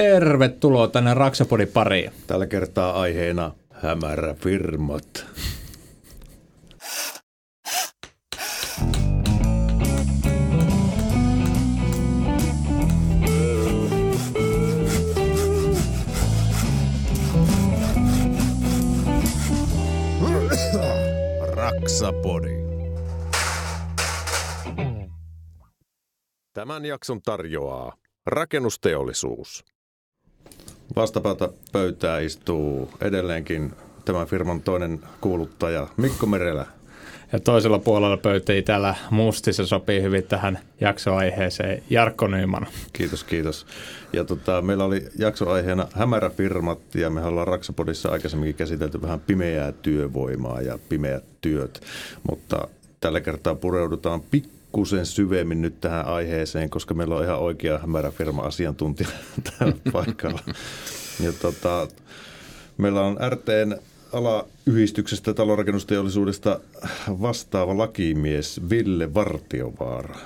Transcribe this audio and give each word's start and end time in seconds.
Tervetuloa 0.00 0.88
tänne 0.88 1.14
Raksapodin 1.14 1.68
pariin. 1.68 2.12
Tällä 2.26 2.46
kertaa 2.46 3.00
aiheena 3.00 3.52
hämärä 3.70 4.34
firmat. 4.34 5.26
Raksapodi. 21.54 22.50
Tämän 26.52 26.84
jakson 26.84 27.22
tarjoaa 27.22 27.96
rakennusteollisuus. 28.26 29.69
Vastapäätä 30.96 31.48
pöytää 31.72 32.18
istuu 32.18 32.90
edelleenkin 33.00 33.72
tämän 34.04 34.26
firman 34.26 34.62
toinen 34.62 35.00
kuuluttaja 35.20 35.88
Mikko 35.96 36.26
Merelä. 36.26 36.66
Ja 37.32 37.40
toisella 37.40 37.78
puolella 37.78 38.16
pöytää 38.16 38.62
täällä 38.64 38.94
mustissa 39.10 39.66
sopii 39.66 40.02
hyvin 40.02 40.24
tähän 40.24 40.58
jaksoaiheeseen 40.80 41.82
Jarkko 41.90 42.26
Nyman. 42.26 42.66
Kiitos, 42.92 43.24
kiitos. 43.24 43.66
Ja 44.12 44.24
tota, 44.24 44.62
meillä 44.62 44.84
oli 44.84 45.08
jaksoaiheena 45.18 45.86
hämäräfirmat 45.92 46.94
ja 46.94 47.10
me 47.10 47.24
ollaan 47.24 47.48
Raksapodissa 47.48 48.08
aikaisemminkin 48.08 48.54
käsitelty 48.54 49.02
vähän 49.02 49.20
pimeää 49.20 49.72
työvoimaa 49.72 50.60
ja 50.60 50.78
pimeät 50.88 51.24
työt, 51.40 51.80
mutta 52.30 52.68
tällä 53.00 53.20
kertaa 53.20 53.54
pureudutaan 53.54 54.20
pikkusen 54.70 55.06
syvemmin 55.06 55.62
nyt 55.62 55.80
tähän 55.80 56.06
aiheeseen, 56.06 56.70
koska 56.70 56.94
meillä 56.94 57.16
on 57.16 57.24
ihan 57.24 57.38
oikea 57.38 57.78
hämäräfirma-asiantuntija 57.78 59.08
täällä 59.58 59.76
paikalla. 59.92 60.40
Ja 61.24 61.32
tota, 61.32 61.88
meillä 62.78 63.00
on 63.00 63.16
RTn 63.28 63.76
alayhdistyksestä 64.12 65.34
talonrakennusteollisuudesta 65.34 66.60
vastaava 67.08 67.78
lakimies 67.78 68.60
Ville 68.70 69.14
Vartiovaara 69.14 70.18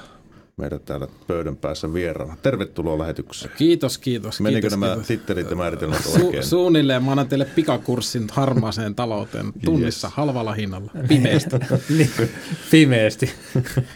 meidän 0.57 0.81
täällä 0.81 1.09
pöydän 1.27 1.57
päässä 1.57 1.93
vieraana. 1.93 2.37
Tervetuloa 2.43 2.99
lähetykseen. 2.99 3.53
Kiitos, 3.59 3.99
kiitos. 3.99 4.41
Menikö 4.41 4.61
kiitos, 4.61 4.79
nämä 4.81 4.93
kiitos. 4.93 5.07
tittelit 5.09 5.51
ja 5.51 5.57
määritelmät 5.57 5.99
Su- 6.01 6.25
oikein? 6.25 6.45
suunnilleen 6.45 7.05
mä 7.05 7.11
annan 7.11 7.29
teille 7.29 7.45
pikakurssin 7.45 8.27
harmaaseen 8.33 8.95
talouteen 8.95 9.53
tunnissa 9.65 10.07
Yes. 10.09 10.15
halvalla 10.17 10.53
hinnalla. 10.55 10.91
Pimeästä. 11.09 11.61
Niin, 11.99 12.11
Pimeästi. 12.71 13.31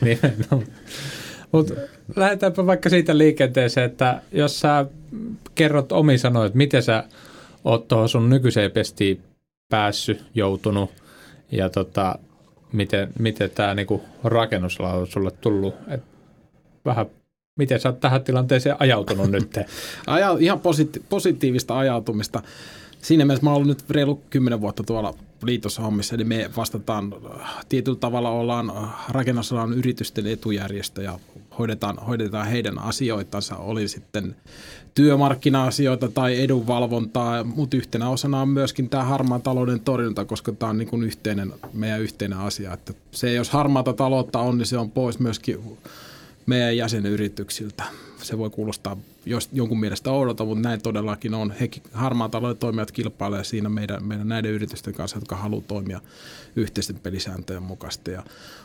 Mutta 1.52 1.74
lähdetäänpä 2.16 2.66
vaikka 2.66 2.88
siitä 2.90 3.18
liikenteeseen, 3.18 3.86
että 3.90 4.22
jos 4.32 4.60
sä 4.60 4.86
kerrot 5.54 5.92
omi 5.92 6.18
sanoin, 6.18 6.46
että 6.46 6.56
miten 6.58 6.82
sä 6.82 7.04
oot 7.64 7.88
tuohon 7.88 8.08
sun 8.08 8.30
nykyiseen 8.30 8.70
pestiin 8.70 9.20
päässyt, 9.70 10.24
joutunut 10.34 10.90
ja 11.52 11.68
tota, 11.70 12.18
miten, 12.72 13.08
miten 13.18 13.50
tämä 13.50 13.74
niinku 13.74 14.02
rakennusala 14.24 14.92
on 14.92 15.06
sulle 15.06 15.30
tullut. 15.30 15.74
Et 15.88 16.02
vähän, 16.88 17.06
miten 17.58 17.80
sä 17.80 17.88
oot 17.88 18.00
tähän 18.00 18.24
tilanteeseen 18.24 18.76
ajautunut 18.78 19.30
nyt? 19.30 19.58
Aja, 20.06 20.36
ihan 20.40 20.60
positi- 20.60 21.02
positiivista 21.08 21.78
ajautumista. 21.78 22.42
Siinä 23.02 23.24
mielessä 23.24 23.44
mä 23.44 23.50
oon 23.50 23.56
ollut 23.56 23.68
nyt 23.68 23.90
reilu 23.90 24.22
kymmenen 24.30 24.60
vuotta 24.60 24.82
tuolla 24.82 25.14
liitossa 25.42 25.82
hommissa, 25.82 26.14
eli 26.14 26.24
me 26.24 26.50
vastataan 26.56 27.14
tietyllä 27.68 27.98
tavalla 27.98 28.30
ollaan 28.30 28.72
rakennusalan 29.08 29.72
yritysten 29.72 30.26
etujärjestö 30.26 31.02
ja 31.02 31.18
hoidetaan, 31.58 31.98
hoidetaan 31.98 32.46
heidän 32.46 32.78
asioitansa, 32.78 33.56
oli 33.56 33.88
sitten 33.88 34.36
työmarkkina-asioita 34.94 36.08
tai 36.08 36.40
edunvalvontaa, 36.40 37.44
mutta 37.44 37.76
yhtenä 37.76 38.08
osana 38.08 38.42
on 38.42 38.48
myöskin 38.48 38.88
tämä 38.88 39.04
harmaan 39.04 39.42
talouden 39.42 39.80
torjunta, 39.80 40.24
koska 40.24 40.52
tämä 40.52 40.70
on 40.70 40.78
niin 40.78 40.88
kuin 40.88 41.02
yhteinen, 41.02 41.54
meidän 41.72 42.00
yhteinen 42.00 42.38
asia. 42.38 42.72
Että 42.72 42.92
se, 43.10 43.32
jos 43.32 43.50
harmaata 43.50 43.92
taloutta 43.92 44.38
on, 44.38 44.58
niin 44.58 44.66
se 44.66 44.78
on 44.78 44.90
pois 44.90 45.18
myöskin 45.18 45.78
meidän 46.48 46.76
jäsenyrityksiltä. 46.76 47.84
Se 48.22 48.38
voi 48.38 48.50
kuulostaa 48.50 48.96
jos, 49.26 49.48
jonkun 49.52 49.80
mielestä 49.80 50.10
oudolta, 50.10 50.44
mutta 50.44 50.68
näin 50.68 50.82
todellakin 50.82 51.34
on. 51.34 51.50
He 51.60 51.70
harmaan 51.92 52.30
talouden 52.30 52.56
toimijat 52.56 52.92
kilpailevat 52.92 53.46
siinä 53.46 53.68
meidän, 53.68 54.04
meidän 54.04 54.28
näiden 54.28 54.50
yritysten 54.50 54.94
kanssa, 54.94 55.16
jotka 55.16 55.36
haluaa 55.36 55.64
toimia 55.68 56.00
yhteisten 56.56 56.96
pelisääntöjen 57.02 57.62
mukaisesti. 57.62 58.10
Ja 58.10 58.22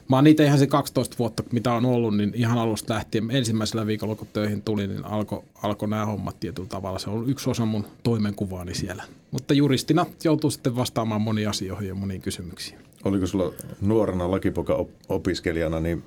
mä 0.10 0.18
oon 0.18 0.24
niitä 0.24 0.44
ihan 0.44 0.60
se 0.60 0.68
12 0.68 1.16
vuotta, 1.20 1.44
mitä 1.52 1.74
on 1.74 1.86
ollut, 1.86 2.18
niin 2.18 2.32
ihan 2.36 2.58
alusta 2.58 2.94
lähtien 2.94 3.32
ensimmäisellä 3.32 3.88
viikolla, 3.88 4.16
kun 4.16 4.28
töihin 4.34 4.62
tuli, 4.62 4.88
niin 4.88 5.06
alkoi 5.06 5.44
alko 5.64 5.86
nämä 5.86 6.06
hommat 6.06 6.40
tietyllä 6.40 6.70
tavalla. 6.70 7.00
Se 7.00 7.10
on 7.10 7.30
yksi 7.30 7.50
osa 7.50 7.66
mun 7.66 7.86
toimenkuvaani 8.04 8.76
siellä. 8.76 9.04
Mutta 9.32 9.54
juristina 9.54 10.06
joutuu 10.24 10.52
sitten 10.52 10.76
vastaamaan 10.76 11.22
moniin 11.22 11.50
asioihin 11.50 11.88
ja 11.88 11.96
moniin 11.96 12.22
kysymyksiin. 12.22 12.80
Oliko 13.06 13.28
sulla 13.28 13.54
nuorena 13.82 14.32
lakipoka 14.32 14.76
op- 14.76 14.92
opiskelijana 15.10 15.80
niin 15.80 16.04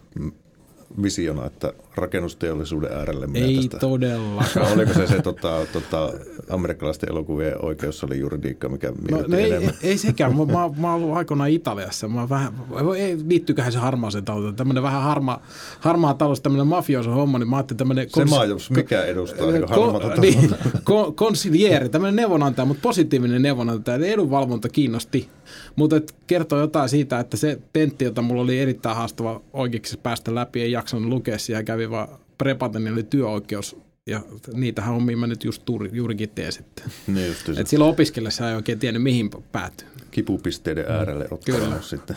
visiona, 1.02 1.46
että 1.46 1.72
rakennusteollisuuden 1.94 2.92
äärelle 2.92 3.26
menee 3.26 3.48
Ei 3.48 3.56
tästä? 3.56 3.78
todellakaan. 3.78 4.72
Oliko 4.74 4.92
se 4.92 5.06
se 5.06 5.22
tota, 5.22 5.66
tota, 5.72 6.12
amerikkalaisten 6.50 7.08
elokuvien 7.10 7.64
oikeus 7.64 8.04
oli 8.04 8.18
juridiikka, 8.18 8.68
mikä 8.68 8.92
No, 9.10 9.24
no 9.28 9.36
ei, 9.36 9.50
enemmän? 9.50 9.74
ei, 9.82 9.90
ei 9.90 9.98
sekään. 9.98 10.36
Mä, 10.36 10.44
mä, 10.44 10.70
mä 10.76 10.94
ollut 10.94 11.16
aikoinaan 11.16 11.50
Italiassa. 11.50 12.08
Mä 12.08 12.28
vähän, 12.28 12.52
ei, 12.96 13.18
liittyyköhän 13.28 13.72
se 13.72 13.78
harmaaseen 13.78 14.24
talouteen. 14.24 14.56
Tämmöinen 14.56 14.82
vähän 14.82 15.02
harma, 15.02 15.40
harmaa 15.80 16.14
talous, 16.14 16.40
tämmöinen 16.40 16.66
mafioso 16.66 17.10
homma, 17.10 17.38
niin 17.38 17.48
mä 17.50 17.56
ajattelin 17.56 17.78
tämmöinen... 17.78 18.06
Se 18.14 18.24
maa, 18.24 18.44
jos 18.44 18.70
mikä 18.70 19.04
edustaa 19.04 19.46
ko, 19.74 19.90
harmaata 19.92 20.20
niin, 20.20 20.54
ko, 20.84 21.12
konsilieri, 21.12 21.88
tämmöinen 21.88 22.16
neuvonantaja, 22.16 22.66
mutta 22.66 22.82
positiivinen 22.82 23.42
neuvonantaja. 23.42 23.96
Eli 23.96 24.10
edunvalvonta 24.12 24.68
kiinnosti. 24.68 25.28
Mutta 25.76 26.00
kertoo 26.26 26.60
jotain 26.60 26.88
siitä, 26.88 27.20
että 27.20 27.36
se 27.36 27.58
tentti, 27.72 28.04
jota 28.04 28.22
mulla 28.22 28.42
oli 28.42 28.60
erittäin 28.60 28.96
haastava 28.96 29.40
oikeiksi 29.52 29.96
päästä 29.96 30.34
läpi, 30.34 30.62
ei 30.62 30.72
jaksanut 30.72 31.08
lukea 31.08 31.38
siihen, 31.38 31.64
kävi 31.64 31.90
vaan 31.90 32.08
prepaten, 32.38 32.84
niin 32.84 32.92
oli 32.92 33.02
työoikeus. 33.02 33.76
Ja 34.06 34.20
niitähän 34.54 34.94
hommia 34.94 35.16
mä 35.16 35.26
nyt 35.26 35.44
just 35.44 35.62
juuri, 35.68 35.90
juurikin 35.92 36.28
teen 36.28 36.52
sitten. 36.52 36.84
Niin 37.06 37.26
just 37.28 37.48
Et 37.58 37.66
silloin 37.66 37.90
opiskellessa 37.90 38.50
ei 38.50 38.56
oikein 38.56 38.78
tiennyt, 38.78 39.02
mihin 39.02 39.30
päätyy. 39.52 39.88
kipupisteiden 40.10 40.84
äärelle 40.88 41.28
ottaa 41.30 41.54
Kyllä. 41.58 41.80
sitten. 41.80 42.16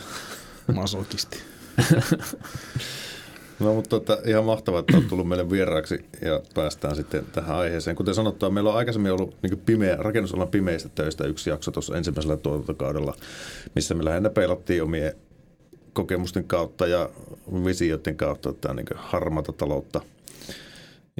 Masokisti. 0.74 1.38
No 3.60 3.74
mutta 3.74 3.88
tota, 3.88 4.18
ihan 4.24 4.44
mahtavaa, 4.44 4.80
että 4.80 4.96
olet 4.96 5.08
tullut 5.08 5.28
meille 5.28 5.50
vieraaksi 5.50 6.04
ja 6.22 6.40
päästään 6.54 6.96
sitten 6.96 7.26
tähän 7.32 7.56
aiheeseen. 7.56 7.96
Kuten 7.96 8.14
sanottua, 8.14 8.50
meillä 8.50 8.70
on 8.70 8.76
aikaisemmin 8.76 9.12
ollut 9.12 9.36
niin 9.42 9.58
pimeä, 9.58 9.96
rakennusalan 9.96 10.48
pimeistä 10.48 10.88
töistä 10.94 11.26
yksi 11.26 11.50
jakso 11.50 11.70
tuossa 11.70 11.96
ensimmäisellä 11.96 12.36
tuotantokaudella, 12.36 13.14
missä 13.74 13.94
me 13.94 14.04
lähinnä 14.04 14.30
peilattiin 14.30 14.82
omien 14.82 15.12
kokemusten 15.92 16.44
kautta 16.44 16.86
ja 16.86 17.10
visioiden 17.64 18.16
kautta 18.16 18.52
tätä 18.52 18.74
niin 18.74 18.86
harmaata 18.94 19.52
taloutta 19.52 20.00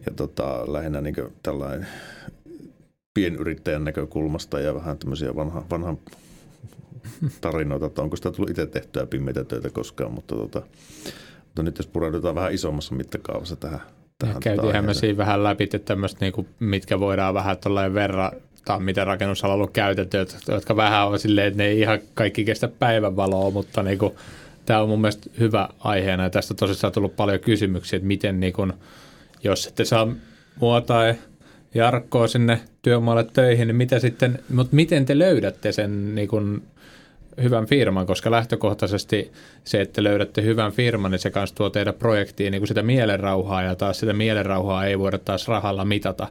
ja 0.07 0.13
tota, 0.17 0.73
lähinnä 0.73 1.01
niin 1.01 1.17
tällainen 1.43 1.87
pienyrittäjän 3.15 3.85
näkökulmasta 3.85 4.61
ja 4.61 4.75
vähän 4.75 4.99
tämmöisiä 4.99 5.37
vanha, 5.37 5.65
vanhan 5.71 5.99
tarinoita, 7.41 7.87
että 7.87 8.03
onko 8.03 8.17
sitä 8.17 8.31
tullut 8.31 8.51
itse 8.51 8.67
tehtyä 8.67 9.07
pimeitä 9.07 9.45
töitä 9.45 9.71
koskaan, 9.71 10.13
mutta, 10.13 10.35
tota, 10.35 10.63
mutta 11.51 11.63
nyt 11.63 11.79
jos 11.79 11.87
pureudutaan 11.87 12.35
vähän 12.35 12.53
isommassa 12.55 12.95
mittakaavassa 12.95 13.57
tähän, 13.57 13.81
tähän 14.19 14.41
Käytiinhän 14.41 14.85
me 14.85 14.95
siinä 14.95 15.17
vähän 15.17 15.45
läpi, 15.45 15.65
että 15.65 15.79
tämmöistä, 15.79 16.19
niinku, 16.21 16.47
mitkä 16.61 17.01
voidaan 17.01 17.35
vähän 17.35 17.57
tuollainen 17.59 17.95
verrata, 17.95 18.79
mitä 18.79 19.05
rakennusalalla 19.05 19.55
on 19.55 19.59
ollut 19.61 19.73
käytetty, 19.73 20.17
jotka- 20.49 20.77
vähän 20.77 21.07
on 21.07 21.19
silleen, 21.19 21.47
että 21.47 21.59
ne 21.59 21.67
ei 21.67 21.81
ihan 21.81 21.99
kaikki 22.15 22.45
kestä 22.45 22.69
päivänvaloa, 22.69 23.51
mutta 23.51 23.83
niinku, 23.83 24.17
tämä 24.67 24.81
on 24.81 24.89
mun 24.89 25.01
mielestä 25.01 25.31
hyvä 25.39 25.69
aiheena. 25.79 26.23
Ja 26.23 26.31
tästä 26.31 26.55
tosissaan 26.55 26.93
tullut 26.93 27.17
paljon 27.17 27.41
kysymyksiä, 27.41 27.97
että 27.97 28.07
miten 28.07 28.41
niinku, 28.41 28.69
jos 29.45 29.67
ette 29.67 29.85
saa 29.85 30.09
mua 30.61 30.81
tai 30.81 31.15
Jarkkoa 31.75 32.29
sinne 32.29 32.61
työmaalle 32.83 33.25
töihin, 33.33 33.69
niin 33.69 33.77
mitä 33.77 33.99
sitten, 33.99 34.39
mutta 34.55 34.77
miten 34.77 35.07
te 35.07 35.19
löydätte 35.19 35.73
sen 35.73 36.15
niin 36.15 36.29
kuin 36.29 36.63
hyvän 37.43 37.67
firman, 37.67 38.07
koska 38.07 38.31
lähtökohtaisesti 38.31 39.33
se, 39.65 39.81
että 39.81 40.03
löydätte 40.03 40.43
hyvän 40.43 40.73
firman, 40.73 41.11
niin 41.11 41.19
se 41.19 41.31
kanssa 41.31 41.57
tuo 41.57 41.71
teidän 41.71 41.95
projektiin 41.95 42.51
niin 42.51 42.61
kuin 42.61 42.69
sitä 42.69 42.83
mielenrauhaa, 42.83 43.63
ja 43.63 43.75
taas 43.75 44.01
sitä 44.01 44.13
mielenrauhaa 44.13 44.87
ei 44.87 44.99
voida 44.99 45.19
taas 45.19 45.49
rahalla 45.49 45.85
mitata, 45.85 46.29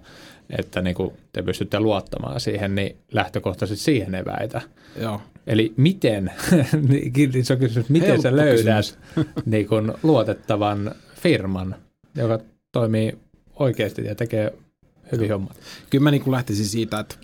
että 0.57 0.81
niin 0.81 0.95
kuin 0.95 1.13
te 1.33 1.41
pystytte 1.41 1.79
luottamaan 1.79 2.39
siihen, 2.39 2.75
niin 2.75 2.95
lähtökohtaisesti 3.11 3.85
siihen 3.85 4.15
eväitä. 4.15 4.61
Joo. 5.01 5.21
Eli 5.47 5.73
miten, 5.77 6.31
niin 6.89 7.45
se 7.45 7.53
on 7.53 7.59
kysymys, 7.59 7.89
miten 7.89 8.07
Helppo 8.07 8.21
sä 8.21 8.35
löydät 8.35 8.99
niin 9.45 9.67
kuin 9.67 9.93
luotettavan 10.03 10.95
firman, 11.15 11.75
joka 12.15 12.39
toimii 12.71 13.17
oikeasti 13.55 14.05
ja 14.05 14.15
tekee 14.15 14.53
hyvin 15.11 15.31
hommat. 15.31 15.57
Kyllä 15.89 16.03
mä 16.03 16.11
niin 16.11 16.21
kuin 16.21 16.31
lähtisin 16.31 16.65
siitä, 16.65 16.99
että 16.99 17.15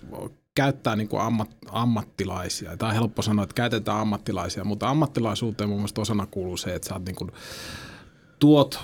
käyttää 0.56 0.96
niin 0.96 1.08
kuin 1.08 1.22
ammat, 1.22 1.50
ammattilaisia. 1.70 2.76
Tämä 2.76 2.88
on 2.88 2.94
helppo 2.94 3.22
sanoa, 3.22 3.42
että 3.42 3.54
käytetään 3.54 4.00
ammattilaisia, 4.00 4.64
mutta 4.64 4.88
ammattilaisuuteen 4.88 5.70
mun 5.70 5.78
mielestä 5.78 6.00
osana 6.00 6.26
kuuluu 6.26 6.56
se, 6.56 6.74
että 6.74 6.88
sä 6.88 7.00
niin 7.06 7.16
kuin, 7.16 7.30
tuot 8.38 8.78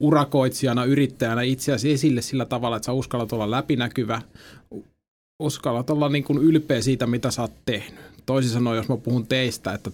urakoitsijana, 0.00 0.84
yrittäjänä 0.84 1.42
itseäsi 1.42 1.92
esille 1.92 2.22
sillä 2.22 2.44
tavalla, 2.44 2.76
että 2.76 2.86
sä 2.86 2.92
uskallat 2.92 3.32
olla 3.32 3.50
läpinäkyvä, 3.50 4.22
uskallat 5.40 5.90
olla 5.90 6.08
niin 6.08 6.24
kuin 6.24 6.38
ylpeä 6.38 6.82
siitä, 6.82 7.06
mitä 7.06 7.30
sä 7.30 7.42
oot 7.42 7.52
tehnyt. 7.64 8.00
Toisin 8.26 8.50
sanoen, 8.50 8.76
jos 8.76 8.88
mä 8.88 8.96
puhun 8.96 9.26
teistä, 9.26 9.72
että 9.72 9.90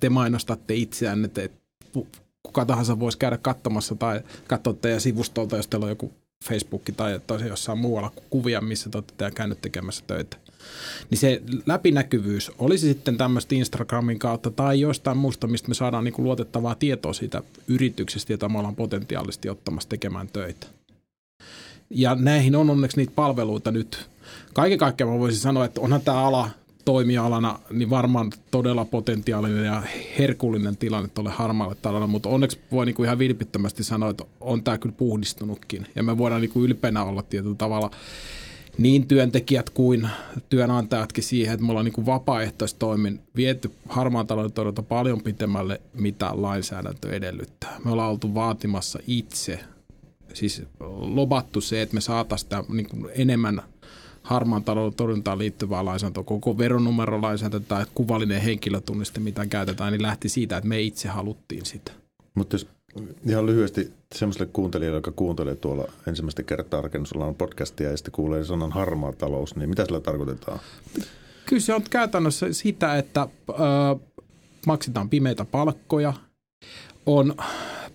te 0.00 0.08
mainostatte 0.08 0.74
itseänne, 0.74 1.26
että 1.26 1.48
kuka 2.42 2.64
tahansa 2.64 3.00
voisi 3.00 3.18
käydä 3.18 3.38
katsomassa 3.38 3.94
tai 3.94 4.20
katsoa 4.48 4.72
teidän 4.72 5.00
sivustolta, 5.00 5.56
jos 5.56 5.68
teillä 5.68 5.84
on 5.84 5.90
joku 5.90 6.12
Facebook 6.48 6.82
tai 6.96 7.20
tosi 7.26 7.48
jossain 7.48 7.78
muualla 7.78 8.12
kuvia, 8.30 8.60
missä 8.60 8.90
te 8.90 8.98
olette 8.98 9.30
käynyt 9.30 9.60
tekemässä 9.60 10.04
töitä. 10.06 10.36
Niin 11.10 11.18
se 11.18 11.42
läpinäkyvyys 11.66 12.52
olisi 12.58 12.88
sitten 12.88 13.16
tämmöistä 13.16 13.54
Instagramin 13.54 14.18
kautta 14.18 14.50
tai 14.50 14.80
jostain 14.80 15.16
muusta, 15.16 15.46
mistä 15.46 15.68
me 15.68 15.74
saadaan 15.74 16.04
niin 16.04 16.14
luotettavaa 16.18 16.74
tietoa 16.74 17.12
siitä 17.12 17.42
yrityksestä, 17.68 18.32
jota 18.32 18.48
me 18.48 18.58
ollaan 18.58 18.76
potentiaalisesti 18.76 19.48
ottamassa 19.48 19.88
tekemään 19.88 20.28
töitä. 20.28 20.66
Ja 21.90 22.14
näihin 22.14 22.56
on 22.56 22.70
onneksi 22.70 22.96
niitä 22.96 23.12
palveluita 23.14 23.70
nyt. 23.70 24.08
Kaiken 24.54 24.78
kaikkiaan 24.78 25.12
mä 25.12 25.18
voisin 25.18 25.40
sanoa, 25.40 25.64
että 25.64 25.80
onhan 25.80 26.00
tämä 26.00 26.26
ala 26.26 26.50
toimialana 26.84 27.58
niin 27.70 27.90
varmaan 27.90 28.32
todella 28.50 28.84
potentiaalinen 28.84 29.64
ja 29.64 29.82
herkullinen 30.18 30.76
tilanne 30.76 31.08
tuolle 31.14 31.30
harmaalle 31.30 31.74
talalle, 31.82 32.06
mutta 32.06 32.28
onneksi 32.28 32.60
voi 32.72 32.86
niin 32.86 32.94
kuin 32.94 33.04
ihan 33.04 33.18
vilpittömästi 33.18 33.84
sanoa, 33.84 34.10
että 34.10 34.24
on 34.40 34.62
tämä 34.62 34.78
kyllä 34.78 34.94
puhdistunutkin. 34.98 35.86
Ja 35.94 36.02
me 36.02 36.18
voidaan 36.18 36.40
niin 36.40 36.50
kuin 36.50 36.64
ylpeänä 36.64 37.04
olla 37.04 37.22
tietyllä 37.22 37.54
tavalla 37.54 37.90
niin 38.78 39.08
työntekijät 39.08 39.70
kuin 39.70 40.08
työnantajatkin 40.48 41.24
siihen, 41.24 41.54
että 41.54 41.66
me 41.66 41.72
ollaan 41.72 41.84
niin 41.84 41.92
kuin 41.92 42.06
vapaaehtoistoimin 42.06 43.20
viety 43.36 43.70
harmaan 43.88 44.26
talouden 44.26 44.52
torjunta 44.52 44.82
paljon 44.82 45.22
pitemmälle, 45.22 45.80
mitä 45.94 46.30
lainsäädäntö 46.34 47.12
edellyttää. 47.12 47.80
Me 47.84 47.90
ollaan 47.90 48.10
oltu 48.10 48.34
vaatimassa 48.34 48.98
itse, 49.06 49.60
siis 50.32 50.62
lobattu 50.98 51.60
se, 51.60 51.82
että 51.82 51.94
me 51.94 52.00
saataisiin 52.00 52.50
niin 52.68 52.88
enemmän 53.14 53.62
harmaan 54.24 54.64
talouden 54.64 54.96
torjuntaan 54.96 55.38
liittyvää 55.38 55.84
lainsäädäntöä, 55.84 56.22
koko 56.22 56.58
veronumerolainsäädäntö 56.58 57.68
tai 57.68 57.84
kuvallinen 57.94 58.40
henkilötunniste, 58.40 59.20
mitä 59.20 59.46
käytetään, 59.46 59.92
niin 59.92 60.02
lähti 60.02 60.28
siitä, 60.28 60.56
että 60.56 60.68
me 60.68 60.80
itse 60.80 61.08
haluttiin 61.08 61.66
sitä. 61.66 61.92
Mutta 62.34 62.54
jos 62.54 62.66
ihan 63.28 63.46
lyhyesti 63.46 63.92
semmoiselle 64.14 64.50
kuuntelijalle, 64.52 64.98
joka 64.98 65.12
kuuntelee 65.12 65.54
tuolla 65.54 65.84
ensimmäistä 66.08 66.42
kertaa 66.42 66.80
rakennusalan 66.80 67.34
podcastia 67.34 67.90
ja 67.90 67.96
sitten 67.96 68.12
kuulee 68.12 68.44
sanan 68.44 68.72
harmaa 68.72 69.12
talous, 69.12 69.56
niin 69.56 69.68
mitä 69.68 69.84
sillä 69.84 70.00
tarkoitetaan? 70.00 70.60
Kyllä 71.46 71.62
se 71.62 71.74
on 71.74 71.82
käytännössä 71.90 72.52
sitä, 72.52 72.96
että 72.96 73.28
ö, 73.50 73.54
maksetaan 74.66 75.08
pimeitä 75.08 75.44
palkkoja, 75.44 76.12
on 77.06 77.34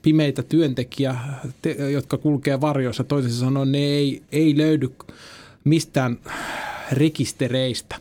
pimeitä 0.01 0.43
työntekijä, 0.43 1.15
te, 1.61 1.91
jotka 1.91 2.17
kulkee 2.17 2.61
varjoissa. 2.61 3.03
Toisin 3.03 3.31
sanoen 3.31 3.71
ne 3.71 3.77
ei, 3.77 4.23
ei 4.31 4.57
löydy 4.57 4.91
mistään 5.63 6.19
rekistereistä. 6.91 7.95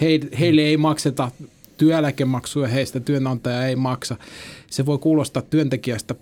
He, 0.00 0.06
heille 0.38 0.62
ei 0.62 0.76
makseta 0.76 1.30
työeläkemaksuja, 1.76 2.68
heistä 2.68 3.00
työnantaja 3.00 3.66
ei 3.66 3.76
maksa. 3.76 4.16
Se 4.70 4.86
voi 4.86 4.98
kuulostaa 4.98 5.42
työntekijästä 5.42 6.14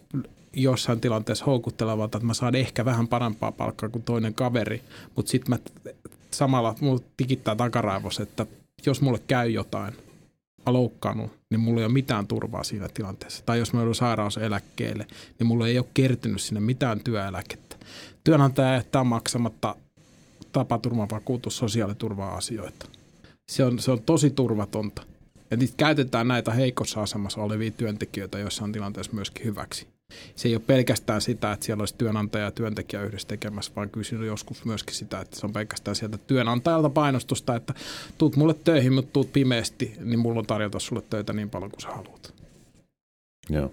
jossain 0.53 1.01
tilanteessa 1.01 1.45
houkuttelevalta, 1.45 2.19
että 2.19 2.27
mä 2.27 2.35
saan 2.35 2.55
ehkä 2.55 2.85
vähän 2.85 3.09
parempaa 3.09 3.53
palkkaa 3.53 3.89
kuin 3.89 4.03
toinen 4.03 4.35
kaveri, 4.35 4.83
mutta 5.17 5.31
sitten 5.31 5.51
mä 5.51 5.59
samalla 6.31 6.75
mulla 6.81 7.03
tikittää 7.17 7.55
takaraivos, 7.57 8.21
että 8.21 8.47
jos 8.87 9.01
mulle 9.01 9.21
käy 9.27 9.51
jotain, 9.51 9.95
mä 10.67 10.73
loukkaannut, 10.73 11.33
niin 11.51 11.61
mulla 11.61 11.81
ei 11.81 11.85
ole 11.85 11.93
mitään 11.93 12.27
turvaa 12.27 12.65
siinä 12.65 12.89
tilanteessa. 12.95 13.43
Tai 13.47 13.59
jos 13.59 13.73
mä 13.73 13.81
joudun 13.81 13.95
sairauseläkkeelle, 13.95 15.07
niin 15.39 15.47
mulla 15.47 15.69
ei 15.69 15.79
ole 15.79 15.87
kertynyt 15.95 16.43
sinne 16.43 16.61
mitään 16.61 17.01
työeläkettä. 17.01 17.77
Työnantaja 18.25 18.75
jättää 18.75 19.05
maksamatta 19.05 19.77
tapaturmavakuutus, 20.53 21.57
sosiaaliturva-asioita. 21.57 22.87
Se 23.51 23.65
on, 23.65 23.79
se 23.79 23.91
on 23.91 24.03
tosi 24.03 24.31
turvatonta. 24.31 25.03
Ja 25.51 25.57
nyt 25.57 25.75
käytetään 25.77 26.29
näitä 26.29 26.53
heikossa 26.53 27.03
asemassa 27.03 27.41
olevia 27.41 27.71
työntekijöitä 27.71 28.39
joissain 28.39 28.73
tilanteessa 28.73 29.13
myöskin 29.13 29.45
hyväksi. 29.45 29.87
Se 30.37 30.49
ei 30.49 30.55
ole 30.55 30.63
pelkästään 30.67 31.21
sitä, 31.21 31.53
että 31.53 31.67
siellä 31.67 31.83
olisi 31.83 31.95
työnantaja 31.99 32.45
ja 32.45 32.51
työntekijä 32.51 33.03
yhdessä 33.03 33.29
tekemässä, 33.29 33.73
vaan 33.77 33.91
kyllä 33.91 34.27
joskus 34.27 34.65
myöskin 34.65 34.95
sitä, 34.95 35.21
että 35.21 35.41
se 35.41 35.47
on 35.47 35.53
pelkästään 35.53 35.97
sieltä 35.97 36.19
työnantajalta 36.19 36.91
painostusta, 36.91 37.57
että 37.57 37.75
tuut 38.19 38.37
mulle 38.37 38.55
töihin, 38.55 38.93
mutta 38.93 39.13
tuut 39.13 39.33
pimeästi, 39.33 39.97
niin 40.01 40.19
mulla 40.19 40.39
on 40.39 40.47
tarjota 40.47 40.79
sulle 40.79 41.03
töitä 41.11 41.33
niin 41.33 41.51
paljon 41.51 41.71
kuin 41.71 41.81
sä 41.81 41.89
haluat. 41.89 42.35
Joo. 43.51 43.73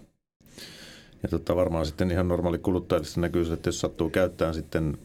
Ja 1.24 1.30
tota, 1.30 1.56
varmaan 1.56 1.86
sitten 1.86 2.12
ihan 2.12 2.28
normaali 2.28 2.58
kuluttajille 2.58 3.08
näkyy, 3.18 3.54
että 3.54 3.68
jos 3.68 3.80
sattuu 3.80 4.10
käyttämään 4.10 4.54
sitten 4.54 4.98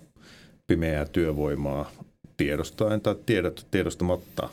pimeää 0.66 1.05
työvoimaa 1.05 1.90
tiedostaen 2.37 3.00
tai 3.00 3.14
tiedot, 3.26 3.66
tiedostamatta, 3.70 4.49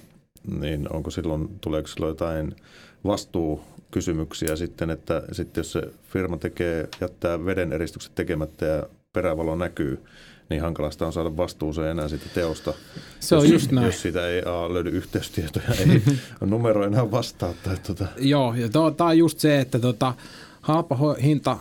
niin 0.59 0.93
onko 0.93 1.11
silloin, 1.11 1.49
tuleeko 1.61 1.87
silloin 1.87 2.11
jotain 2.11 2.55
vastuukysymyksiä 3.03 4.55
sitten, 4.55 4.89
että 4.89 5.23
sitten 5.31 5.59
jos 5.59 5.71
se 5.71 5.81
firma 6.13 6.37
tekee, 6.37 6.89
jättää 7.01 7.45
veden 7.45 7.73
eristykset 7.73 8.15
tekemättä 8.15 8.65
ja 8.65 8.83
perävalo 9.13 9.55
näkyy, 9.55 10.03
niin 10.49 10.61
hankalasta 10.61 11.05
on 11.05 11.13
saada 11.13 11.37
vastuuseen 11.37 11.91
enää 11.91 12.07
siitä 12.07 12.25
teosta. 12.33 12.73
Se 13.19 13.35
on 13.35 13.43
jos, 13.43 13.51
just 13.51 13.71
näin. 13.71 13.85
Jos 13.85 14.01
siitä 14.01 14.27
ei 14.27 14.41
a, 14.45 14.73
löydy 14.73 14.89
yhteystietoja, 14.89 15.65
ei 15.79 16.01
numero 16.41 16.85
enää 16.85 17.11
vastaa. 17.11 17.53
Tai 17.63 17.77
tuota. 17.85 18.07
Joo, 18.17 18.53
ja 18.53 18.69
tämä 18.69 19.09
on 19.09 19.17
just 19.17 19.39
se, 19.39 19.59
että 19.59 19.79
tota, 19.79 20.13
halpa 20.61 21.15
hinta 21.23 21.57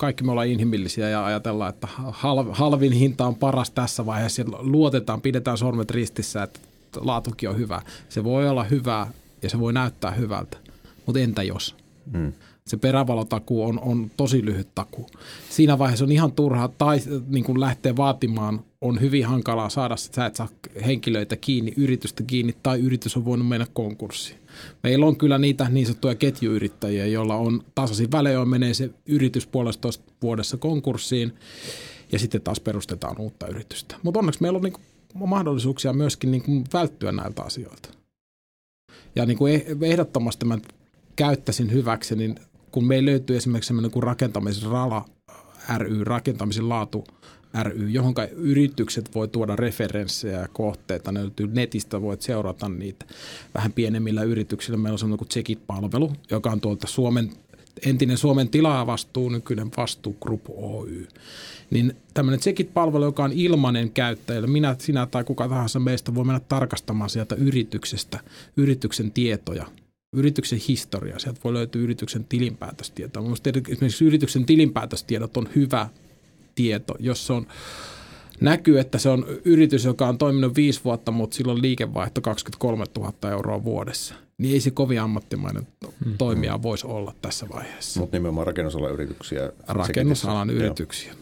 kaikki 0.00 0.24
me 0.24 0.30
ollaan 0.30 0.48
inhimillisiä 0.48 1.08
ja 1.08 1.24
ajatellaan, 1.24 1.70
että 1.70 1.88
halvin 2.52 2.92
hinta 2.92 3.26
on 3.26 3.34
paras 3.34 3.70
tässä 3.70 4.06
vaiheessa. 4.06 4.42
Luotetaan, 4.58 5.20
pidetään 5.20 5.58
sormet 5.58 5.90
ristissä, 5.90 6.42
että 6.42 6.60
laatukin 7.00 7.48
on 7.48 7.56
hyvä. 7.58 7.82
Se 8.08 8.24
voi 8.24 8.48
olla 8.48 8.64
hyvää 8.64 9.10
ja 9.42 9.50
se 9.50 9.58
voi 9.58 9.72
näyttää 9.72 10.10
hyvältä, 10.10 10.56
mutta 11.06 11.20
entä 11.20 11.42
jos? 11.42 11.76
Mm. 12.12 12.32
Se 12.70 12.76
perävalotakuu 12.76 13.64
on, 13.64 13.80
on 13.80 14.10
tosi 14.16 14.44
lyhyt 14.44 14.68
takuu. 14.74 15.06
Siinä 15.50 15.78
vaiheessa 15.78 16.04
on 16.04 16.12
ihan 16.12 16.32
turha 16.32 16.68
tai 16.68 17.00
niin 17.28 17.44
kuin 17.44 17.60
lähteä 17.60 17.96
vaatimaan, 17.96 18.64
on 18.80 19.00
hyvin 19.00 19.26
hankalaa 19.26 19.68
saada, 19.68 19.96
sä 19.96 20.26
et 20.26 20.36
saa 20.36 20.48
henkilöitä 20.86 21.36
kiinni, 21.36 21.72
yritystä 21.76 22.22
kiinni 22.22 22.54
tai 22.62 22.80
yritys 22.80 23.16
on 23.16 23.24
voinut 23.24 23.48
mennä 23.48 23.66
konkurssiin. 23.72 24.38
Meillä 24.82 25.06
on 25.06 25.16
kyllä 25.16 25.38
niitä 25.38 25.68
niin 25.68 25.86
sanottuja 25.86 26.14
ketjuyrittäjiä, 26.14 27.06
joilla 27.06 27.36
on 27.36 27.64
tasaisin 27.74 28.12
välein 28.12 28.48
menee 28.48 28.74
se 28.74 28.90
yritys 29.06 29.46
puolestoista 29.46 30.12
vuodessa 30.22 30.56
konkurssiin 30.56 31.32
ja 32.12 32.18
sitten 32.18 32.42
taas 32.42 32.60
perustetaan 32.60 33.20
uutta 33.20 33.46
yritystä. 33.46 33.96
Mutta 34.02 34.20
onneksi 34.20 34.42
meillä 34.42 34.56
on 34.56 34.62
niin 34.62 34.72
kuin 34.72 35.28
mahdollisuuksia 35.28 35.92
myöskin 35.92 36.30
niin 36.30 36.42
kuin 36.42 36.64
välttyä 36.72 37.12
näiltä 37.12 37.42
asioilta. 37.42 37.88
Ja 39.16 39.26
niin 39.26 39.38
kuin 39.38 39.62
ehdottomasti 39.82 40.44
mä 40.44 40.58
käyttäisin 41.16 41.72
hyväksi, 41.72 42.16
niin 42.16 42.34
kun 42.70 42.84
meillä 42.84 43.10
löytyy 43.10 43.36
esimerkiksi 43.36 43.68
sellainen 43.68 43.90
kuin 43.90 44.02
rakentamisen 44.02 44.70
RALA 44.70 45.04
ry, 45.78 46.04
rakentamisen 46.04 46.68
laatu 46.68 47.04
ry, 47.62 47.88
johon 47.88 48.14
yritykset 48.32 49.14
voi 49.14 49.28
tuoda 49.28 49.56
referenssejä 49.56 50.40
ja 50.40 50.48
kohteita. 50.48 51.12
Ne 51.12 51.20
löytyy 51.20 51.46
netistä, 51.46 52.02
voit 52.02 52.22
seurata 52.22 52.68
niitä 52.68 53.04
vähän 53.54 53.72
pienemmillä 53.72 54.22
yrityksillä. 54.22 54.76
Meillä 54.76 54.94
on 54.94 54.98
sellainen 54.98 55.18
kuin 55.18 55.28
Checkit-palvelu, 55.28 56.12
joka 56.30 56.50
on 56.50 56.60
tuolta 56.60 56.86
Suomen, 56.86 57.32
entinen 57.86 58.18
Suomen 58.18 58.48
tilaavastuu, 58.48 59.28
nykyinen 59.28 59.70
Vastuu 59.76 60.16
Group 60.20 60.42
Oy. 60.48 61.06
Niin 61.70 61.96
tämmöinen 62.14 62.40
Checkit-palvelu, 62.40 63.04
joka 63.04 63.24
on 63.24 63.32
ilmainen 63.32 63.90
käyttäjälle, 63.90 64.46
minä, 64.46 64.76
sinä 64.78 65.06
tai 65.06 65.24
kuka 65.24 65.48
tahansa 65.48 65.80
meistä 65.80 66.14
voi 66.14 66.24
mennä 66.24 66.40
tarkastamaan 66.40 67.10
sieltä 67.10 67.34
yrityksestä 67.34 68.20
yrityksen 68.56 69.12
tietoja 69.12 69.66
yrityksen 70.12 70.58
historia. 70.68 71.18
Sieltä 71.18 71.40
voi 71.44 71.54
löytyä 71.54 71.82
yrityksen 71.82 72.24
tilinpäätöstietoa. 72.24 73.22
Mielestäni 73.22 73.62
esimerkiksi 73.68 74.04
yrityksen 74.04 74.46
tilinpäätöstiedot 74.46 75.36
on 75.36 75.48
hyvä 75.56 75.88
tieto, 76.54 76.94
jos 76.98 77.30
on 77.30 77.46
näkyy, 78.40 78.80
että 78.80 78.98
se 78.98 79.08
on 79.08 79.26
yritys, 79.44 79.84
joka 79.84 80.08
on 80.08 80.18
toiminut 80.18 80.56
viisi 80.56 80.80
vuotta, 80.84 81.10
mutta 81.10 81.36
sillä 81.36 81.52
on 81.52 81.62
liikevaihto 81.62 82.20
23 82.20 82.84
000 82.98 83.30
euroa 83.30 83.64
vuodessa. 83.64 84.14
Niin 84.38 84.54
ei 84.54 84.60
se 84.60 84.70
kovin 84.70 85.00
ammattimainen 85.00 85.66
hmm. 86.04 86.18
toimija 86.18 86.62
voisi 86.62 86.86
olla 86.86 87.14
tässä 87.22 87.46
vaiheessa. 87.54 88.00
Mutta 88.00 88.16
nimenomaan 88.16 88.46
rakennusalan 88.46 88.92
yrityksiä. 88.92 89.52
Rakennusalan 89.68 90.50
yrityksiä. 90.50 91.14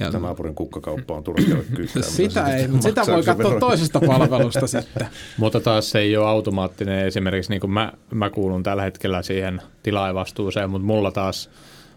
Ja 0.00 0.10
Tämä 0.10 0.26
naapurin 0.26 0.54
kukkakauppa 0.54 1.14
on 1.14 1.24
turha 1.24 1.46
käydä 1.46 1.88
Sitä 2.00 2.56
ei, 2.56 2.68
mutta 2.68 2.88
sitä 2.88 3.02
voi 3.06 3.22
katsoa 3.22 3.60
toisesta 3.60 4.00
palvelusta 4.06 4.66
sitten. 4.66 5.06
mutta 5.38 5.60
taas 5.60 5.90
se 5.90 5.98
ei 5.98 6.16
ole 6.16 6.26
automaattinen. 6.26 7.06
Esimerkiksi 7.06 7.50
niin 7.50 7.60
kuin 7.60 7.70
mä, 7.70 7.92
mä 8.10 8.30
kuulun 8.30 8.62
tällä 8.62 8.82
hetkellä 8.82 9.22
siihen 9.22 9.62
tilaajavastuuseen, 9.82 10.70
mutta 10.70 10.86
mulla 10.86 11.10
taas 11.10 11.50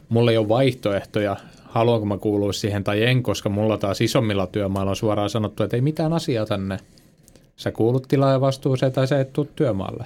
mulla 0.09 0.31
ei 0.31 0.37
ole 0.37 0.49
vaihtoehtoja, 0.49 1.35
haluanko 1.63 2.05
mä 2.05 2.17
kuulua 2.17 2.53
siihen 2.53 2.83
tai 2.83 3.03
en, 3.03 3.23
koska 3.23 3.49
mulla 3.49 3.77
taas 3.77 4.01
isommilla 4.01 4.47
työmailla 4.47 4.89
on 4.89 4.95
suoraan 4.95 5.29
sanottu, 5.29 5.63
että 5.63 5.77
ei 5.77 5.81
mitään 5.81 6.13
asiaa 6.13 6.45
tänne. 6.45 6.77
Sä 7.55 7.71
kuulut 7.71 8.07
tilaajavastuuseen 8.07 8.91
tai 8.91 9.07
sä 9.07 9.19
et 9.19 9.33
tuu 9.33 9.49
työmaalle, 9.55 10.05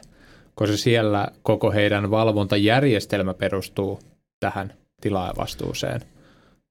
koska 0.55 0.77
siellä 0.77 1.27
koko 1.43 1.71
heidän 1.71 2.11
valvontajärjestelmä 2.11 3.33
perustuu 3.33 3.99
tähän 4.39 4.73
tilaajavastuuseen. 5.01 6.01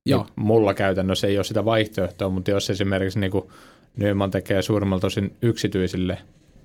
Joo. 0.07 0.23
Niin 0.23 0.33
mulla 0.37 0.75
käytännössä 0.75 1.27
ei 1.27 1.39
ole 1.39 1.45
sitä 1.45 1.65
vaihtoehtoa, 1.65 2.29
mutta 2.29 2.51
jos 2.51 2.71
esimerkiksi 2.71 3.21
niin 3.21 3.33
Nyman 3.97 4.31
tekee 4.31 4.63
suurimmalta 4.63 5.07
osin 5.07 5.37
yksityisille, 5.43 6.19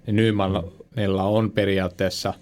niin 0.07 0.15
Nymanilla 0.15 1.23
on 1.23 1.51
periaatteessa 1.51 2.33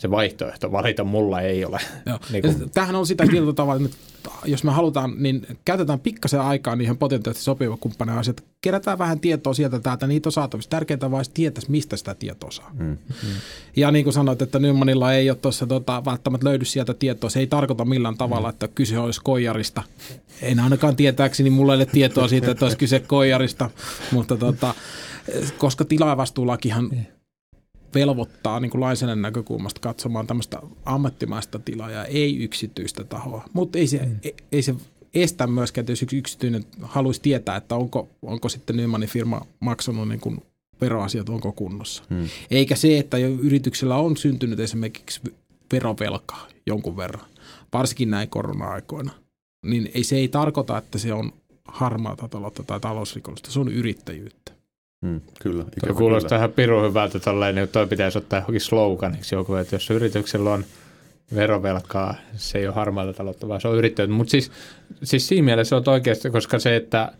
se 0.00 0.10
vaihtoehto 0.10 0.72
valita, 0.72 1.04
mulla 1.04 1.40
ei 1.40 1.64
ole. 1.64 1.80
Joo. 2.06 2.18
niin 2.32 2.42
kuin, 2.42 2.70
Tämähän 2.70 2.94
on 2.96 3.06
sitä 3.06 3.24
tietyllä 3.26 3.52
tavalla, 3.52 3.84
että 3.84 3.96
jos 4.44 4.64
me 4.64 4.70
halutaan, 4.70 5.14
niin 5.16 5.46
käytetään 5.64 6.00
pikkasen 6.00 6.40
aikaa 6.40 6.76
niihin 6.76 6.98
potentiaalisesti 6.98 7.44
sopiva 7.44 7.76
kumppaneiden 7.76 8.20
asioita. 8.20 8.42
Kerätään 8.60 8.98
vähän 8.98 9.20
tietoa 9.20 9.54
sieltä 9.54 9.80
täältä, 9.80 10.06
niitä 10.06 10.28
on 10.28 10.32
saatavissa. 10.32 10.70
Tärkeintä 10.70 11.10
vaan 11.10 11.24
tietäisi, 11.34 11.70
mistä 11.70 11.96
sitä 11.96 12.14
tietoa 12.14 12.50
saa. 12.50 12.70
Mm. 12.78 12.96
Ja 13.76 13.90
niin 13.90 14.04
kuin 14.04 14.14
sanoit, 14.14 14.42
että 14.42 14.58
Nymanilla 14.58 15.12
ei 15.12 15.30
ole 15.30 15.38
tuossa 15.42 15.66
tota, 15.66 16.04
välttämättä 16.04 16.46
löydy 16.46 16.64
sieltä 16.64 16.94
tietoa. 16.94 17.30
Se 17.30 17.40
ei 17.40 17.46
tarkoita 17.46 17.84
millään 17.84 18.16
tavalla, 18.16 18.48
että 18.48 18.68
kyse 18.68 18.98
olisi 18.98 19.20
koijarista. 19.24 19.82
En 20.42 20.60
ainakaan 20.60 20.96
tietääkseni, 20.96 21.50
mulla 21.50 21.72
ei 21.74 21.76
ole 21.76 21.86
tietoa 21.86 22.28
siitä, 22.28 22.50
että 22.50 22.64
olisi 22.64 22.78
kyse 22.78 23.00
koijarista. 23.00 23.70
Mutta 24.12 24.36
tota, 24.36 24.74
koska 25.58 25.84
tilaavastuulakihan 25.84 26.90
velvoittaa 27.94 28.60
niin 28.60 28.70
kuin 28.70 28.80
lainsäädännön 28.80 29.22
näkökulmasta 29.22 29.80
katsomaan 29.80 30.26
tämmöistä 30.26 30.60
ammattimaista 30.84 31.58
tilaajaa, 31.58 32.04
ei 32.04 32.38
yksityistä 32.38 33.04
tahoa. 33.04 33.44
Mutta 33.52 33.78
ei 33.78 33.86
se, 33.86 33.98
mm. 33.98 34.16
ei, 34.22 34.34
ei 34.52 34.62
se 34.62 34.74
estä 35.14 35.46
myöskään, 35.46 35.82
että 35.82 35.92
jos 35.92 36.02
yksi 36.02 36.18
yksityinen 36.18 36.64
haluaisi 36.82 37.22
tietää, 37.22 37.56
että 37.56 37.74
onko, 37.74 38.08
onko 38.22 38.48
sitten 38.48 38.76
Nymanin 38.76 39.08
firma 39.08 39.46
maksanut 39.60 40.08
niin 40.08 40.20
kuin 40.20 40.42
veroasiat, 40.80 41.28
onko 41.28 41.52
kunnossa. 41.52 42.02
Hmm. 42.10 42.28
Eikä 42.50 42.76
se, 42.76 42.98
että 42.98 43.18
jo 43.18 43.28
yrityksellä 43.28 43.96
on 43.96 44.16
syntynyt 44.16 44.60
esimerkiksi 44.60 45.20
verovelkaa 45.72 46.48
jonkun 46.66 46.96
verran, 46.96 47.26
varsinkin 47.72 48.10
näin 48.10 48.28
korona-aikoina, 48.28 49.12
niin 49.66 49.90
ei, 49.94 50.04
se 50.04 50.16
ei 50.16 50.28
tarkoita, 50.28 50.78
että 50.78 50.98
se 50.98 51.12
on 51.12 51.32
harmaata 51.64 52.28
taloutta 52.28 52.62
tai 52.62 52.80
talousrikollista, 52.80 53.50
se 53.50 53.60
on 53.60 53.68
yrittäjyyttä. 53.68 54.57
Mm, 55.00 55.20
kyllä. 55.42 55.64
Tuo 55.86 55.94
kuulostaa 55.94 56.28
kyllä. 56.28 56.38
ihan 56.38 56.52
pirun 56.52 56.88
hyvältä 56.88 57.18
tolleen, 57.18 57.54
niin 57.54 57.68
toi 57.68 57.86
pitäisi 57.86 58.18
ottaa 58.18 58.38
johonkin 58.38 58.60
sloganiksi 58.60 59.34
joku, 59.34 59.54
että 59.54 59.74
jos 59.74 59.90
yrityksellä 59.90 60.50
on 60.50 60.64
verovelkaa, 61.34 62.14
se 62.36 62.58
ei 62.58 62.66
ole 62.66 62.74
harmaata 62.74 63.12
taloutta, 63.12 63.48
vaan 63.48 63.60
se 63.60 63.68
on 63.68 63.76
yrittäjyyttä. 63.76 64.16
Mutta 64.16 64.30
siis, 64.30 64.50
siis 65.02 65.28
siinä 65.28 65.44
mielessä 65.44 65.76
on 65.76 65.82
oikeasti, 65.86 66.30
koska 66.30 66.58
se, 66.58 66.76
että 66.76 67.12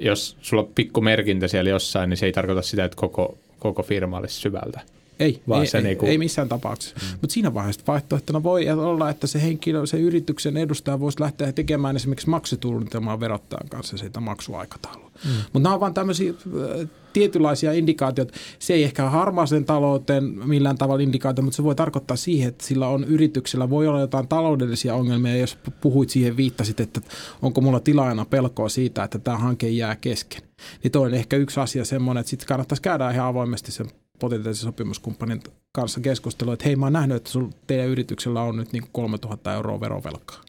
jos 0.00 0.36
sulla 0.40 0.62
on 0.62 0.72
pikku 0.74 1.00
merkintä 1.00 1.48
siellä 1.48 1.70
jossain, 1.70 2.10
niin 2.10 2.16
se 2.16 2.26
ei 2.26 2.32
tarkoita 2.32 2.62
sitä, 2.62 2.84
että 2.84 2.96
koko, 2.96 3.38
koko 3.58 3.82
firma 3.82 4.18
olisi 4.18 4.40
syvältä. 4.40 4.80
Ei, 5.20 5.42
Vaan 5.48 5.60
ei, 5.60 5.66
se 5.66 5.78
ei, 5.78 5.84
niinku- 5.84 6.06
ei 6.06 6.18
missään 6.18 6.48
tapauksessa. 6.48 6.96
Mm. 7.02 7.18
Mutta 7.20 7.34
siinä 7.34 7.54
vaiheessa 7.54 7.82
vaihtoehtona 7.86 8.42
voi 8.42 8.70
olla, 8.70 9.10
että 9.10 9.26
se 9.26 9.42
henkilö, 9.42 9.86
se 9.86 9.98
yrityksen 9.98 10.56
edustaja 10.56 11.00
voisi 11.00 11.20
lähteä 11.20 11.52
tekemään 11.52 11.96
esimerkiksi 11.96 12.30
maksusuunnitelmaa 12.30 13.20
verottajan 13.20 13.68
kanssa 13.68 13.96
siitä 13.96 14.20
maksuaikataulua. 14.20 15.10
Mm. 15.24 15.30
Mutta 15.30 15.58
nämä 15.58 15.74
on 15.74 15.80
vain 15.80 15.94
tämmöisiä 15.94 16.30
äh, 16.30 16.88
tietynlaisia 17.12 17.72
indikaatioita. 17.72 18.34
Se 18.58 18.74
ei 18.74 18.84
ehkä 18.84 19.10
harmaaseen 19.10 19.64
talouteen 19.64 20.24
millään 20.24 20.78
tavalla 20.78 21.02
indikaatio, 21.02 21.44
mutta 21.44 21.56
se 21.56 21.64
voi 21.64 21.74
tarkoittaa 21.74 22.16
siihen, 22.16 22.48
että 22.48 22.66
sillä 22.66 22.88
on 22.88 23.04
yrityksellä 23.04 23.70
voi 23.70 23.86
olla 23.86 24.00
jotain 24.00 24.28
taloudellisia 24.28 24.94
ongelmia. 24.94 25.36
Jos 25.36 25.58
puhuit 25.80 26.10
siihen, 26.10 26.36
viittasit, 26.36 26.80
että 26.80 27.00
onko 27.42 27.60
mulla 27.60 27.80
tilaajana 27.80 28.24
pelkoa 28.24 28.68
siitä, 28.68 29.04
että 29.04 29.18
tämä 29.18 29.36
hanke 29.36 29.68
jää 29.68 29.96
kesken. 29.96 30.42
Niin 30.82 30.92
toi 30.92 31.06
on 31.06 31.14
ehkä 31.14 31.36
yksi 31.36 31.60
asia 31.60 31.84
semmoinen, 31.84 32.20
että 32.20 32.30
sitten 32.30 32.48
kannattaisi 32.48 32.82
käydä 32.82 33.10
ihan 33.10 33.26
avoimesti 33.26 33.72
sen 33.72 33.86
potentiaalisen 34.18 34.64
sopimuskumppanin 34.66 35.42
kanssa 35.72 36.00
keskustelua, 36.00 36.52
että 36.54 36.64
hei 36.64 36.76
mä 36.76 36.86
oon 36.86 36.92
nähnyt, 36.92 37.16
että 37.16 37.30
sul, 37.30 37.46
teidän 37.66 37.86
yrityksellä 37.88 38.42
on 38.42 38.56
nyt 38.56 38.72
niin 38.72 38.84
3000 38.92 39.54
euroa 39.54 39.80
verovelkaa. 39.80 40.40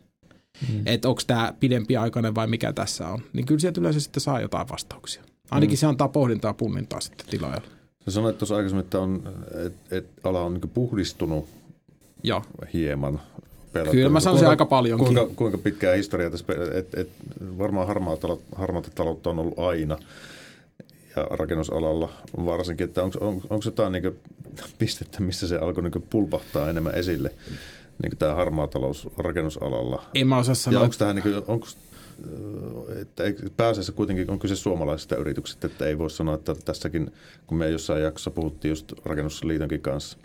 Mm. 0.69 0.81
Että 0.85 1.09
onko 1.09 1.21
tämä 1.27 1.53
pidempiaikainen 1.59 2.35
vai 2.35 2.47
mikä 2.47 2.73
tässä 2.73 3.07
on. 3.07 3.19
Niin 3.33 3.45
kyllä 3.45 3.59
sieltä 3.59 3.81
yleensä 3.81 3.99
sitten 3.99 4.21
saa 4.21 4.41
jotain 4.41 4.69
vastauksia. 4.69 5.23
Ainakin 5.51 5.75
mm. 5.75 5.79
se 5.79 5.85
antaa 5.87 6.07
pohdintaa 6.07 6.53
punnintaa 6.53 6.99
sitten 6.99 7.27
tilaajalle. 7.27 7.67
Sä 8.05 8.11
sanoit 8.11 8.37
tuossa 8.37 8.55
aikaisemmin, 8.55 8.83
että, 8.85 8.99
on, 8.99 9.21
et, 9.65 9.73
et 9.91 10.05
ala 10.23 10.41
on 10.41 10.53
niin 10.53 10.69
puhdistunut 10.73 11.45
Joo. 12.23 12.43
hieman. 12.73 13.21
verrattuna- 13.73 13.91
Kyllä 13.91 14.09
mä 14.09 14.19
sanoisin 14.19 14.45
Kuinka- 14.45 14.49
aika 14.49 14.65
paljonkin. 14.65 15.05
Kuinka, 15.15 15.35
kuinka 15.35 15.57
pitkää 15.57 15.95
historiaa 15.95 16.31
tässä, 16.31 16.45
että 16.73 17.01
et, 17.01 17.09
varmaan 17.57 17.87
harmaata, 17.87 18.27
harmaata 18.55 18.89
taloutta 18.95 19.29
on 19.29 19.39
ollut 19.39 19.59
aina 19.59 19.97
ja 21.15 21.23
rakennusalalla 21.29 22.09
varsinkin, 22.45 22.87
että 22.87 23.03
onko, 23.03 23.17
on, 23.21 23.35
onko 23.35 23.61
jotain 23.65 23.91
niin 23.91 24.19
pistettä, 24.77 25.21
missä 25.21 25.47
se 25.47 25.57
alkoi 25.57 25.83
niin 25.83 26.05
pulpahtaa 26.09 26.69
enemmän 26.69 26.95
esille, 26.95 27.31
niin 28.03 28.17
tämä 28.17 28.33
harmaa 28.35 28.67
talous 28.67 29.07
rakennusalalla. 29.17 30.03
En 30.13 30.27
mä 30.27 30.37
osaa 30.37 30.51
Ja 30.51 30.55
sanoa. 30.55 30.81
onko 30.81 30.95
tähän, 30.99 31.15
niin 31.15 31.35
onko, 31.47 31.67
että 33.01 33.23
ei- 33.23 33.35
pääasiassa 33.57 33.91
kuitenkin 33.91 34.31
on 34.31 34.39
kyse 34.39 34.55
suomalaisista 34.55 35.15
yrityksistä, 35.15 35.67
että 35.67 35.85
ei 35.85 35.97
voi 35.97 36.09
sanoa, 36.09 36.35
että 36.35 36.55
tässäkin, 36.65 37.11
kun 37.47 37.57
me 37.57 37.69
jossain 37.69 38.03
jaksossa 38.03 38.31
puhuttiin 38.31 38.69
just 38.69 38.93
rakennusliitonkin 39.05 39.81
kanssa, 39.81 40.17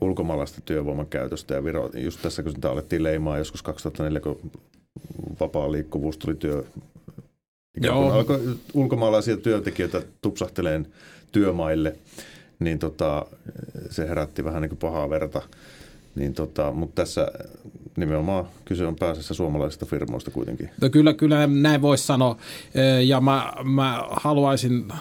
ulkomaalaista 0.00 0.60
työvoiman 0.64 1.06
käytöstä 1.06 1.54
ja 1.54 1.64
Viro, 1.64 1.90
just 1.94 2.22
tässä 2.22 2.42
kun 2.42 2.52
sitä 2.52 2.70
alettiin 2.70 3.02
leimaa 3.02 3.38
joskus 3.38 3.62
2004, 3.62 4.20
kun 4.20 4.50
vapaa 5.40 5.72
liikkuvuus 5.72 6.18
tuli 6.18 6.34
työ, 6.34 6.64
Joo. 7.80 8.12
alkoi 8.12 8.56
ulkomaalaisia 8.74 9.36
työntekijöitä 9.36 10.02
tupsahteleen 10.22 10.86
työmaille, 11.32 11.96
niin 12.58 12.78
tota, 12.78 13.26
se 13.90 14.08
herätti 14.08 14.44
vähän 14.44 14.62
niin 14.62 14.70
kuin 14.70 14.78
pahaa 14.78 15.10
verta. 15.10 15.42
Niin 16.14 16.34
tota, 16.34 16.72
mutta 16.72 17.02
tässä 17.02 17.28
nimenomaan 17.96 18.44
kyse 18.64 18.86
on 18.86 18.96
pääasiassa 18.96 19.34
suomalaisista 19.34 19.86
firmoista 19.86 20.30
kuitenkin. 20.30 20.70
No 20.80 20.90
kyllä, 20.90 21.14
kyllä 21.14 21.46
näin 21.46 21.82
voisi 21.82 22.06
sanoa. 22.06 22.36
Ja 23.04 23.20
mä, 23.20 23.52
mä 23.64 24.04
haluaisin 24.10 24.92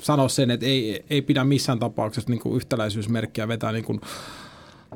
sanoa 0.00 0.28
sen, 0.28 0.50
että 0.50 0.66
ei, 0.66 1.04
ei 1.10 1.22
pidä 1.22 1.44
missään 1.44 1.78
tapauksessa 1.78 2.30
niin 2.30 2.40
kuin 2.40 2.56
yhtäläisyysmerkkiä 2.56 3.48
vetää 3.48 3.72
niin 3.72 3.84
kuin 3.84 4.00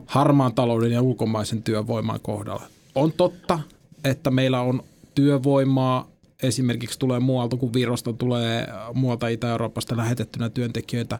harmaan 0.07 0.55
talouden 0.55 0.93
ja 0.93 1.03
ulkomaisen 1.03 1.63
työvoiman 1.63 2.21
kohdalla. 2.23 2.63
On 2.95 3.13
totta, 3.13 3.59
että 4.05 4.31
meillä 4.31 4.61
on 4.61 4.83
työvoimaa, 5.15 6.10
esimerkiksi 6.43 6.99
tulee 6.99 7.21
muualta 7.21 7.57
kuin 7.57 7.73
Virosta, 7.73 8.13
tulee 8.13 8.67
muualta 8.95 9.29
Itä-Euroopasta 9.29 9.97
lähetettynä 9.97 10.51
työntekijöitä. 10.51 11.19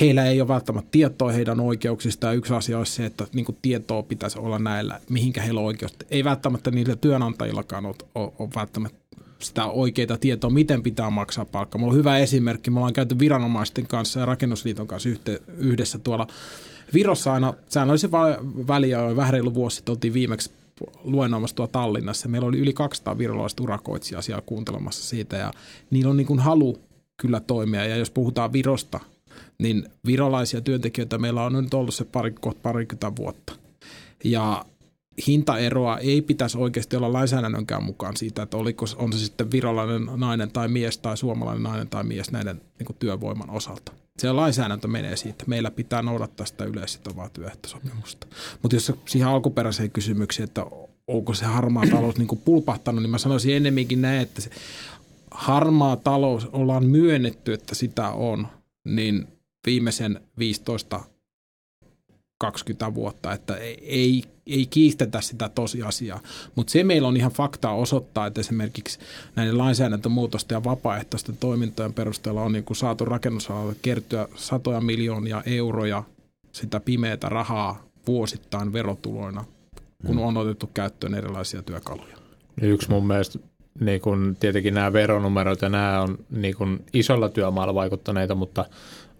Heillä 0.00 0.26
ei 0.26 0.40
ole 0.40 0.48
välttämättä 0.48 0.88
tietoa 0.90 1.32
heidän 1.32 1.60
oikeuksista 1.60 2.26
ja 2.26 2.32
yksi 2.32 2.54
asia 2.54 2.78
olisi 2.78 2.92
se, 2.92 3.06
että 3.06 3.26
niin 3.32 3.46
tietoa 3.62 4.02
pitäisi 4.02 4.38
olla 4.38 4.58
näillä, 4.58 5.00
mihinkä 5.10 5.42
heillä 5.42 5.60
on 5.60 5.66
oikeus. 5.66 5.96
Ei 6.10 6.24
välttämättä 6.24 6.70
niillä 6.70 6.96
työnantajillakaan 6.96 7.86
ole, 7.86 7.94
ole, 8.14 8.32
ole 8.38 8.48
välttämättä 8.56 8.98
sitä 9.38 9.64
oikeita 9.64 10.16
tietoa, 10.18 10.50
miten 10.50 10.82
pitää 10.82 11.10
maksaa 11.10 11.44
palkkaa. 11.44 11.78
Mulla 11.78 11.92
on 11.92 11.98
hyvä 11.98 12.18
esimerkki. 12.18 12.70
Me 12.70 12.78
ollaan 12.78 12.92
käyty 12.92 13.18
viranomaisten 13.18 13.86
kanssa 13.86 14.20
ja 14.20 14.26
rakennusliiton 14.26 14.86
kanssa 14.86 15.08
yhte, 15.08 15.42
yhdessä 15.58 15.98
tuolla 15.98 16.26
Virossa 16.94 17.32
aina 17.32 17.54
säännöllisen 17.68 18.10
väliä, 18.68 19.16
vähän 19.16 19.32
reilu 19.32 19.54
vuosi 19.54 19.76
sitten 19.76 19.92
oltiin 19.92 20.14
viimeksi 20.14 20.50
luennoimassa 21.04 21.56
tuolla 21.56 21.72
Tallinnassa. 21.72 22.28
Meillä 22.28 22.48
oli 22.48 22.58
yli 22.58 22.72
200 22.72 23.18
virolaista 23.18 23.62
urakoitsijaa 23.62 24.22
siellä 24.22 24.42
kuuntelemassa 24.46 25.04
siitä 25.04 25.36
ja 25.36 25.52
niillä 25.90 26.10
on 26.10 26.16
niin 26.16 26.26
kuin 26.26 26.40
halu 26.40 26.78
kyllä 27.22 27.40
toimia. 27.40 27.84
Ja 27.84 27.96
jos 27.96 28.10
puhutaan 28.10 28.52
Virosta, 28.52 29.00
niin 29.58 29.84
virolaisia 30.06 30.60
työntekijöitä 30.60 31.18
meillä 31.18 31.44
on 31.44 31.52
nyt 31.52 31.74
ollut 31.74 31.94
se 31.94 32.04
pari, 32.04 32.30
kohta 32.30 32.60
parikymmentä 32.62 33.16
vuotta. 33.16 33.52
Ja 34.24 34.64
hintaeroa 35.26 35.98
ei 35.98 36.22
pitäisi 36.22 36.58
oikeasti 36.58 36.96
olla 36.96 37.12
lainsäädännönkään 37.12 37.82
mukaan 37.82 38.16
siitä, 38.16 38.42
että 38.42 38.56
oliko, 38.56 38.86
on 38.96 39.12
se 39.12 39.18
sitten 39.18 39.50
virolainen 39.50 40.08
nainen 40.16 40.50
tai 40.50 40.68
mies 40.68 40.98
tai 40.98 41.16
suomalainen 41.16 41.62
nainen 41.62 41.88
tai 41.88 42.04
mies 42.04 42.30
näiden 42.30 42.60
niin 42.78 42.86
kuin 42.86 42.96
työvoiman 42.98 43.50
osalta. 43.50 43.92
Se 44.22 44.32
lainsäädäntö 44.32 44.88
menee 44.88 45.16
siitä. 45.16 45.44
Meillä 45.46 45.70
pitää 45.70 46.02
noudattaa 46.02 46.46
sitä 46.46 46.64
yleissitovaa 46.64 47.28
työehtosopimusta. 47.28 48.26
Mutta 48.62 48.76
jos 48.76 48.92
siihen 49.08 49.28
alkuperäiseen 49.28 49.90
kysymykseen, 49.90 50.44
että 50.44 50.66
onko 51.06 51.34
se 51.34 51.44
harmaa 51.44 51.84
talous 51.90 52.16
niin 52.16 52.40
pulpahtanut, 52.44 53.02
niin 53.02 53.10
mä 53.10 53.18
sanoisin 53.18 53.56
ennemminkin 53.56 54.02
näin, 54.02 54.20
että 54.20 54.40
se 54.40 54.50
harmaa 55.30 55.96
talous 55.96 56.46
ollaan 56.52 56.86
myönnetty, 56.86 57.52
että 57.52 57.74
sitä 57.74 58.10
on, 58.10 58.48
niin 58.84 59.28
viimeisen 59.66 60.20
15 60.38 61.00
20 62.38 62.94
vuotta, 62.94 63.32
että 63.32 63.56
ei, 63.56 64.24
ei 64.46 64.66
kiistetä 64.66 65.20
sitä 65.20 65.48
tosiasiaa. 65.48 66.20
Mutta 66.54 66.70
se 66.70 66.84
meillä 66.84 67.08
on 67.08 67.16
ihan 67.16 67.32
faktaa 67.32 67.74
osoittaa, 67.74 68.26
että 68.26 68.40
esimerkiksi 68.40 68.98
näiden 69.36 69.58
lainsäädäntömuutosten 69.58 70.56
ja 70.56 70.64
vapaaehtoisten 70.64 71.36
toimintojen 71.36 71.92
perusteella 71.92 72.42
on 72.42 72.52
niin 72.52 72.64
kuin 72.64 72.76
saatu 72.76 73.04
rakennusalalle 73.04 73.76
kertyä 73.82 74.28
satoja 74.34 74.80
miljoonia 74.80 75.42
euroja 75.46 76.02
sitä 76.52 76.80
pimeätä 76.80 77.28
rahaa 77.28 77.84
vuosittain 78.06 78.72
verotuloina, 78.72 79.44
kun 80.06 80.18
on 80.18 80.36
otettu 80.36 80.70
käyttöön 80.74 81.14
erilaisia 81.14 81.62
työkaluja. 81.62 82.16
Yksi 82.62 82.90
mun 82.90 83.06
mielestä 83.06 83.38
niin 83.80 84.00
kun, 84.00 84.36
tietenkin 84.40 84.74
nämä 84.74 84.92
veronumerot 84.92 85.62
ja 85.62 85.68
nämä 85.68 86.00
on 86.00 86.18
niin 86.30 86.56
kun, 86.56 86.80
isolla 86.92 87.28
työmaalla 87.28 87.74
vaikuttaneita, 87.74 88.34
mutta 88.34 88.64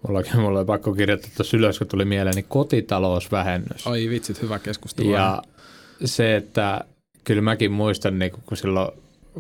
mullakin 0.08 0.40
mulla 0.40 0.58
oli 0.58 0.66
pakko 0.66 0.92
kirjoittaa 0.92 1.30
tuossa 1.36 1.56
ylös, 1.56 1.78
kun 1.78 1.86
tuli 1.86 2.04
mieleen, 2.04 2.34
niin 2.34 2.46
kotitalousvähennys. 2.48 3.86
Ai 3.86 4.08
vitsit, 4.08 4.42
hyvä 4.42 4.58
keskustelu. 4.58 5.10
Ja 5.10 5.42
se, 6.04 6.36
että 6.36 6.84
kyllä 7.24 7.42
mäkin 7.42 7.72
muistan, 7.72 8.18
niin 8.18 8.32
kun 8.46 8.56
silloin 8.56 8.88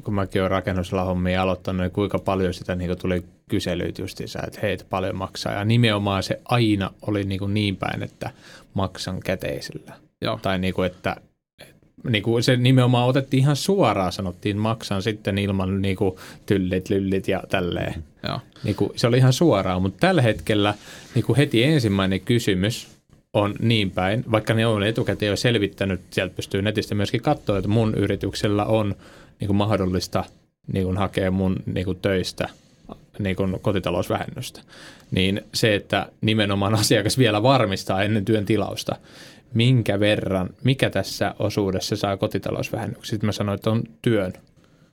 kun 0.04 0.14
mäkin 0.14 0.42
olen 0.42 0.50
rakennusala 0.50 1.04
hommia 1.04 1.42
aloittanut, 1.42 1.82
niin 1.82 1.90
kuinka 1.90 2.18
paljon 2.18 2.54
sitä 2.54 2.74
niin 2.74 2.98
tuli 2.98 3.24
kyselyitä 3.48 4.02
justiinsa, 4.02 4.38
että 4.46 4.58
heitä 4.62 4.84
paljon 4.90 5.16
maksaa. 5.16 5.52
Ja 5.52 5.64
nimenomaan 5.64 6.22
se 6.22 6.40
aina 6.44 6.90
oli 7.02 7.24
niin, 7.24 7.38
kuin 7.38 7.54
niin 7.54 7.76
päin, 7.76 8.02
että 8.02 8.30
maksan 8.74 9.20
käteisellä. 9.20 9.92
Joo. 10.20 10.38
Tai 10.42 10.58
niin 10.58 10.74
kuin, 10.74 10.86
että 10.86 11.16
niin 12.08 12.22
kuin 12.22 12.42
se 12.42 12.56
nimenomaan 12.56 13.08
otettiin 13.08 13.42
ihan 13.42 13.56
suoraan, 13.56 14.12
sanottiin 14.12 14.56
maksan 14.56 15.02
sitten 15.02 15.38
ilman 15.38 15.82
niin 15.82 15.96
kuin 15.96 16.16
tyllit, 16.46 16.90
lyllit 16.90 17.28
ja 17.28 17.42
tälleen. 17.48 18.04
Joo. 18.28 18.40
Niin 18.64 18.76
kuin, 18.76 18.90
se 18.96 19.06
oli 19.06 19.16
ihan 19.16 19.32
suoraan, 19.32 19.82
mutta 19.82 20.00
tällä 20.00 20.22
hetkellä 20.22 20.74
niin 21.14 21.24
kuin 21.24 21.36
heti 21.36 21.64
ensimmäinen 21.64 22.20
kysymys 22.20 22.88
on 23.32 23.54
niin 23.60 23.90
päin, 23.90 24.24
vaikka 24.30 24.54
ne 24.54 24.66
on 24.66 24.82
etukäteen 24.82 25.30
jo 25.30 25.36
selvittänyt, 25.36 26.00
sieltä 26.10 26.36
pystyy 26.36 26.62
netistä 26.62 26.94
myöskin 26.94 27.22
katsoa, 27.22 27.58
että 27.58 27.68
mun 27.68 27.94
yrityksellä 27.94 28.64
on 28.64 28.94
niin 29.40 29.46
kuin 29.46 29.56
mahdollista 29.56 30.24
niin 30.72 30.84
kuin 30.84 30.96
hakea 30.96 31.30
mun 31.30 31.56
niin 31.66 31.84
kuin 31.84 31.98
töistä 32.02 32.48
niin 33.18 33.36
kuin 33.36 33.60
kotitalousvähennystä. 33.62 34.60
Niin 35.10 35.40
se, 35.54 35.74
että 35.74 36.06
nimenomaan 36.20 36.74
asiakas 36.74 37.18
vielä 37.18 37.42
varmistaa 37.42 38.02
ennen 38.02 38.24
työn 38.24 38.46
tilausta, 38.46 38.96
minkä 39.54 40.00
verran, 40.00 40.50
mikä 40.64 40.90
tässä 40.90 41.34
osuudessa 41.38 41.96
saa 41.96 42.16
kotitalousvähennyksiä. 42.16 43.10
Sitten 43.10 43.28
mä 43.28 43.32
sanoin, 43.32 43.54
että 43.56 43.70
on 43.70 43.82
työn, 44.02 44.32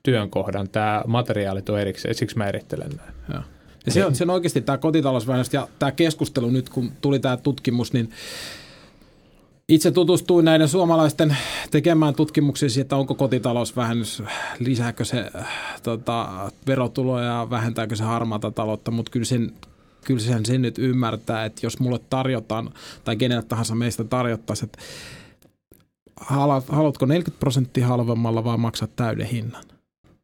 työn 0.04 0.30
kohdan. 0.30 0.70
Tämä 0.70 1.04
materiaalit 1.08 1.70
on 1.70 1.80
erikseen, 1.80 2.16
siksi 2.16 2.38
mä 2.38 2.48
erittelen 2.48 2.90
näin. 2.98 3.14
Joo. 3.34 3.44
Ja 3.86 3.92
se 3.92 4.06
on, 4.06 4.16
se 4.16 4.24
on 4.24 4.30
oikeasti 4.30 4.62
tämä 4.62 4.78
kotitalousvähennys 4.78 5.54
ja 5.54 5.68
tämä 5.80 5.92
keskustelu 5.92 6.50
nyt, 6.50 6.70
kun 6.70 6.92
tuli 7.02 7.20
tämä 7.20 7.38
tutkimus, 7.38 7.94
niin 7.94 8.10
itse 9.70 9.92
tutustuin 9.92 10.46
näiden 10.46 10.68
suomalaisten 10.68 11.38
tekemään 11.72 12.16
tutkimuksiin 12.16 12.82
että 12.82 12.96
onko 12.96 13.16
kotitalousvähennys, 13.16 14.24
lisääkö 14.60 15.06
se 15.06 15.32
tota, 15.84 16.52
verotuloja 16.68 17.26
ja 17.26 17.48
vähentääkö 17.50 17.96
se 17.96 18.04
harmaata 18.04 18.52
taloutta, 18.52 18.92
mutta 18.92 19.12
kyllä 19.12 19.26
sen, 19.26 19.52
kyllä 20.10 20.22
sen, 20.22 20.46
sen 20.46 20.62
nyt 20.62 20.78
ymmärtää, 20.78 21.46
että 21.46 21.66
jos 21.66 21.80
mulle 21.80 22.00
tarjotaan 22.10 22.74
tai 23.04 23.16
kenelle 23.16 23.44
tahansa 23.44 23.76
meistä 23.76 24.04
tarjottaisiin, 24.04 24.66
että 24.66 24.80
haluatko 26.70 27.06
40 27.06 27.40
prosenttia 27.40 27.88
halvemmalla 27.88 28.44
vai 28.44 28.58
maksat 28.58 28.96
täyden 28.96 29.26
hinnan, 29.26 29.64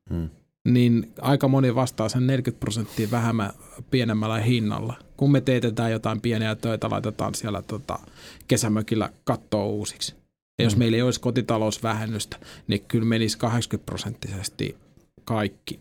hmm. 0.10 0.30
niin 0.68 1.12
aika 1.22 1.48
moni 1.48 1.76
vastaa 1.76 2.10
sen 2.10 2.28
40 2.28 2.60
prosenttia 2.60 3.12
vähemmän 3.12 3.52
pienemmällä 3.92 4.40
hinnalla. 4.40 4.94
Kun 5.18 5.32
me 5.32 5.42
teetetään 5.42 5.92
jotain 5.92 6.22
pieniä 6.22 6.56
töitä, 6.56 6.90
laitetaan 6.90 7.36
siellä 7.36 7.62
tota, 7.62 8.00
kesämökillä 8.48 9.10
kattoa 9.24 9.66
uusiksi. 9.66 10.16
Ja 10.60 10.64
jos 10.64 10.74
hmm. 10.74 10.80
meillä 10.80 10.96
ei 10.96 11.02
olisi 11.02 11.20
kotitalousvähennystä, 11.20 12.38
niin 12.68 12.82
kyllä 12.88 13.06
menisi 13.06 13.38
80 13.38 13.86
prosenttisesti 13.86 14.78
kaikki 15.26 15.80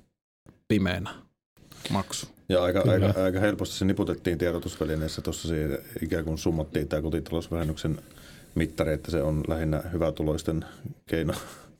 pimeänä 0.69 1.24
maksu. 1.91 2.27
Ja 2.49 2.63
aika, 2.63 2.85
aika, 2.89 3.23
aika 3.23 3.41
helposti 3.41 3.77
se 3.77 3.85
niputettiin 3.85 4.39
tiedotusvälineessä 4.39 5.23
tuossa 5.23 5.49
ikään 6.03 6.25
kuin 6.25 6.39
summattiin 6.39 6.89
tämä 6.89 7.03
kotitalousvähennyksen 7.03 7.99
mittari, 8.55 8.93
että 8.93 9.11
se 9.11 9.23
on 9.23 9.43
lähinnä 9.49 9.83
hyvätuloisten 9.93 10.65
keino. 11.07 11.35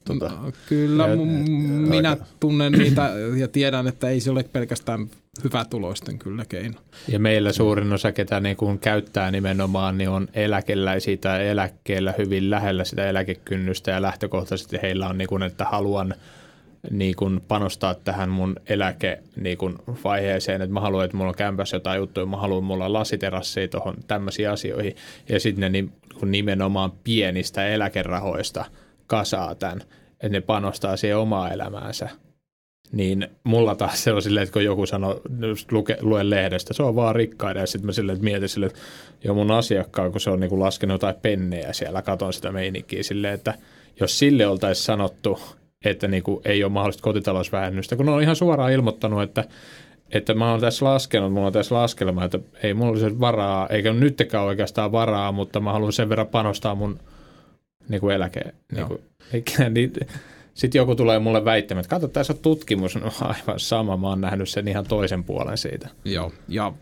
Tuota, 0.05 0.29
no, 0.29 0.53
kyllä, 0.69 1.09
ja, 1.09 1.17
minä 1.17 2.11
aika. 2.11 2.25
tunnen 2.41 2.73
niitä 2.73 3.11
ja 3.37 3.49
tiedän, 3.49 3.87
että 3.87 4.09
ei 4.09 4.21
se 4.21 4.31
ole 4.31 4.43
pelkästään 4.43 5.09
hyvätuloisten 5.45 6.19
kyllä 6.19 6.45
keino. 6.45 6.81
Ja 7.09 7.19
meillä 7.19 7.53
suurin 7.53 7.93
osa, 7.93 8.13
ketä 8.13 8.41
niin 8.41 8.57
kun 8.57 8.79
käyttää 8.79 9.31
nimenomaan, 9.31 9.99
niin 9.99 10.09
on 10.09 10.29
eläkeläisiä 10.35 11.17
tai 11.17 11.49
eläkkeellä 11.49 12.15
hyvin 12.19 12.51
lähellä 12.51 12.85
sitä 12.85 13.09
eläkekynnystä 13.09 13.91
ja 13.91 14.03
lähtökohtaisesti 14.03 14.79
heillä 14.83 15.09
on, 15.09 15.19
niin 15.19 15.29
kun, 15.29 15.43
että 15.43 15.65
haluan– 15.65 16.15
niin 16.91 17.17
kun 17.17 17.43
panostaa 17.49 17.95
tähän 17.95 18.29
mun 18.29 18.57
eläke 18.69 19.19
niin 19.37 19.59
kun 19.59 19.83
vaiheeseen, 20.05 20.63
että 20.63 20.75
mä 20.75 20.81
haluan, 20.81 21.05
että 21.05 21.17
mulla 21.17 21.29
on 21.29 21.37
kämpässä 21.37 21.77
jotain 21.77 21.99
juttuja, 21.99 22.27
mä 22.27 22.37
haluan, 22.37 22.65
mulla 22.65 22.85
on 22.85 22.93
lasiterasseja 22.93 23.69
tuohon 23.69 23.95
tämmöisiin 24.07 24.51
asioihin, 24.51 24.97
ja 25.29 25.41
sitten 25.41 25.61
ne 25.61 25.69
niin, 25.69 25.93
nimenomaan 26.25 26.93
pienistä 27.05 27.69
eläkerahoista 27.69 28.65
kasaa 29.07 29.55
tämän, 29.55 29.81
että 30.11 30.29
ne 30.29 30.41
panostaa 30.41 30.97
siihen 30.97 31.19
omaa 31.19 31.51
elämäänsä, 31.51 32.09
niin 32.93 33.29
mulla 33.45 33.75
taas 33.75 34.05
se 34.05 34.13
on 34.13 34.23
silleen, 34.23 34.43
että 34.45 34.53
kun 34.53 34.65
joku 34.65 34.87
sanoo, 34.87 35.21
luke, 35.71 35.97
luen 36.01 36.31
lehdestä, 36.31 36.75
se 36.75 36.83
on 36.83 36.97
vaan 36.97 37.15
rikkaiden, 37.15 37.61
ja 37.61 37.67
sitten 37.67 37.87
mä 37.87 37.93
silleen, 37.93 38.17
että 38.17 38.25
mietin 38.25 38.49
silleen, 38.49 38.71
että 38.71 38.83
jo 39.25 39.35
mun 39.35 39.51
asiakkaan, 39.51 40.13
kun 40.13 40.21
se 40.21 40.31
on 40.31 40.41
niin 40.41 40.51
kuin 40.51 40.61
laskenut 40.61 40.95
jotain 40.95 41.15
pennejä 41.23 41.73
siellä, 41.73 42.03
katon 42.03 42.33
sitä 42.33 42.53
meininkiä 42.53 43.03
silleen, 43.03 43.35
että 43.35 43.55
jos 44.01 44.19
sille 44.19 44.47
oltaisiin 44.47 44.85
sanottu, 44.85 45.41
että 45.85 46.09
niin 46.09 46.23
kuin 46.23 46.41
ei 46.45 46.65
ole 46.65 46.73
mahdollista 46.73 47.03
kotitalousvähennystä, 47.03 47.97
kun 47.97 48.07
ne 48.07 48.13
on 48.13 48.23
ihan 48.23 48.37
suoraan 48.37 48.73
ilmoittanut, 48.73 49.23
että, 49.23 49.45
että 50.11 50.35
mä 50.35 50.51
oon 50.51 50.61
tässä 50.61 50.85
laskenut, 50.85 51.33
mulla 51.33 51.47
on 51.47 51.53
tässä 51.53 51.75
laskelma, 51.75 52.25
että 52.25 52.39
ei 52.63 52.75
mulla 52.75 52.91
olisi 52.91 53.21
varaa, 53.21 53.67
eikä 53.69 53.93
nyttekään 53.93 54.45
oikeastaan 54.45 54.93
varaa, 54.93 55.33
mutta 55.33 55.61
mä 55.61 55.73
haluan 55.73 55.93
sen 55.93 56.09
verran 56.09 56.27
panostaa 56.27 56.75
mun 56.75 56.99
niin 57.89 58.01
kuin 58.01 58.15
eläke. 58.15 58.41
Niin 58.73 58.87
kuin, 58.87 59.01
eikä, 59.33 59.71
niin, 59.71 59.93
sitten 60.55 60.79
joku 60.79 60.95
tulee 60.95 61.19
mulle 61.19 61.45
väittämään, 61.45 61.81
että 61.81 61.91
katso, 61.91 62.09
tässä 62.09 62.33
on 62.33 62.39
tutkimus, 62.39 62.97
no 62.97 63.13
aivan 63.21 63.61
sama, 63.61 63.97
mä 63.97 64.09
oon 64.09 64.21
nähnyt 64.21 64.49
sen 64.49 64.69
ihan 64.69 64.87
toisen 64.87 65.25
puolen 65.25 65.59
siitä. 65.59 65.89
Joo, 66.05 66.33
ja 66.49 66.73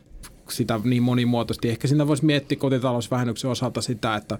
sitä 0.52 0.80
niin 0.84 1.02
monimuotoisesti. 1.02 1.68
Ehkä 1.68 1.88
siinä 1.88 2.06
voisi 2.06 2.24
miettiä 2.24 2.58
kotitalousvähennyksen 2.58 3.50
osalta 3.50 3.82
sitä, 3.82 4.16
että 4.16 4.38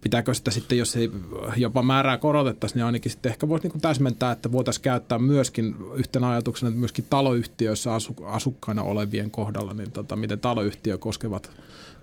pitääkö 0.00 0.34
sitä 0.34 0.50
sitten, 0.50 0.78
jos 0.78 0.96
ei 0.96 1.10
jopa 1.56 1.82
määrää 1.82 2.18
korotettaisiin, 2.18 2.76
niin 2.76 2.84
ainakin 2.84 3.12
sitten 3.12 3.30
ehkä 3.30 3.48
voisi 3.48 3.68
niin 3.68 3.80
täsmentää, 3.80 4.32
että 4.32 4.52
voitaisiin 4.52 4.82
käyttää 4.82 5.18
myöskin 5.18 5.76
yhtenä 5.94 6.30
ajatuksena, 6.30 6.68
että 6.68 6.80
myöskin 6.80 7.06
taloyhtiöissä 7.10 7.90
asukkaina 8.26 8.82
olevien 8.82 9.30
kohdalla, 9.30 9.74
niin 9.74 9.90
tota, 9.90 10.16
miten 10.16 10.40
taloyhtiö 10.40 10.98
koskevat 10.98 11.50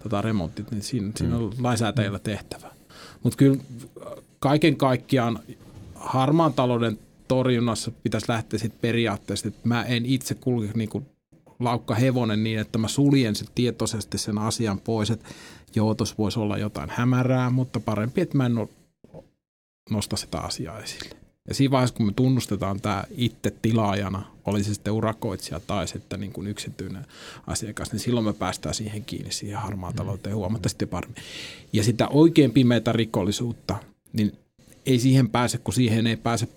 tota, 0.04 0.22
remontit, 0.22 0.72
niin 0.72 0.82
siinä, 0.82 1.08
mm. 1.08 1.14
siinä 1.16 1.38
on 1.38 1.54
lainsäätäjillä 1.60 2.20
tehtävä. 2.20 2.68
Mutta 3.24 3.38
kyllä 3.38 3.58
kaiken 4.40 4.78
kaikkiaan 4.78 5.40
harmaan 5.96 6.54
talouden 6.54 7.00
torjunnassa 7.28 7.92
pitäisi 8.04 8.30
lähteä 8.30 8.60
sitten 8.60 8.80
periaatteessa, 8.82 9.48
että 9.48 9.60
mä 9.64 9.84
en 9.84 10.06
itse 10.06 10.36
kulke 10.36 10.70
niin 10.76 10.90
kuin 10.90 11.06
laukka 11.64 11.96
hevonen 11.96 12.44
niin, 12.44 12.60
että 12.60 12.78
mä 12.78 12.88
suljen 12.88 13.36
sen 13.36 13.48
tietoisesti 13.56 14.18
sen 14.18 14.38
asian 14.38 14.80
pois, 14.80 15.12
että 15.12 15.30
joo, 15.76 15.96
tuossa 15.96 16.16
voisi 16.18 16.40
olla 16.40 16.58
jotain 16.58 16.90
hämärää, 16.90 17.50
mutta 17.50 17.80
parempi, 17.80 18.22
että 18.22 18.38
mä 18.38 18.46
en 18.46 18.56
nosta 19.90 20.18
sitä 20.18 20.40
asiaa 20.40 20.80
esille. 20.80 21.16
Ja 21.48 21.54
siinä 21.54 21.72
vaiheessa, 21.72 21.96
kun 21.96 22.06
me 22.06 22.14
tunnustetaan 22.16 22.82
tämä 22.82 23.04
itse 23.18 23.54
tilaajana, 23.62 24.26
oli 24.46 24.64
se 24.64 24.74
sitten 24.74 24.94
urakoitsija 24.94 25.60
tai 25.60 25.88
sitten 25.88 26.20
niin 26.20 26.32
kuin 26.32 26.48
yksityinen 26.48 27.06
asiakas, 27.48 27.92
niin 27.92 28.00
silloin 28.00 28.26
me 28.26 28.34
päästään 28.34 28.76
siihen 28.76 29.06
kiinni, 29.06 29.32
siihen 29.32 29.60
harmaan 29.60 29.94
talouteen 29.94 30.36
huomattavasti 30.36 30.86
paremmin. 30.86 31.24
Ja 31.74 31.84
sitä 31.84 32.08
oikein 32.08 32.52
pimeitä 32.52 32.92
rikollisuutta, 32.92 33.76
niin 34.14 34.38
ei 34.86 35.00
siihen 35.00 35.30
pääse, 35.30 35.58
kun 35.58 35.74
siihen 35.74 36.08
ei 36.08 36.18
pääse 36.18 36.48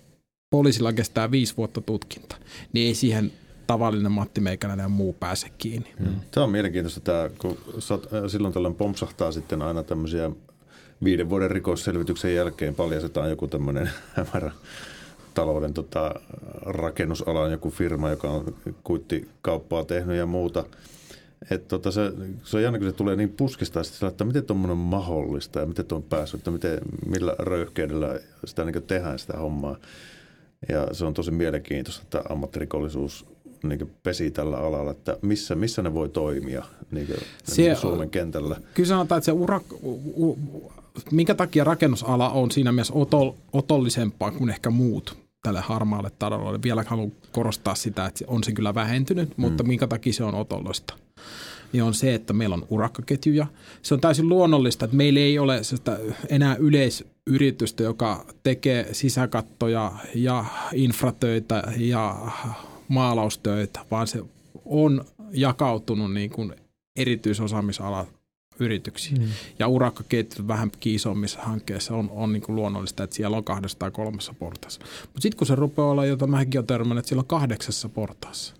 poliisilla 0.49 0.93
kestää 0.93 1.31
viisi 1.31 1.57
vuotta 1.57 1.81
tutkinta, 1.81 2.35
niin 2.73 2.87
ei 2.87 2.95
siihen 2.95 3.31
tavallinen 3.67 4.11
Matti 4.11 4.41
Meikäläinen 4.41 4.83
ja 4.83 4.89
muu 4.89 5.13
pääse 5.13 5.47
kiinni. 5.57 5.93
Hmm. 5.99 6.15
Tämä 6.31 6.43
on 6.43 6.51
mielenkiintoista, 6.51 6.99
tämä, 6.99 7.29
kun 7.37 7.57
äh, 7.91 7.99
silloin 8.27 8.53
tällöin 8.53 8.75
pompsahtaa 8.75 9.31
sitten 9.31 9.61
aina 9.61 9.83
tämmöisiä 9.83 10.31
viiden 11.03 11.29
vuoden 11.29 11.51
rikosselvityksen 11.51 12.35
jälkeen 12.35 12.75
paljastetaan 12.75 13.29
joku 13.29 13.47
tämmöinen 13.47 13.89
hämärä 14.15 14.51
talouden 15.33 15.73
tota, 15.73 16.15
rakennusalan 16.61 17.51
joku 17.51 17.69
firma, 17.69 18.09
joka 18.09 18.29
on 18.29 18.55
kuittikauppaa 18.83 19.85
tehnyt 19.85 20.17
ja 20.17 20.25
muuta. 20.25 20.63
Et 21.51 21.67
tota 21.67 21.91
se, 21.91 22.11
se 22.43 22.57
on 22.57 22.63
jännä, 22.63 22.79
kun 22.79 22.87
se 22.87 22.93
tulee 22.93 23.15
niin 23.15 23.29
puskista, 23.29 23.81
että 24.07 24.23
miten 24.23 24.45
tuommoinen 24.45 24.71
on 24.71 24.77
mahdollista 24.77 25.59
ja 25.59 25.65
miten 25.65 25.85
tuon 25.85 26.01
on 26.03 26.09
päässyt, 26.09 26.39
että 26.39 26.51
miten, 26.51 26.79
millä 27.05 27.35
röyhkeydellä 27.39 28.19
sitä 28.45 28.65
niin 28.65 28.83
tehdään 28.83 29.19
sitä 29.19 29.37
hommaa. 29.37 29.77
Ja 30.69 30.87
se 30.91 31.05
on 31.05 31.13
tosi 31.13 31.31
mielenkiintoista, 31.31 32.03
että 32.03 32.21
ammattirikollisuus 32.29 33.25
niin 33.63 33.91
pesi 34.03 34.31
tällä 34.31 34.57
alalla, 34.57 34.91
että 34.91 35.17
missä, 35.21 35.55
missä 35.55 35.81
ne 35.81 35.93
voi 35.93 36.09
toimia 36.09 36.65
niin 36.91 37.07
kuin, 37.07 37.19
se, 37.43 37.61
niin 37.61 37.75
Suomen 37.75 38.09
kentällä? 38.09 38.55
Kyllä 38.73 38.89
sanotaan, 38.89 39.17
että 39.17 39.25
se 39.25 39.31
ura, 39.31 39.61
u, 39.83 40.37
minkä 41.11 41.35
takia 41.35 41.63
rakennusala 41.63 42.29
on 42.29 42.51
siinä 42.51 42.71
mielessä 42.71 42.93
otol, 42.93 43.31
otollisempaa 43.53 44.31
kuin 44.31 44.49
ehkä 44.49 44.69
muut 44.69 45.17
tälle 45.43 45.61
harmaalle 45.61 46.11
taloudelle. 46.19 46.59
Vielä 46.63 46.83
haluan 46.87 47.11
korostaa 47.31 47.75
sitä, 47.75 48.05
että 48.05 48.25
on 48.27 48.43
se 48.43 48.51
kyllä 48.51 48.75
vähentynyt, 48.75 49.29
hmm. 49.29 49.41
mutta 49.41 49.63
minkä 49.63 49.87
takia 49.87 50.13
se 50.13 50.23
on 50.23 50.35
otollista? 50.35 50.93
Niin 51.73 51.83
on 51.83 51.93
se, 51.93 52.13
että 52.13 52.33
meillä 52.33 52.53
on 52.53 52.65
urakkaketjuja. 52.69 53.47
Se 53.81 53.93
on 53.93 54.01
täysin 54.01 54.29
luonnollista, 54.29 54.85
että 54.85 54.97
meillä 54.97 55.19
ei 55.19 55.39
ole 55.39 55.63
sitä 55.63 55.99
enää 56.29 56.55
yleisyritystä, 56.55 57.83
joka 57.83 58.25
tekee 58.43 58.93
sisäkattoja 58.93 59.91
ja 60.15 60.45
infratöitä 60.73 61.63
ja 61.77 62.15
maalaustöitä, 62.87 63.79
vaan 63.91 64.07
se 64.07 64.23
on 64.65 65.05
jakautunut 65.31 66.13
niin 66.13 66.29
kuin 66.29 66.53
erityisosaamisala 66.95 68.07
yrityksiä. 68.59 69.17
Mm. 69.17 69.27
Ja 69.59 69.67
urakkaketjut 69.67 70.47
vähän 70.47 70.71
isommissa 70.85 71.39
hankkeissa 71.41 71.95
on, 71.95 72.09
on 72.11 72.33
niin 72.33 72.41
kuin 72.41 72.55
luonnollista, 72.55 73.03
että 73.03 73.15
siellä 73.15 73.37
on 73.37 73.43
kahdessa 73.43 73.79
tai 73.79 73.91
kolmessa 73.91 74.33
portaassa. 74.39 74.81
Mutta 75.01 75.21
sitten 75.21 75.37
kun 75.37 75.47
se 75.47 75.55
rupeaa 75.55 75.89
olla, 75.89 76.05
jota 76.05 76.27
mäkin 76.27 76.59
olen 76.59 76.67
törmännyt, 76.67 76.99
että 76.99 77.09
siellä 77.09 77.21
on 77.21 77.27
kahdeksassa 77.27 77.89
portaassa. 77.89 78.55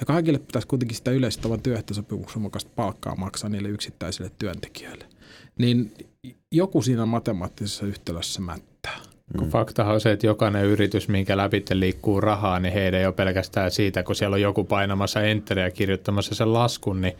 Ja 0.00 0.06
kaikille 0.06 0.38
pitäisi 0.38 0.68
kuitenkin 0.68 0.96
sitä 0.96 1.10
yleistävän 1.10 1.60
työehtosopimuksen 1.60 2.42
mukaista 2.42 2.70
palkkaa 2.76 3.16
maksaa 3.16 3.50
niille 3.50 3.68
yksittäisille 3.68 4.30
työntekijöille. 4.38 5.06
Niin 5.58 5.92
joku 6.52 6.82
siinä 6.82 7.06
matemaattisessa 7.06 7.86
yhtälössä 7.86 8.40
mättää. 8.40 8.77
Mm. 9.34 9.50
Fakta 9.50 9.84
on 9.84 10.00
se, 10.00 10.12
että 10.12 10.26
jokainen 10.26 10.64
yritys, 10.64 11.08
minkä 11.08 11.36
läpi 11.36 11.64
liikkuu 11.72 12.20
rahaa, 12.20 12.60
niin 12.60 12.74
heidän 12.74 13.00
ei 13.00 13.06
ole 13.06 13.14
pelkästään 13.14 13.70
siitä, 13.70 14.02
kun 14.02 14.14
siellä 14.14 14.34
on 14.34 14.40
joku 14.40 14.64
painamassa 14.64 15.22
enteriä 15.22 15.64
ja 15.64 15.70
kirjoittamassa 15.70 16.34
sen 16.34 16.52
laskun, 16.52 17.00
niin 17.00 17.16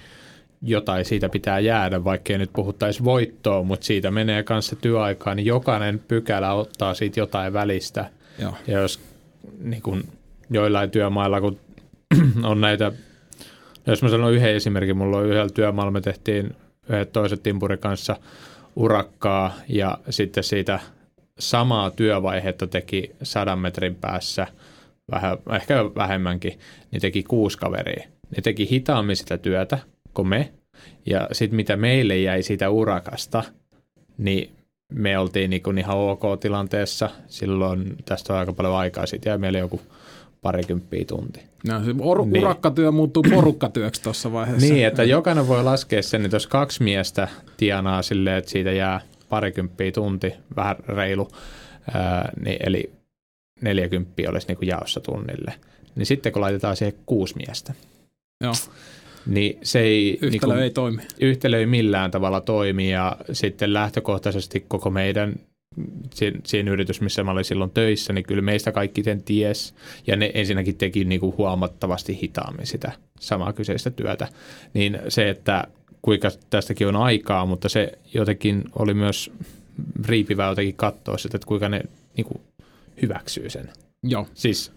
jotain 0.62 1.04
siitä 1.04 1.28
pitää 1.28 1.60
jäädä, 1.60 2.04
vaikkei 2.04 2.38
nyt 2.38 2.50
puhuttaisi 2.52 3.04
voittoa, 3.04 3.62
mutta 3.62 3.86
siitä 3.86 4.10
menee 4.10 4.42
kanssa 4.42 4.76
työaikaa, 4.76 5.34
niin 5.34 5.46
jokainen 5.46 5.98
pykälä 6.08 6.52
ottaa 6.52 6.94
siitä 6.94 7.20
jotain 7.20 7.52
välistä. 7.52 8.10
Joo. 8.38 8.54
Ja 8.66 8.80
jos 8.80 9.00
niin 9.60 9.82
kun, 9.82 10.04
joillain 10.50 10.90
työmailla, 10.90 11.40
kun 11.40 11.58
on 12.42 12.60
näitä, 12.60 12.92
jos 13.86 14.02
mä 14.02 14.08
sanon 14.08 14.32
yhden 14.32 14.54
esimerkin, 14.54 14.96
mulla 14.96 15.18
on 15.18 15.26
yhdellä 15.26 15.50
työmaalla, 15.50 15.90
me 15.90 16.00
tehtiin 16.00 16.56
yhdet 16.88 17.12
toiset 17.12 17.42
timpurin 17.42 17.78
kanssa 17.78 18.16
urakkaa 18.76 19.54
ja 19.68 19.98
sitten 20.10 20.44
siitä 20.44 20.80
samaa 21.38 21.90
työvaihetta 21.90 22.66
teki 22.66 23.10
sadan 23.22 23.58
metrin 23.58 23.94
päässä, 23.94 24.46
vähän, 25.10 25.38
ehkä 25.54 25.84
vähemmänkin, 25.84 26.58
niin 26.90 27.00
teki 27.00 27.22
kuusi 27.22 27.58
kaveria. 27.58 28.08
Ne 28.36 28.42
teki 28.42 28.70
hitaammin 28.70 29.16
sitä 29.16 29.38
työtä 29.38 29.78
kuin 30.14 30.28
me. 30.28 30.52
Ja 31.06 31.28
sitten 31.32 31.56
mitä 31.56 31.76
meille 31.76 32.18
jäi 32.18 32.42
siitä 32.42 32.70
urakasta, 32.70 33.44
niin 34.18 34.50
me 34.92 35.18
oltiin 35.18 35.50
niin 35.50 35.78
ihan 35.78 35.96
ok 35.96 36.22
tilanteessa. 36.40 37.10
Silloin 37.26 37.96
tästä 38.04 38.32
on 38.32 38.38
aika 38.38 38.52
paljon 38.52 38.76
aikaa 38.76 39.06
sitten 39.06 39.30
ja 39.30 39.38
meillä 39.38 39.58
joku 39.58 39.80
parikymppiä 40.42 41.04
tunti. 41.04 41.40
No, 41.68 41.84
se 41.84 41.94
or- 42.00 42.26
niin. 42.26 42.44
urakkatyö 42.44 42.90
muuttuu 42.90 43.22
porukkatyöksi 43.34 44.02
tuossa 44.02 44.32
vaiheessa. 44.32 44.74
Niin, 44.74 44.86
että 44.86 45.04
jokainen 45.04 45.48
voi 45.48 45.64
laskea 45.64 46.02
sen, 46.02 46.24
että 46.24 46.34
jos 46.34 46.46
kaksi 46.46 46.82
miestä 46.82 47.28
tienaa 47.56 48.02
silleen, 48.02 48.36
että 48.36 48.50
siitä 48.50 48.72
jää 48.72 49.00
parikymppiä 49.28 49.92
tunti, 49.92 50.32
vähän 50.56 50.76
reilu, 50.88 51.28
ää, 51.94 52.32
niin, 52.44 52.56
eli 52.60 52.92
40 53.60 54.12
olisi 54.28 54.46
niin 54.46 54.58
kuin 54.58 54.68
jaossa 54.68 55.00
tunnille. 55.00 55.54
Niin 55.94 56.06
sitten 56.06 56.32
kun 56.32 56.42
laitetaan 56.42 56.76
siihen 56.76 56.98
kuusi 57.06 57.34
miestä, 57.36 57.74
Joo. 58.44 58.52
niin 59.26 59.58
se 59.62 59.80
ei... 59.80 60.12
Yhtälö 60.12 60.30
niin 60.30 60.40
kuin, 60.40 60.58
ei 60.58 60.70
toimi. 60.70 61.02
Yhtälö 61.20 61.58
ei 61.58 61.66
millään 61.66 62.10
tavalla 62.10 62.40
toimi 62.40 62.90
ja 62.90 63.16
sitten 63.32 63.72
lähtökohtaisesti 63.72 64.64
koko 64.68 64.90
meidän 64.90 65.34
siinä, 66.14 66.40
siinä 66.46 66.70
yritys, 66.70 67.00
missä 67.00 67.24
mä 67.24 67.30
olin 67.30 67.44
silloin 67.44 67.70
töissä, 67.70 68.12
niin 68.12 68.24
kyllä 68.24 68.42
meistä 68.42 68.72
kaikki 68.72 69.02
sen 69.02 69.22
ties. 69.22 69.74
Ja 70.06 70.16
ne 70.16 70.30
ensinnäkin 70.34 70.76
teki 70.76 71.04
niin 71.04 71.20
kuin 71.20 71.36
huomattavasti 71.36 72.18
hitaammin 72.22 72.66
sitä 72.66 72.92
samaa 73.20 73.52
kyseistä 73.52 73.90
työtä. 73.90 74.28
Niin 74.74 74.98
se, 75.08 75.28
että 75.30 75.64
kuinka 76.02 76.28
tästäkin 76.50 76.88
on 76.88 76.96
aikaa, 76.96 77.46
mutta 77.46 77.68
se 77.68 77.92
jotenkin 78.14 78.64
oli 78.78 78.94
myös 78.94 79.30
riipivää 80.06 80.48
jotenkin 80.48 80.74
katsoa 80.74 81.18
sitä, 81.18 81.36
että 81.36 81.46
kuinka 81.46 81.68
ne 81.68 81.82
niin 82.16 82.24
kuin 82.24 82.40
hyväksyy 83.02 83.50
sen. 83.50 83.70
Joo. 84.02 84.26
Siis 84.34 84.72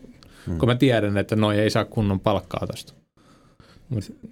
hmm. 0.48 0.58
kun 0.58 0.70
mä 0.70 0.76
tiedän, 0.76 1.18
että 1.18 1.36
noi 1.36 1.60
ei 1.60 1.70
saa 1.70 1.86
kunnon 1.86 2.20
palkkaa 2.20 2.68
tuosta. 2.68 2.94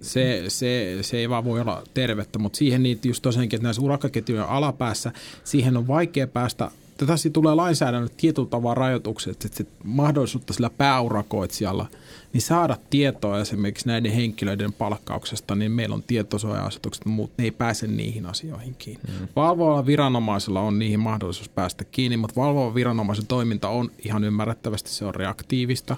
Se, 0.00 0.44
se, 0.48 0.98
se 1.00 1.16
ei 1.16 1.28
vaan 1.28 1.44
voi 1.44 1.60
olla 1.60 1.82
tervettä, 1.94 2.38
mutta 2.38 2.56
siihen 2.56 2.82
niitä 2.82 3.08
just 3.08 3.22
tosiaankin, 3.22 3.56
että 3.56 3.64
näissä 3.64 3.82
urakkaketjujen 3.82 4.44
alapäässä, 4.44 5.12
siihen 5.44 5.76
on 5.76 5.88
vaikea 5.88 6.26
päästä 6.26 6.70
tässä 7.06 7.30
tulee 7.30 7.54
lainsäädännöllä 7.54 8.14
tietyllä 8.16 8.48
tavalla 8.48 8.74
rajoitukset, 8.74 9.44
että 9.44 9.56
sit 9.56 9.68
mahdollisuutta 9.84 10.52
sillä 10.52 10.70
pääurakoitsijalla 10.70 11.86
niin 12.32 12.42
saada 12.42 12.76
tietoa 12.90 13.40
esimerkiksi 13.40 13.88
näiden 13.88 14.12
henkilöiden 14.12 14.72
palkkauksesta, 14.72 15.54
niin 15.54 15.72
meillä 15.72 15.94
on 15.94 16.02
tietosuoja-asetukset, 16.02 17.04
mutta 17.04 17.34
ne 17.38 17.44
ei 17.44 17.50
pääse 17.50 17.86
niihin 17.86 18.26
asioihin 18.26 18.74
kiinni. 18.74 19.02
Mm. 19.20 19.28
Valvovalla 19.36 19.86
viranomaisella 19.86 20.60
on 20.60 20.78
niihin 20.78 21.00
mahdollisuus 21.00 21.48
päästä 21.48 21.84
kiinni, 21.84 22.16
mutta 22.16 22.40
valvova 22.40 22.74
viranomaisen 22.74 23.26
toiminta 23.26 23.68
on 23.68 23.90
ihan 24.04 24.24
ymmärrettävästi, 24.24 24.90
se 24.90 25.04
on 25.04 25.14
reaktiivista, 25.14 25.96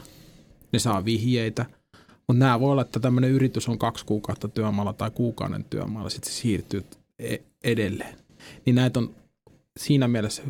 ne 0.73 0.79
saa 0.79 1.05
vihjeitä, 1.05 1.67
mutta 2.29 2.45
nämä 2.45 2.61
voi 2.61 2.73
olla, 2.73 2.83
että 2.83 3.01
tämmöinen 3.01 3.31
yritys 3.31 3.69
on 3.69 3.79
kaksi 3.79 4.07
kuukautta 4.07 4.49
työmaalla 4.49 4.93
tai 4.93 5.11
kuukauden 5.11 5.65
työmaalla, 5.65 6.11
sitten 6.11 6.33
se 6.33 6.41
siirtyy 6.41 6.85
e- 7.19 7.37
edelleen. 7.65 8.17
Niin 8.67 8.77
näitä 8.77 8.99
on 9.01 9.15
siinä 9.77 10.09
mielessä 10.09 10.43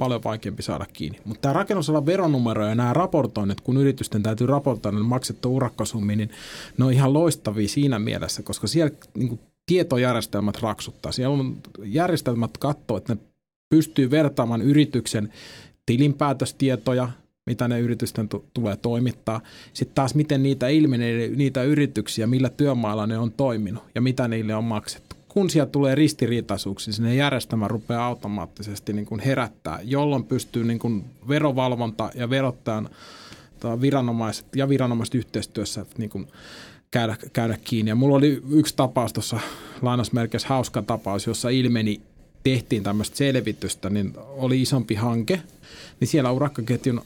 paljon 0.00 0.24
vaikeampi 0.24 0.62
saada 0.62 0.86
kiinni. 0.92 1.18
Mutta 1.24 1.40
tämä 1.40 1.52
rakennusalan 1.52 2.06
veronumero 2.06 2.66
ja 2.66 2.74
nämä 2.74 2.92
raportoinnit, 2.92 3.60
kun 3.60 3.76
yritysten 3.76 4.22
täytyy 4.22 4.46
raportoida 4.46 4.98
ne 4.98 5.04
maksettu 5.04 5.56
urakkasummi, 5.56 6.16
niin 6.16 6.30
ne 6.78 6.84
on 6.84 6.92
ihan 6.92 7.12
loistavia 7.12 7.68
siinä 7.68 7.98
mielessä, 7.98 8.42
koska 8.42 8.66
siellä 8.66 8.96
niin 9.14 9.28
kuin, 9.28 9.40
tietojärjestelmät 9.66 10.62
raksuttaa. 10.62 11.12
Siellä 11.12 11.34
on 11.34 11.56
järjestelmät 11.84 12.58
katsoo, 12.58 12.96
että 12.96 13.14
ne 13.14 13.20
pystyy 13.68 14.10
vertaamaan 14.10 14.62
yrityksen 14.62 15.32
tilinpäätöstietoja, 15.86 17.08
mitä 17.46 17.68
ne 17.68 17.80
yritysten 17.80 18.28
t- 18.28 18.54
tulee 18.54 18.76
toimittaa. 18.76 19.40
Sitten 19.72 19.94
taas, 19.94 20.14
miten 20.14 20.42
niitä 20.42 20.68
ilmenee, 20.68 21.28
niitä 21.28 21.62
yrityksiä, 21.62 22.26
millä 22.26 22.48
työmailla 22.48 23.06
ne 23.06 23.18
on 23.18 23.32
toiminut 23.32 23.82
ja 23.94 24.00
mitä 24.00 24.28
niille 24.28 24.54
on 24.54 24.64
maksettu 24.64 25.19
kun 25.32 25.50
sieltä 25.50 25.72
tulee 25.72 25.94
ristiriitaisuuksia, 25.94 26.92
sinne 26.92 27.14
järjestelmä 27.14 27.68
rupeaa 27.68 28.06
automaattisesti 28.06 28.92
niin 28.92 29.06
kuin 29.06 29.20
herättää, 29.20 29.78
jolloin 29.82 30.24
pystyy 30.24 30.64
niin 30.64 30.78
kuin 30.78 31.04
verovalvonta 31.28 32.10
ja 32.14 32.30
verottajan 32.30 32.90
viranomaiset 33.80 34.46
ja 34.56 34.68
viranomaiset 34.68 35.14
yhteistyössä 35.14 35.86
niin 35.98 36.10
kuin 36.10 36.26
käydä, 36.90 37.16
käydä 37.32 37.58
kiinni. 37.64 37.90
Ja 37.90 37.94
mulla 37.94 38.16
oli 38.16 38.42
yksi 38.50 38.76
tapaus 38.76 39.12
tuossa 39.12 39.40
lainausmerkeissä 39.82 40.48
hauska 40.48 40.82
tapaus, 40.82 41.26
jossa 41.26 41.48
ilmeni, 41.48 42.00
tehtiin 42.42 42.82
tämmöistä 42.82 43.16
selvitystä, 43.16 43.90
niin 43.90 44.12
oli 44.16 44.62
isompi 44.62 44.94
hanke, 44.94 45.42
niin 46.00 46.08
siellä 46.08 46.30
urakkaketjun 46.30 47.02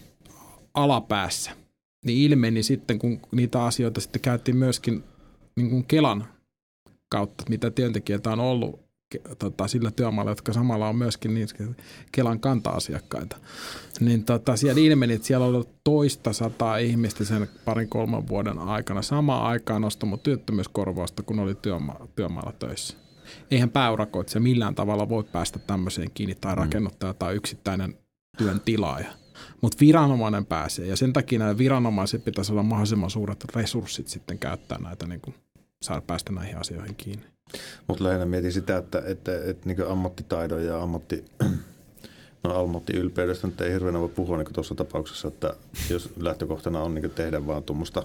alapäässä, 0.75 1.51
niin 2.05 2.31
ilmeni 2.31 2.63
sitten, 2.63 2.99
kun 2.99 3.21
niitä 3.33 3.65
asioita 3.65 4.01
sitten 4.01 4.23
käytiin 4.23 4.57
myöskin 4.57 5.05
niin 5.57 5.71
kuin 5.71 5.85
Kelan 5.85 6.25
kautta, 7.15 7.45
mitä 7.49 7.71
työntekijöitä 7.71 8.33
on 8.33 8.41
ollut 8.41 8.81
tota, 9.39 9.69
sillä 9.69 9.91
työmaalla, 9.91 10.31
jotka 10.31 10.53
samalla 10.53 10.89
on 10.89 10.97
myöskin 10.97 11.35
niin 11.35 11.49
Kelan 12.13 12.41
kanta-asiakkaita. 12.41 13.37
Niin 14.01 14.25
tota, 14.25 14.57
siellä 14.57 14.81
ilmeni, 14.81 15.15
että 15.15 15.27
siellä 15.27 15.47
on 15.47 15.55
ollut 15.55 15.85
toista 15.85 16.33
sataa 16.33 16.77
ihmistä 16.77 17.25
sen 17.25 17.49
parin 17.65 17.89
kolmen 17.89 18.29
vuoden 18.29 18.59
aikana 18.59 19.03
samaan 19.03 19.47
aikaan 19.47 19.83
nostanut 19.83 20.23
työttömyyskorvausta, 20.23 21.23
kun 21.23 21.39
oli 21.39 21.55
työma- 21.55 22.09
työmaalla 22.17 22.53
töissä. 22.53 22.97
Eihän 23.51 23.71
pääurakoitsija 23.71 24.41
millään 24.41 24.75
tavalla 24.75 25.09
voi 25.09 25.25
päästä 25.25 25.59
tämmöiseen 25.59 26.11
kiinni 26.15 26.35
tai 26.35 26.55
mm. 26.55 26.59
rakennuttaja 26.59 27.15
tai 27.15 27.35
yksittäinen 27.35 27.99
työn 28.39 28.61
tilaaja. 28.65 29.13
Mutta 29.61 29.81
viranomainen 29.81 30.47
pääsee 30.47 30.87
ja 30.87 30.97
sen 30.97 31.13
takia 31.13 31.39
näillä 31.39 31.59
viranomaisilla 31.59 32.25
pitäisi 32.25 32.53
olla 32.53 32.63
mahdollisimman 32.63 33.11
suuret 33.11 33.45
resurssit 33.55 34.09
sitten 34.09 34.39
käyttää 34.39 34.79
näitä 34.79 35.07
niin 35.07 35.21
kuin 35.21 35.35
saada 35.85 36.01
päästä 36.01 36.33
näihin 36.33 36.59
asioihin 36.59 36.95
kiinni. 36.97 37.25
Mutta 37.87 38.05
lähinnä 38.05 38.27
mietin 38.27 38.53
sitä, 38.53 38.77
että, 38.77 38.99
että, 38.99 39.11
että, 39.13 39.51
että 39.51 39.69
niin 39.69 39.89
ammattitaidon 39.89 40.65
ja 40.65 40.83
ammatti, 40.83 41.25
no 42.45 42.63
ammattiylpeydestä 42.63 43.47
nyt 43.47 43.61
ei 43.61 43.73
hirveänä 43.73 44.01
voi 44.01 44.09
puhua 44.09 44.37
niin 44.37 44.53
tuossa 44.53 44.75
tapauksessa, 44.75 45.29
että 45.29 45.55
jos 45.91 46.13
lähtökohtana 46.17 46.81
on 46.81 46.95
niin 46.95 47.11
tehdä 47.11 47.47
vaan 47.47 47.63
tuommoista 47.63 48.03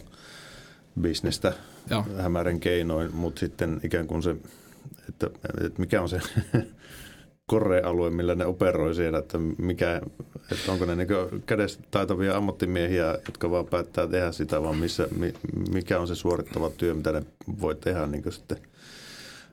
bisnestä 1.01 1.53
Joo. 1.89 2.05
hämärän 2.17 2.59
keinoin, 2.59 3.15
mutta 3.15 3.39
sitten 3.39 3.79
ikään 3.83 4.07
kuin 4.07 4.23
se, 4.23 4.35
että, 5.09 5.29
että 5.65 5.79
mikä 5.79 6.01
on 6.01 6.09
se 6.09 6.19
korealue, 7.49 8.09
millä 8.09 8.35
ne 8.35 8.45
operoi 8.45 8.95
siellä, 8.95 9.19
että, 9.19 9.37
mikä, 9.57 10.01
että 10.51 10.71
onko 10.71 10.85
ne 10.85 10.95
niin 10.95 11.07
kädestä 11.45 11.83
taitavia 11.91 12.37
ammattimiehiä, 12.37 13.17
jotka 13.25 13.51
vaan 13.51 13.65
päättää 13.65 14.07
tehdä 14.07 14.31
sitä, 14.31 14.63
vaan 14.63 14.77
missä, 14.77 15.07
mikä 15.73 15.99
on 15.99 16.07
se 16.07 16.15
suorittava 16.15 16.69
työ, 16.69 16.93
mitä 16.93 17.11
ne 17.11 17.23
voi 17.61 17.75
tehdä 17.75 18.07
niin 18.07 18.23
sitten 18.29 18.57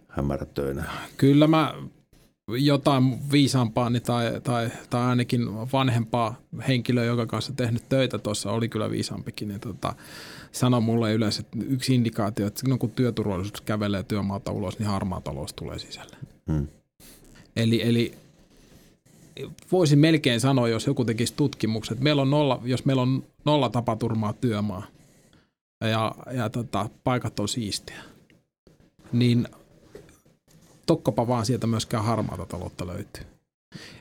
hämärätöinä. 0.08 0.84
Kyllä 1.16 1.46
mä 1.46 1.74
jotain 2.48 3.30
viisaampaa 3.32 3.90
niin 3.90 4.02
tai, 4.02 4.40
tai, 4.40 4.70
tai 4.90 5.02
ainakin 5.02 5.54
vanhempaa 5.72 6.40
henkilöä, 6.68 7.04
joka 7.04 7.26
kanssa 7.26 7.52
tehnyt 7.52 7.88
töitä 7.88 8.18
tuossa, 8.18 8.52
oli 8.52 8.68
kyllä 8.68 8.90
viisaampikin. 8.90 9.48
Niin 9.48 9.60
tota, 9.60 9.94
sanoi 10.52 10.80
mulle 10.80 11.12
yleensä, 11.12 11.40
että 11.40 11.66
yksi 11.68 11.94
indikaatio, 11.94 12.46
että 12.46 12.62
kun 12.78 12.90
työturvallisuus 12.90 13.60
kävelee 13.60 14.02
työmaalta 14.02 14.52
ulos, 14.52 14.78
niin 14.78 14.88
harmaa 14.88 15.20
talous 15.20 15.52
tulee 15.52 15.78
sisälle. 15.78 16.16
Hmm. 16.52 16.68
Eli, 17.56 17.82
eli 17.82 18.14
voisin 19.72 19.98
melkein 19.98 20.40
sanoa, 20.40 20.68
jos 20.68 20.86
joku 20.86 21.04
tekisi 21.04 21.34
tutkimukset, 21.36 22.00
meillä 22.00 22.22
on 22.22 22.30
nolla, 22.30 22.60
jos 22.64 22.84
meillä 22.84 23.02
on 23.02 23.24
nolla 23.44 23.68
tapaturmaa 23.68 24.32
työmaa 24.32 24.86
ja, 25.80 26.14
ja 26.32 26.50
tota, 26.50 26.88
paikat 27.04 27.40
on 27.40 27.48
siistiä, 27.48 28.02
niin 29.12 29.48
tokkopa 30.86 31.28
vaan 31.28 31.46
sieltä 31.46 31.66
myöskään 31.66 32.04
harmaata 32.04 32.46
taloutta 32.46 32.86
löytyy. 32.86 33.24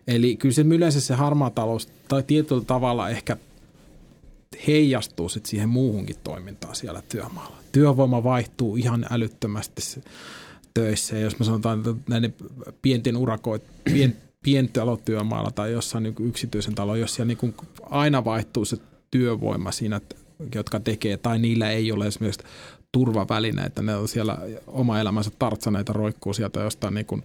Eli 0.08 0.36
kyllä 0.36 0.54
se 0.54 0.62
yleensä 0.62 1.02
se 1.02 1.14
harmaa 1.14 1.50
talous 1.50 1.88
tai 2.08 2.24
tietyllä 2.24 2.64
tavalla 2.68 3.10
ehkä 3.10 3.38
heijastuu 4.68 5.30
sit 5.30 5.46
siihen 5.46 5.70
muuhunkin 5.70 6.16
toimintaan 6.24 6.76
siellä 6.76 7.02
työmaalla. 7.10 7.58
Työvoima 7.72 8.24
vaihtuu 8.24 8.76
ihan 8.76 9.06
älyttömästi 9.10 9.82
töissä. 10.76 11.16
Ja 11.16 11.22
jos 11.22 11.40
me 11.40 11.46
sanotaan 11.46 11.80
että 11.80 11.94
näiden 12.10 12.34
pienten 12.82 13.18
urakoit, 13.18 13.64
pien, 13.84 14.18
pientalotyömaalla 14.44 15.52
tai 15.52 15.72
jossain 15.72 16.04
niin 16.04 16.16
yksityisen 16.20 16.76
talon, 16.76 17.00
jos 17.00 17.16
siellä 17.16 17.34
niin 17.42 17.56
aina 17.82 18.26
vaihtuu 18.26 18.66
se 18.66 18.78
työvoima 19.12 19.72
siinä, 19.72 20.02
jotka 20.56 20.80
tekee, 20.80 21.18
tai 21.18 21.40
niillä 21.40 21.72
ei 21.72 21.92
ole 21.92 22.08
esimerkiksi 22.08 22.44
turvavälineitä, 22.92 23.82
ne 23.82 23.96
on 23.96 24.08
siellä 24.08 24.38
oma 24.68 25.00
elämänsä 25.00 25.32
tartsaneita 25.40 25.94
roikkuu 25.94 26.34
sieltä 26.34 26.60
jostain 26.60 26.94
niin 26.94 27.06
kuin, 27.06 27.24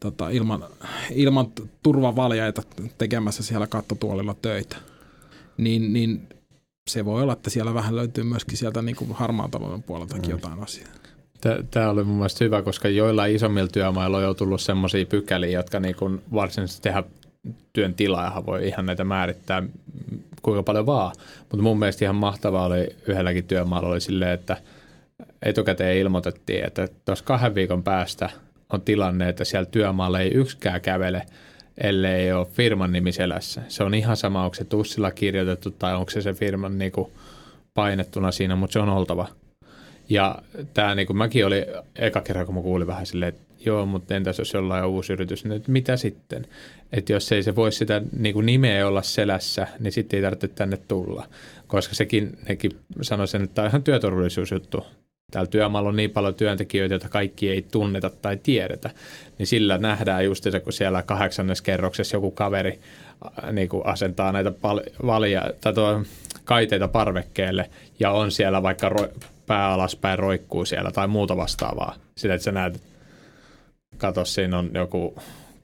tota, 0.00 0.30
ilman, 0.30 0.64
ilman 1.10 1.46
turvavaljaita 1.82 2.62
tekemässä 2.98 3.42
siellä 3.42 3.66
kattotuolilla 3.66 4.34
töitä. 4.42 4.76
Niin, 5.56 5.92
niin 5.92 6.28
se 6.90 7.04
voi 7.04 7.22
olla, 7.22 7.32
että 7.32 7.50
siellä 7.50 7.74
vähän 7.74 7.96
löytyy 7.96 8.24
myöskin 8.24 8.58
sieltä 8.58 8.82
niin 8.82 8.96
kuin 8.96 9.12
harmaan 9.12 9.50
talouden 9.50 9.82
puoleltakin 9.82 10.30
mm. 10.30 10.30
jotain 10.30 10.62
asiaa. 10.62 11.05
Tämä 11.70 11.90
oli 11.90 12.04
mun 12.04 12.16
mielestä 12.16 12.44
hyvä, 12.44 12.62
koska 12.62 12.88
joilla 12.88 13.26
isommilla 13.26 13.68
työmailla 13.68 14.16
on 14.16 14.22
jo 14.22 14.34
tullut 14.34 14.60
semmoisia 14.60 15.06
pykäliä, 15.06 15.50
jotka 15.50 15.80
niin 15.80 15.94
kuin 15.94 16.22
varsinaisesti 16.32 16.82
tehdä 16.82 17.02
työn 17.72 17.94
tilaajahan 17.94 18.46
voi 18.46 18.68
ihan 18.68 18.86
näitä 18.86 19.04
määrittää 19.04 19.62
kuinka 20.42 20.62
paljon 20.62 20.86
vaan. 20.86 21.12
Mutta 21.40 21.62
mun 21.62 21.78
mielestä 21.78 22.04
ihan 22.04 22.16
mahtavaa 22.16 22.66
oli 22.66 22.88
yhdelläkin 23.08 23.44
työmaalla 23.44 23.88
oli 23.88 24.00
silleen, 24.00 24.32
että 24.32 24.56
etukäteen 25.42 25.96
ilmoitettiin, 25.96 26.66
että 26.66 26.88
tuossa 27.04 27.24
kahden 27.24 27.54
viikon 27.54 27.82
päästä 27.82 28.30
on 28.72 28.80
tilanne, 28.82 29.28
että 29.28 29.44
siellä 29.44 29.66
työmaalla 29.66 30.20
ei 30.20 30.30
yksikään 30.30 30.80
kävele, 30.80 31.22
ellei 31.78 32.32
ole 32.32 32.46
firman 32.46 32.92
nimi 32.92 33.12
selässä. 33.12 33.62
Se 33.68 33.84
on 33.84 33.94
ihan 33.94 34.16
sama, 34.16 34.44
onko 34.44 34.54
se 34.54 34.64
tussilla 34.64 35.10
kirjoitettu 35.10 35.70
tai 35.70 35.94
onko 35.94 36.10
se 36.10 36.22
se 36.22 36.32
firman 36.32 36.78
niin 36.78 36.92
kuin 36.92 37.12
painettuna 37.74 38.32
siinä, 38.32 38.56
mutta 38.56 38.72
se 38.72 38.78
on 38.78 38.88
oltava– 38.88 39.28
ja 40.08 40.38
tämä 40.74 40.94
niin 40.94 41.06
kuin 41.06 41.16
mäkin 41.16 41.46
oli 41.46 41.66
eka 41.96 42.20
kerran, 42.20 42.46
kun 42.46 42.54
mä 42.54 42.60
kuulin 42.60 42.86
vähän 42.86 43.06
silleen, 43.06 43.28
että 43.28 43.46
joo, 43.66 43.86
mutta 43.86 44.14
entäs 44.14 44.38
jos 44.38 44.54
jollain 44.54 44.84
on 44.84 44.90
uusi 44.90 45.12
yritys, 45.12 45.44
niin 45.44 45.62
mitä 45.66 45.96
sitten? 45.96 46.46
Että 46.92 47.12
jos 47.12 47.32
ei 47.32 47.42
se 47.42 47.56
voi 47.56 47.72
sitä 47.72 48.02
niin 48.18 48.32
kuin 48.32 48.46
nimeä 48.46 48.86
olla 48.86 49.02
selässä, 49.02 49.66
niin 49.78 49.92
sitten 49.92 50.16
ei 50.16 50.22
tarvitse 50.22 50.48
tänne 50.48 50.78
tulla. 50.88 51.26
Koska 51.66 51.94
sekin, 51.94 52.38
nekin 52.48 52.70
sanoi 53.02 53.28
sen, 53.28 53.42
että 53.42 53.54
tämä 53.54 53.64
on 53.66 53.70
ihan 53.70 53.82
työturvallisuusjuttu. 53.82 54.86
Täällä 55.30 55.50
työmaalla 55.50 55.88
on 55.88 55.96
niin 55.96 56.10
paljon 56.10 56.34
työntekijöitä, 56.34 56.94
joita 56.94 57.08
kaikki 57.08 57.50
ei 57.50 57.62
tunneta 57.72 58.10
tai 58.10 58.36
tiedetä. 58.36 58.90
Niin 59.38 59.46
sillä 59.46 59.78
nähdään 59.78 60.24
just 60.24 60.44
se, 60.44 60.60
kun 60.60 60.72
siellä 60.72 61.02
kahdeksannes 61.02 61.62
kerroksessa 61.62 62.16
joku 62.16 62.30
kaveri 62.30 62.80
äh, 63.44 63.52
niin 63.52 63.68
kuin 63.68 63.86
asentaa 63.86 64.32
näitä 64.32 64.50
pal- 64.50 65.06
valia, 65.06 65.42
tai 65.60 65.74
tuo, 65.74 66.02
kaiteita 66.44 66.88
parvekkeelle 66.88 67.70
ja 68.00 68.10
on 68.10 68.32
siellä 68.32 68.62
vaikka 68.62 68.88
ro- 68.88 69.26
pää 69.46 69.72
alaspäin 69.72 70.18
roikkuu 70.18 70.64
siellä 70.64 70.90
tai 70.90 71.08
muuta 71.08 71.36
vastaavaa. 71.36 71.94
Sitä, 72.16 72.34
että 72.34 72.44
sä 72.44 72.52
näet, 72.52 72.82
kato, 73.96 74.24
siinä 74.24 74.58
on 74.58 74.70
joku 74.74 75.14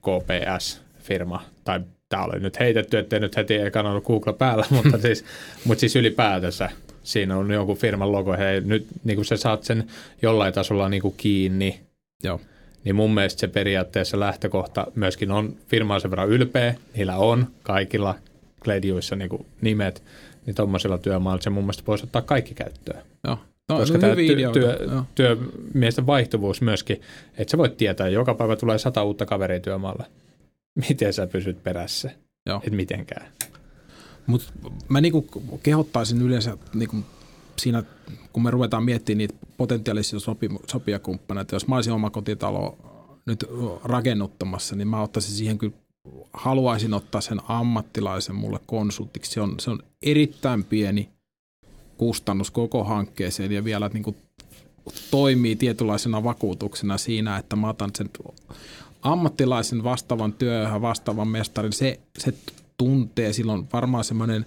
KPS-firma 0.01 1.41
tai 1.63 1.79
tämä 2.09 2.23
oli 2.23 2.39
nyt 2.39 2.59
heitetty, 2.59 2.97
ettei 2.97 3.19
nyt 3.19 3.35
heti 3.35 3.55
ekana 3.55 3.89
ollut 3.89 4.05
Google 4.05 4.33
päällä, 4.33 4.65
mutta 4.83 4.97
siis, 4.97 5.25
mutta 5.65 5.79
siis 5.79 5.95
ylipäätänsä 5.95 6.69
siinä 7.03 7.37
on 7.37 7.51
joku 7.51 7.75
firman 7.75 8.11
logo, 8.11 8.37
hei 8.37 8.61
nyt 8.61 8.87
niin 9.03 9.15
kun 9.15 9.25
sä 9.25 9.37
saat 9.37 9.63
sen 9.63 9.87
jollain 10.21 10.53
tasolla 10.53 10.89
niin 10.89 11.01
kuin 11.01 11.15
kiinni, 11.17 11.79
Joo. 12.23 12.41
niin 12.83 12.95
mun 12.95 13.13
mielestä 13.13 13.39
se 13.39 13.47
periaatteessa 13.47 14.19
lähtökohta 14.19 14.87
myöskin 14.95 15.31
on 15.31 15.55
firma 15.67 15.99
sen 15.99 16.11
verran 16.11 16.29
ylpeä, 16.29 16.75
niillä 16.95 17.17
on 17.17 17.47
kaikilla 17.63 18.15
Gladiuissa 18.61 19.15
niin 19.15 19.45
nimet, 19.61 20.03
niin 20.45 20.55
tuommoisella 20.55 20.97
työmaalla 20.97 21.41
se 21.41 21.49
mun 21.49 21.63
mielestä 21.63 21.83
voisi 21.87 22.03
ottaa 22.03 22.21
kaikki 22.21 22.53
käyttöön. 22.53 23.03
Joo. 23.23 23.37
No, 23.69 23.77
Koska 23.77 23.99
tämä 23.99 24.15
työ, 24.15 24.51
työ, 24.51 25.03
työmiesten 25.15 26.07
vaihtuvuus 26.07 26.61
myöskin, 26.61 27.01
että 27.37 27.51
sä 27.51 27.57
voit 27.57 27.77
tietää, 27.77 28.07
että 28.07 28.13
joka 28.13 28.33
päivä 28.33 28.55
tulee 28.55 28.77
sata 28.77 29.03
uutta 29.03 29.25
kaveria 29.25 29.59
työmaalle. 29.59 30.05
Miten 30.89 31.13
sä 31.13 31.27
pysyt 31.27 31.63
perässä? 31.63 32.11
Joo. 32.45 32.61
Et 32.67 32.73
mitenkään. 32.73 33.27
Mutta 34.27 34.51
mä 34.89 35.01
niinku 35.01 35.27
kehottaisin 35.63 36.21
yleensä 36.21 36.57
niinku 36.73 36.97
siinä, 37.59 37.83
kun 38.33 38.43
me 38.43 38.51
ruvetaan 38.51 38.83
miettimään 38.83 39.17
niitä 39.17 39.33
potentiaalisia 39.57 40.19
sopi, 40.19 40.49
sopijakumppaneita, 40.67 41.55
jos 41.55 41.67
mä 41.67 41.75
olisin 41.75 41.93
oma 41.93 42.09
kotitalo 42.09 42.77
nyt 43.25 43.45
rakennuttamassa, 43.83 44.75
niin 44.75 44.87
mä 44.87 45.01
ottaisin 45.01 45.31
siihen 45.31 45.57
kyllä 45.57 45.73
haluaisin 46.33 46.93
ottaa 46.93 47.21
sen 47.21 47.39
ammattilaisen 47.47 48.35
mulle 48.35 48.59
konsultiksi. 48.65 49.31
Se 49.31 49.41
on, 49.41 49.55
se 49.59 49.71
on 49.71 49.79
erittäin 50.01 50.63
pieni 50.63 51.09
kustannus 51.97 52.51
koko 52.51 52.83
hankkeeseen 52.83 53.51
ja 53.51 53.63
vielä 53.63 53.89
niin 53.93 54.03
kuin 54.03 54.15
toimii 55.11 55.55
tietynlaisena 55.55 56.23
vakuutuksena 56.23 56.97
siinä, 56.97 57.37
että 57.37 57.55
mä 57.55 57.69
otan 57.69 57.91
sen 57.95 58.09
ammattilaisen 59.01 59.83
vastaavan 59.83 60.33
työhön, 60.33 60.81
vastaavan 60.81 61.27
mestarin, 61.27 61.73
se, 61.73 61.99
se 62.19 62.33
tuntee 62.77 63.33
silloin 63.33 63.67
varmaan 63.73 64.03
semmoinen 64.03 64.45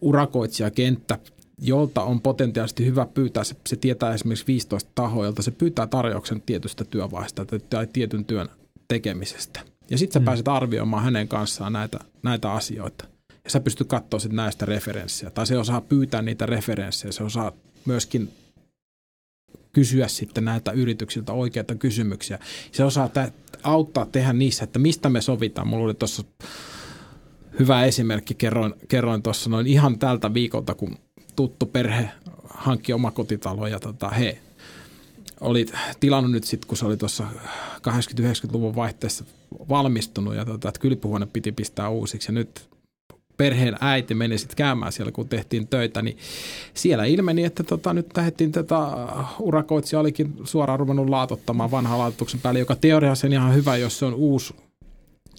urakoitsijakenttä, 0.00 1.18
jolta 1.58 2.02
on 2.02 2.20
potentiaalisesti 2.20 2.86
hyvä 2.86 3.06
pyytää, 3.06 3.44
se, 3.44 3.56
se 3.66 3.76
tietää 3.76 4.14
esimerkiksi 4.14 4.46
15 4.46 4.90
tahoa, 4.94 5.24
jolta 5.24 5.42
se 5.42 5.50
pyytää 5.50 5.86
tarjouksen 5.86 6.42
tietystä 6.42 6.84
työvaiheesta 6.84 7.46
tai 7.70 7.86
tietyn 7.92 8.24
työn 8.24 8.48
tekemisestä. 8.88 9.60
Ja 9.90 9.98
sitten 9.98 10.12
sä 10.12 10.20
mm. 10.20 10.24
pääset 10.24 10.48
arvioimaan 10.48 11.04
hänen 11.04 11.28
kanssaan 11.28 11.72
näitä, 11.72 11.98
näitä 12.22 12.52
asioita. 12.52 13.04
Sä 13.50 13.60
pystyt 13.60 13.88
katsoa 13.88 14.20
sitten 14.20 14.36
näistä 14.36 14.66
referenssejä. 14.66 15.30
Tai 15.30 15.46
se 15.46 15.58
osaa 15.58 15.80
pyytää 15.80 16.22
niitä 16.22 16.46
referenssejä. 16.46 17.12
Se 17.12 17.24
osaa 17.24 17.52
myöskin 17.84 18.32
kysyä 19.72 20.08
sitten 20.08 20.44
näitä 20.44 20.72
yrityksiltä 20.72 21.32
oikeita 21.32 21.74
kysymyksiä. 21.74 22.38
Se 22.72 22.84
osaa 22.84 23.08
tä- 23.08 23.32
auttaa 23.62 24.06
tehdä 24.06 24.32
niissä, 24.32 24.64
että 24.64 24.78
mistä 24.78 25.08
me 25.08 25.20
sovitaan. 25.20 25.68
Mulla 25.68 25.84
oli 25.84 25.94
tuossa 25.94 26.24
hyvä 27.58 27.84
esimerkki, 27.84 28.34
kerroin, 28.34 28.74
kerroin 28.88 29.22
tuossa 29.22 29.50
noin 29.50 29.66
ihan 29.66 29.98
tältä 29.98 30.34
viikolta, 30.34 30.74
kun 30.74 30.98
tuttu 31.36 31.66
perhe 31.66 32.10
hankki 32.44 32.92
omakotitalo 32.92 33.66
ja 33.66 33.80
tota, 33.80 34.08
he 34.08 34.38
oli 35.40 35.66
tilannut 36.00 36.32
nyt 36.32 36.44
sitten, 36.44 36.68
kun 36.68 36.78
se 36.78 36.86
oli 36.86 36.96
tuossa 36.96 37.26
80-90-luvun 37.76 38.74
vaihteessa 38.74 39.24
valmistunut 39.68 40.34
ja 40.34 40.44
tota, 40.44 40.68
että 40.68 40.80
kylpyhuone 40.80 41.26
piti 41.26 41.52
pistää 41.52 41.88
uusiksi 41.88 42.28
ja 42.28 42.32
nyt 42.32 42.68
perheen 43.40 43.76
äiti 43.80 44.14
meni 44.14 44.38
sitten 44.38 44.56
käymään 44.56 44.92
siellä, 44.92 45.12
kun 45.12 45.28
tehtiin 45.28 45.68
töitä, 45.68 46.02
niin 46.02 46.18
siellä 46.74 47.04
ilmeni, 47.04 47.44
että 47.44 47.62
tota, 47.62 47.94
nyt 47.94 48.16
lähdettiin 48.16 48.52
tätä 48.52 48.76
urakoitsija 49.38 50.00
olikin 50.00 50.32
suoraan 50.44 50.80
ruvennut 50.80 51.08
laatottamaan 51.08 51.70
vanhaa 51.70 51.98
laatotuksen 51.98 52.40
päälle, 52.40 52.60
joka 52.60 52.76
teoriassa 52.76 53.26
on 53.26 53.32
ihan 53.32 53.54
hyvä, 53.54 53.76
jos 53.76 53.98
se 53.98 54.04
on 54.04 54.14
uusi 54.14 54.54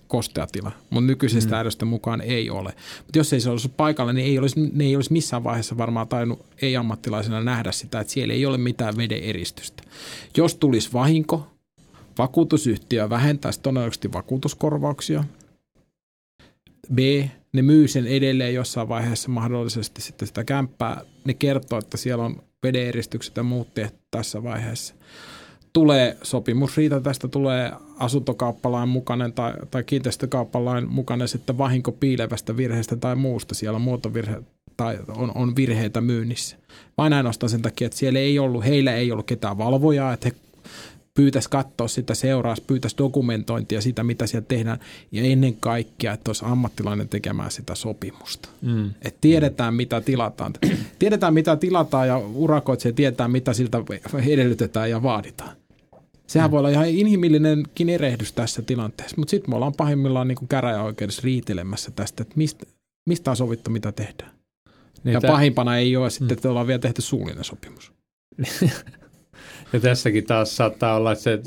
kosteatila, 0.07 0.71
mutta 0.89 1.07
nykyisestä 1.07 1.63
mm. 1.81 1.87
mukaan 1.87 2.21
ei 2.21 2.49
ole. 2.49 2.73
Mutta 3.05 3.19
jos 3.19 3.33
ei 3.33 3.39
se 3.39 3.49
olisi 3.49 3.69
paikalla, 3.69 4.13
niin 4.13 4.27
ei 4.27 4.39
olisi, 4.39 4.69
ne 4.73 4.83
ei 4.83 4.95
olisi 4.95 5.13
missään 5.13 5.43
vaiheessa 5.43 5.77
varmaan 5.77 6.07
tainnut 6.07 6.45
ei-ammattilaisena 6.61 7.41
nähdä 7.41 7.71
sitä, 7.71 7.99
että 7.99 8.13
siellä 8.13 8.33
ei 8.33 8.45
ole 8.45 8.57
mitään 8.57 8.97
veden 8.97 9.23
eristystä. 9.23 9.83
Jos 10.37 10.55
tulisi 10.55 10.93
vahinko, 10.93 11.47
vakuutusyhtiö 12.17 13.09
vähentäisi 13.09 13.59
todennäköisesti 13.59 14.13
vakuutuskorvauksia. 14.13 15.23
B, 16.93 16.99
ne 17.53 17.61
myy 17.61 17.87
sen 17.87 18.07
edelleen 18.07 18.53
jossain 18.53 18.89
vaiheessa 18.89 19.29
mahdollisesti 19.29 20.01
sitten 20.01 20.27
sitä 20.27 20.43
kämppää. 20.43 21.01
Ne 21.25 21.33
kertoo, 21.33 21.79
että 21.79 21.97
siellä 21.97 22.25
on 22.25 22.43
vedeeristykset 22.63 23.37
ja 23.37 23.43
muut 23.43 23.73
tehty 23.73 23.97
tässä 24.11 24.43
vaiheessa. 24.43 24.95
Tulee 25.73 26.17
sopimusriita, 26.23 27.01
tästä 27.01 27.27
tulee 27.27 27.71
asuntokauppalain 27.99 28.89
mukainen 28.89 29.33
tai, 29.33 29.53
tai 29.71 29.83
kiinteistökauppalain 29.83 30.89
mukainen 30.89 31.27
sitten 31.27 31.57
vahinko 31.57 31.91
piilevästä 31.91 32.57
virheestä 32.57 32.95
tai 32.95 33.15
muusta. 33.15 33.55
Siellä 33.55 33.75
on 33.75 33.81
muotovirhe 33.81 34.43
tai 34.77 34.99
on, 35.15 35.31
on 35.35 35.55
virheitä 35.55 36.01
myynnissä. 36.01 36.57
Vain 36.97 37.13
ainoastaan 37.13 37.49
sen 37.49 37.61
takia, 37.61 37.85
että 37.85 37.97
siellä 37.97 38.19
ei 38.19 38.39
ollut, 38.39 38.65
heillä 38.65 38.95
ei 38.95 39.11
ollut 39.11 39.25
ketään 39.25 39.57
valvojaa, 39.57 40.13
että 40.13 40.29
he 40.29 40.35
pyytäisi 41.13 41.49
katsoa 41.49 41.87
sitä 41.87 42.15
seuraa, 42.15 42.55
pyytäisi 42.67 42.97
dokumentointia 42.97 43.81
siitä, 43.81 44.03
mitä 44.03 44.27
siellä 44.27 44.45
tehdään, 44.47 44.79
ja 45.11 45.23
ennen 45.23 45.53
kaikkea, 45.59 46.13
että 46.13 46.29
olisi 46.29 46.45
ammattilainen 46.45 47.09
tekemään 47.09 47.51
sitä 47.51 47.75
sopimusta. 47.75 48.49
Mm. 48.61 48.89
Että 49.01 49.17
tiedetään, 49.21 49.73
mitä 49.73 50.01
tilataan. 50.01 50.53
tiedetään, 50.99 51.33
mitä 51.33 51.55
tilataan, 51.55 52.07
ja 52.07 52.17
urakoitsija 52.17 52.93
tietää, 52.93 53.27
mitä 53.27 53.53
siltä 53.53 53.83
edellytetään 54.27 54.89
ja 54.89 55.03
vaaditaan. 55.03 55.55
Sehän 56.27 56.49
mm. 56.49 56.51
voi 56.51 56.59
olla 56.59 56.69
ihan 56.69 56.89
inhimillinenkin 56.89 57.89
erehdys 57.89 58.33
tässä 58.33 58.61
tilanteessa, 58.61 59.17
mutta 59.17 59.31
sitten 59.31 59.49
me 59.49 59.55
ollaan 59.55 59.73
pahimmillaan 59.73 60.27
niin 60.27 60.47
käräjäoikeudessa 60.49 61.21
riitelemässä 61.23 61.91
tästä, 61.91 62.21
että 62.21 62.33
mistä, 62.37 62.65
mistä 63.09 63.31
on 63.31 63.37
sovittu, 63.37 63.69
mitä 63.69 63.91
tehdään. 63.91 64.31
Niin 65.03 65.13
ja 65.13 65.21
tämä... 65.21 65.33
pahimpana 65.33 65.77
ei 65.77 65.95
ole 65.97 66.09
sitten, 66.09 66.31
että 66.31 66.49
ollaan 66.49 66.67
vielä 66.67 66.79
tehty 66.79 67.01
suullinen 67.01 67.43
sopimus. 67.43 67.91
Ja 69.73 69.79
tässäkin 69.79 70.25
taas 70.25 70.55
saattaa 70.55 70.95
olla, 70.95 71.11
että 71.11 71.23
se 71.23 71.39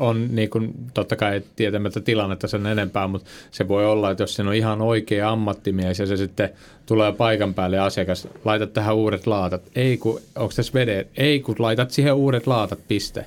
on 0.00 0.28
niin 0.30 0.50
kuin, 0.50 0.74
totta 0.94 1.16
kai 1.16 1.42
tietämättä 1.56 2.00
tilannetta 2.00 2.48
sen 2.48 2.66
enempää, 2.66 3.08
mutta 3.08 3.30
se 3.50 3.68
voi 3.68 3.86
olla, 3.86 4.10
että 4.10 4.22
jos 4.22 4.34
siinä 4.34 4.50
on 4.50 4.56
ihan 4.56 4.82
oikea 4.82 5.30
ammattimies 5.30 5.98
ja 5.98 6.06
se 6.06 6.16
sitten 6.16 6.50
tulee 6.86 7.12
paikan 7.12 7.54
päälle 7.54 7.78
asiakas, 7.78 8.28
laitat 8.44 8.72
tähän 8.72 8.96
uudet 8.96 9.26
laatat. 9.26 9.62
Ei 9.74 9.96
kun, 9.96 10.20
onko 10.36 10.52
tässä 10.56 10.72
vedet? 10.74 11.08
Ei 11.16 11.40
kun 11.40 11.56
laitat 11.58 11.90
siihen 11.90 12.14
uudet 12.14 12.46
laatat, 12.46 12.78
piste. 12.88 13.24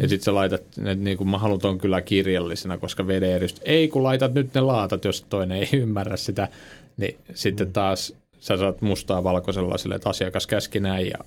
Ja 0.00 0.08
sitten 0.08 0.24
sä 0.24 0.34
laitat, 0.34 0.60
että 0.60 0.94
niin 0.94 1.18
kuin 1.18 1.28
mä 1.28 1.38
haluan 1.38 1.60
ton 1.60 1.78
kyllä 1.78 2.00
kirjallisena, 2.00 2.78
koska 2.78 3.06
vedeerist. 3.06 3.60
Ei 3.64 3.88
kun 3.88 4.02
laitat 4.02 4.34
nyt 4.34 4.54
ne 4.54 4.60
laatat, 4.60 5.04
jos 5.04 5.22
toinen 5.22 5.58
ei 5.58 5.68
ymmärrä 5.82 6.16
sitä, 6.16 6.48
niin 6.96 7.16
sitten 7.34 7.72
taas 7.72 8.14
sä 8.40 8.56
saat 8.56 8.82
mustaa 8.82 9.24
valkoisella 9.24 9.78
sille, 9.78 9.94
että 9.94 10.10
asiakas 10.10 10.46
käski 10.46 10.80
näin 10.80 11.06
ja 11.06 11.18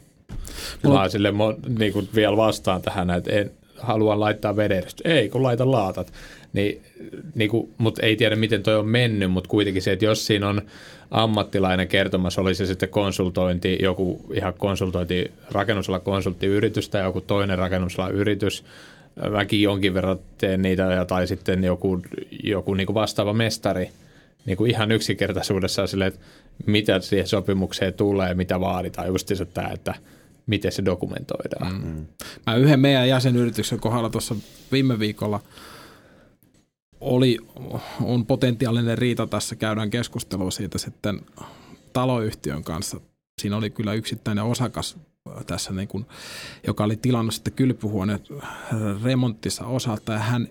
Mulla... 0.84 1.02
mä 1.02 1.10
sille 1.10 1.34
niin 1.80 1.94
kuin 1.94 2.10
vielä 2.16 2.38
vastaan 2.38 2.82
tähän, 2.82 3.10
että 3.10 3.32
en 3.32 3.52
halua 3.80 4.20
laittaa 4.20 4.56
vedestä. 4.56 5.10
Ei, 5.10 5.30
kun 5.30 5.44
laita 5.44 5.72
laatat. 5.72 6.14
Niin, 6.54 6.82
niin 7.36 7.50
kuin, 7.50 7.70
mutta 7.78 8.06
ei 8.06 8.16
tiedä, 8.16 8.36
miten 8.36 8.64
toi 8.64 8.76
on 8.76 8.88
mennyt, 8.88 9.32
mutta 9.32 9.50
kuitenkin 9.50 9.82
se, 9.82 9.92
että 9.92 10.06
jos 10.06 10.28
siinä 10.28 10.50
on 10.50 10.62
ammattilainen 11.12 11.88
kertomassa, 11.88 12.42
oli 12.42 12.56
se 12.56 12.66
sitten 12.66 12.90
konsultointi, 12.90 13.78
joku 13.82 14.26
ihan 14.34 14.54
konsultointi, 14.54 15.32
rakennusala 15.52 16.00
konsulttiyritys 16.00 16.90
tai 16.90 17.04
joku 17.04 17.22
toinen 17.22 17.58
rakennusala 17.58 18.10
yritys, 18.10 18.64
mäkin 19.32 19.62
jonkin 19.62 19.94
verran 19.94 20.20
teen 20.38 20.62
niitä, 20.62 21.06
tai 21.06 21.28
sitten 21.28 21.64
joku, 21.64 22.02
joku 22.44 22.74
niin 22.74 22.88
kuin 22.88 22.94
vastaava 22.94 23.34
mestari, 23.34 23.90
niin 24.46 24.58
kuin 24.58 24.72
ihan 24.72 24.92
yksinkertaisuudessaan 24.92 25.88
silleen, 25.88 26.08
että 26.08 26.20
mitä 26.66 27.00
siihen 27.00 27.28
sopimukseen 27.28 27.94
tulee, 27.94 28.34
mitä 28.34 28.60
vaaditaan, 28.60 29.08
just 29.08 29.28
se 29.28 29.46
tämä, 29.46 29.70
että 29.74 29.96
miten 30.48 30.72
se 30.72 30.86
dokumentoidaan. 30.86 31.82
Mm. 31.84 32.08
Mä 32.46 32.56
yhden 32.56 32.80
meidän 32.80 33.10
jäsenyrityksen 33.10 33.80
kohdalla 33.80 34.10
tuossa 34.10 34.36
viime 34.72 35.00
viikolla 35.00 35.40
oli, 37.02 37.38
on 38.02 38.26
potentiaalinen 38.26 38.98
riita 38.98 39.28
tässä, 39.28 39.56
käydään 39.56 39.90
keskustelua 39.90 40.52
siitä 40.52 40.78
sitten 40.78 41.22
taloyhtiön 41.94 42.64
kanssa. 42.64 43.00
Siinä 43.42 43.58
oli 43.58 43.70
kyllä 43.70 43.94
yksittäinen 43.94 44.44
osakas 44.44 44.98
tässä, 45.48 45.72
niin 45.72 45.88
kuin, 45.88 46.06
joka 46.68 46.84
oli 46.84 46.96
tilannut 46.96 47.34
sitten 47.34 47.54
kylpyhuoneen 47.54 48.20
remonttissa 49.04 49.66
osalta 49.66 50.14
ja 50.14 50.20
hän 50.20 50.48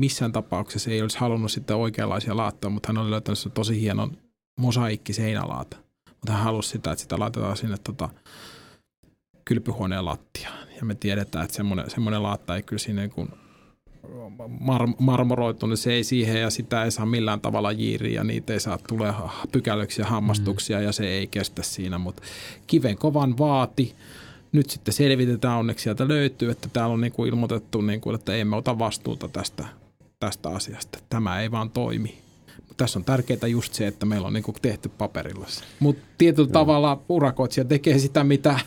missään 0.00 0.32
tapauksessa 0.32 0.90
ei 0.90 1.02
olisi 1.02 1.18
halunnut 1.18 1.52
sitten 1.52 1.76
oikeanlaisia 1.76 2.36
laattoja, 2.36 2.70
mutta 2.70 2.88
hän 2.88 2.98
oli 2.98 3.10
löytänyt 3.10 3.48
tosi 3.54 3.80
hienon 3.80 4.16
mosaikki 4.58 5.12
seinälaata. 5.12 5.76
Mutta 6.08 6.32
hän 6.32 6.44
halusi 6.44 6.68
sitä, 6.68 6.92
että 6.92 7.02
sitä 7.02 7.18
laitetaan 7.18 7.56
sinne 7.56 7.76
tota, 7.84 8.08
kylpyhuoneen 9.44 10.04
lattiaan. 10.04 10.68
Ja 10.76 10.84
me 10.84 10.94
tiedetään, 10.94 11.44
että 11.44 11.56
semmoinen, 11.56 11.90
semmoinen 11.90 12.22
laatta 12.22 12.56
ei 12.56 12.62
kyllä 12.62 12.80
siinä 12.80 13.00
niin 13.00 13.10
kuin 13.10 13.28
mar- 14.60 14.94
marmoroitu, 14.98 15.66
niin 15.66 15.76
se 15.76 15.92
ei 15.92 16.04
siihen 16.04 16.40
ja 16.40 16.50
sitä 16.50 16.84
ei 16.84 16.90
saa 16.90 17.06
millään 17.06 17.40
tavalla 17.40 17.72
jiiriä 17.72 18.20
ja 18.20 18.24
niitä 18.24 18.52
ei 18.52 18.60
saa 18.60 18.78
tulee 18.88 19.14
pykälöksiä, 19.52 20.04
hammastuksia 20.04 20.78
mm. 20.78 20.84
ja 20.84 20.92
se 20.92 21.06
ei 21.06 21.26
kestä 21.26 21.62
siinä, 21.62 21.98
mutta 21.98 22.22
kiven 22.66 22.98
kovan 22.98 23.38
vaati. 23.38 23.94
Nyt 24.52 24.70
sitten 24.70 24.94
selvitetään, 24.94 25.58
onneksi 25.58 25.82
sieltä 25.82 26.08
löytyy, 26.08 26.50
että 26.50 26.68
täällä 26.72 26.92
on 26.92 27.00
niin 27.00 27.12
kuin 27.12 27.28
ilmoitettu, 27.28 27.80
niin 27.80 28.00
kuin, 28.00 28.14
että 28.14 28.34
emme 28.34 28.56
ota 28.56 28.78
vastuuta 28.78 29.28
tästä, 29.28 29.66
tästä 30.20 30.48
asiasta. 30.48 30.98
Tämä 31.08 31.40
ei 31.40 31.50
vaan 31.50 31.70
toimi. 31.70 32.18
Tässä 32.80 32.98
on 32.98 33.04
tärkeää 33.04 33.46
just 33.46 33.74
se, 33.74 33.86
että 33.86 34.06
meillä 34.06 34.26
on 34.26 34.32
niin 34.32 34.44
tehty 34.62 34.88
paperilla 34.88 35.46
se. 35.48 35.64
Mutta 35.80 36.02
tietyllä 36.18 36.48
mm. 36.48 36.52
tavalla 36.52 37.02
urakoitsija 37.08 37.64
tekee 37.64 37.98
sitä, 37.98 38.24
mitä 38.24 38.60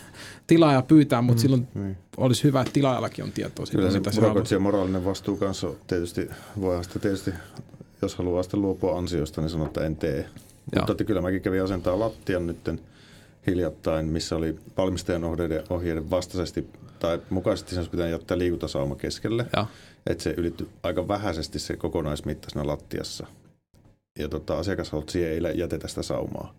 tilaaja 0.47 0.81
pyytää, 0.81 1.21
mutta 1.21 1.39
mm, 1.39 1.41
silloin 1.41 1.67
niin. 1.73 1.97
olisi 2.17 2.43
hyvä, 2.43 2.61
että 2.61 2.73
tilaajallakin 2.73 3.23
on 3.23 3.31
tietoa 3.31 3.65
siitä, 3.65 3.77
Kyllä 3.77 3.93
mitä 4.33 4.45
se 4.45 4.59
moraalinen 4.59 5.05
vastuu 5.05 5.37
kanssa 5.37 5.71
tietysti, 5.87 6.29
voi 6.61 6.83
sitä 6.83 6.99
tietysti, 6.99 7.31
jos 8.01 8.15
haluaa 8.15 8.43
sitten 8.43 8.61
luopua 8.61 8.97
ansiosta, 8.97 9.41
niin 9.41 9.49
sanoo, 9.49 9.67
että 9.67 9.85
en 9.85 9.95
tee. 9.95 10.17
Joo. 10.17 10.29
Mutta 10.75 10.91
että 10.91 11.03
kyllä 11.03 11.21
mäkin 11.21 11.41
kävin 11.41 11.63
asentaa 11.63 11.99
lattian 11.99 12.47
nytten 12.47 12.79
hiljattain, 13.47 14.05
missä 14.05 14.35
oli 14.35 14.59
valmistajan 14.77 15.23
ohjeiden, 15.23 15.63
ohjeiden 15.69 16.09
vastaisesti 16.09 16.67
tai 16.99 17.21
mukaisesti 17.29 17.75
sen 17.75 17.87
pitää 17.87 18.07
jättää 18.07 18.37
liikuntasauma 18.37 18.95
keskelle. 18.95 19.45
Että 20.05 20.23
se 20.23 20.33
ylittyi 20.37 20.69
aika 20.83 21.07
vähäisesti 21.07 21.59
se 21.59 21.77
kokonaismitta 21.77 22.49
siinä 22.49 22.67
lattiassa. 22.67 23.27
Ja 24.19 24.29
tota, 24.29 24.57
asiakas 24.57 24.91
haluaa, 24.91 25.03
että 25.03 25.11
siihen 25.11 25.45
ei 25.45 25.57
jätetä 25.57 25.87
sitä 25.87 26.03
saumaa. 26.03 26.53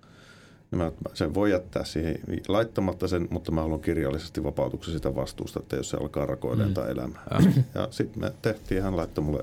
Niin 0.70 0.78
mä 0.78 0.92
sen 1.14 1.34
voi 1.34 1.50
jättää 1.50 1.84
siihen 1.84 2.18
laittamatta 2.48 3.08
sen, 3.08 3.28
mutta 3.30 3.52
mä 3.52 3.60
haluan 3.60 3.80
kirjallisesti 3.80 4.44
vapautuksen 4.44 4.94
sitä 4.94 5.14
vastuusta, 5.14 5.60
että 5.60 5.76
jos 5.76 5.90
se 5.90 5.96
alkaa 5.96 6.26
rakoilemaan 6.26 6.70
mm. 6.70 6.74
tai 6.74 6.90
elämään. 6.90 7.24
Ja, 7.30 7.62
ja 7.80 7.88
sitten 7.90 8.20
me 8.20 8.32
tehtiin, 8.42 8.82
hän 8.82 8.96
laittoi 8.96 9.24
mulle 9.24 9.42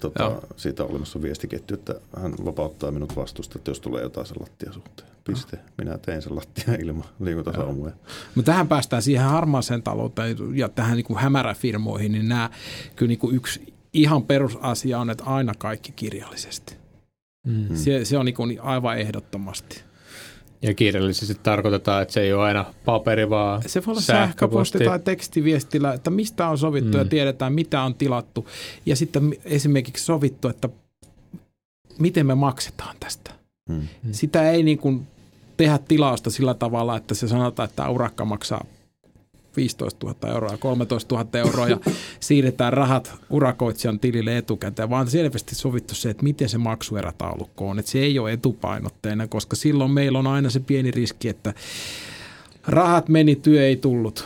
tota, 0.00 0.42
siitä 0.56 0.84
olemassa 0.84 1.22
viestiketty, 1.22 1.74
että 1.74 1.94
hän 2.16 2.34
vapauttaa 2.44 2.90
minut 2.90 3.16
vastuusta, 3.16 3.58
että 3.58 3.70
jos 3.70 3.80
tulee 3.80 4.02
jotain 4.02 4.26
sen 4.26 4.36
lattian 4.40 4.74
suhteen. 4.74 5.08
Piste. 5.24 5.58
Minä 5.78 5.98
teen 5.98 6.22
sen 6.22 6.36
lattian 6.36 6.80
ilman 6.84 7.04
liikuntasaumoja. 7.20 7.92
Mutta 8.34 8.52
tähän 8.52 8.68
päästään 8.68 9.02
siihen 9.02 9.24
harmaaseen 9.24 9.82
talouteen 9.82 10.36
ja 10.54 10.68
tähän 10.68 10.96
niin 10.96 11.04
kuin 11.04 11.18
hämäräfirmoihin, 11.18 12.12
niin 12.12 12.28
nämä 12.28 12.50
kyllä 12.96 13.08
niin 13.08 13.18
kuin 13.18 13.36
yksi 13.36 13.71
ihan 13.92 14.22
perusasia 14.22 14.98
on, 14.98 15.10
että 15.10 15.24
aina 15.24 15.52
kaikki 15.58 15.92
kirjallisesti. 15.92 16.76
Mm. 17.46 17.76
Se, 17.76 18.04
se 18.04 18.18
on 18.18 18.26
niin 18.26 18.60
aivan 18.60 18.98
ehdottomasti. 18.98 19.82
Ja 20.62 20.74
kirjallisesti 20.74 21.34
tarkoitetaan, 21.42 22.02
että 22.02 22.14
se 22.14 22.20
ei 22.20 22.32
ole 22.32 22.42
aina 22.42 22.64
paperi, 22.84 23.30
vaan 23.30 23.62
Se 23.66 23.86
voi 23.86 23.92
olla 23.92 24.00
sähköposti, 24.00 24.78
tai 24.78 24.98
tekstiviestillä, 24.98 25.92
että 25.92 26.10
mistä 26.10 26.48
on 26.48 26.58
sovittu 26.58 26.92
mm. 26.92 26.98
ja 26.98 27.04
tiedetään, 27.04 27.52
mitä 27.52 27.82
on 27.82 27.94
tilattu. 27.94 28.48
Ja 28.86 28.96
sitten 28.96 29.36
esimerkiksi 29.44 30.04
sovittu, 30.04 30.48
että 30.48 30.68
miten 31.98 32.26
me 32.26 32.34
maksetaan 32.34 32.96
tästä. 33.00 33.30
Mm. 33.68 33.88
Sitä 34.12 34.50
ei 34.50 34.62
niin 34.62 34.78
kuin 34.78 35.06
tehdä 35.56 35.78
tilausta 35.78 36.30
sillä 36.30 36.54
tavalla, 36.54 36.96
että 36.96 37.14
se 37.14 37.28
sanotaan, 37.28 37.68
että 37.68 37.88
urakka 37.88 38.24
maksaa 38.24 38.64
15 39.56 40.06
000 40.06 40.34
euroa, 40.34 40.56
13 40.58 41.14
000 41.14 41.28
euroa 41.38 41.68
ja 41.68 41.78
siirretään 42.20 42.72
rahat 42.72 43.14
urakoitsijan 43.30 44.00
tilille 44.00 44.36
etukäteen, 44.36 44.90
vaan 44.90 45.08
selvästi 45.08 45.54
sovittu 45.54 45.94
se, 45.94 46.10
että 46.10 46.22
miten 46.22 46.48
se 46.48 46.58
maksuerätaulukko 46.58 47.68
on. 47.68 47.78
Että 47.78 47.90
se 47.90 47.98
ei 47.98 48.18
ole 48.18 48.32
etupainotteinen, 48.32 49.28
koska 49.28 49.56
silloin 49.56 49.90
meillä 49.90 50.18
on 50.18 50.26
aina 50.26 50.50
se 50.50 50.60
pieni 50.60 50.90
riski, 50.90 51.28
että 51.28 51.54
rahat 52.66 53.08
meni, 53.08 53.36
työ 53.36 53.66
ei 53.66 53.76
tullut. 53.76 54.24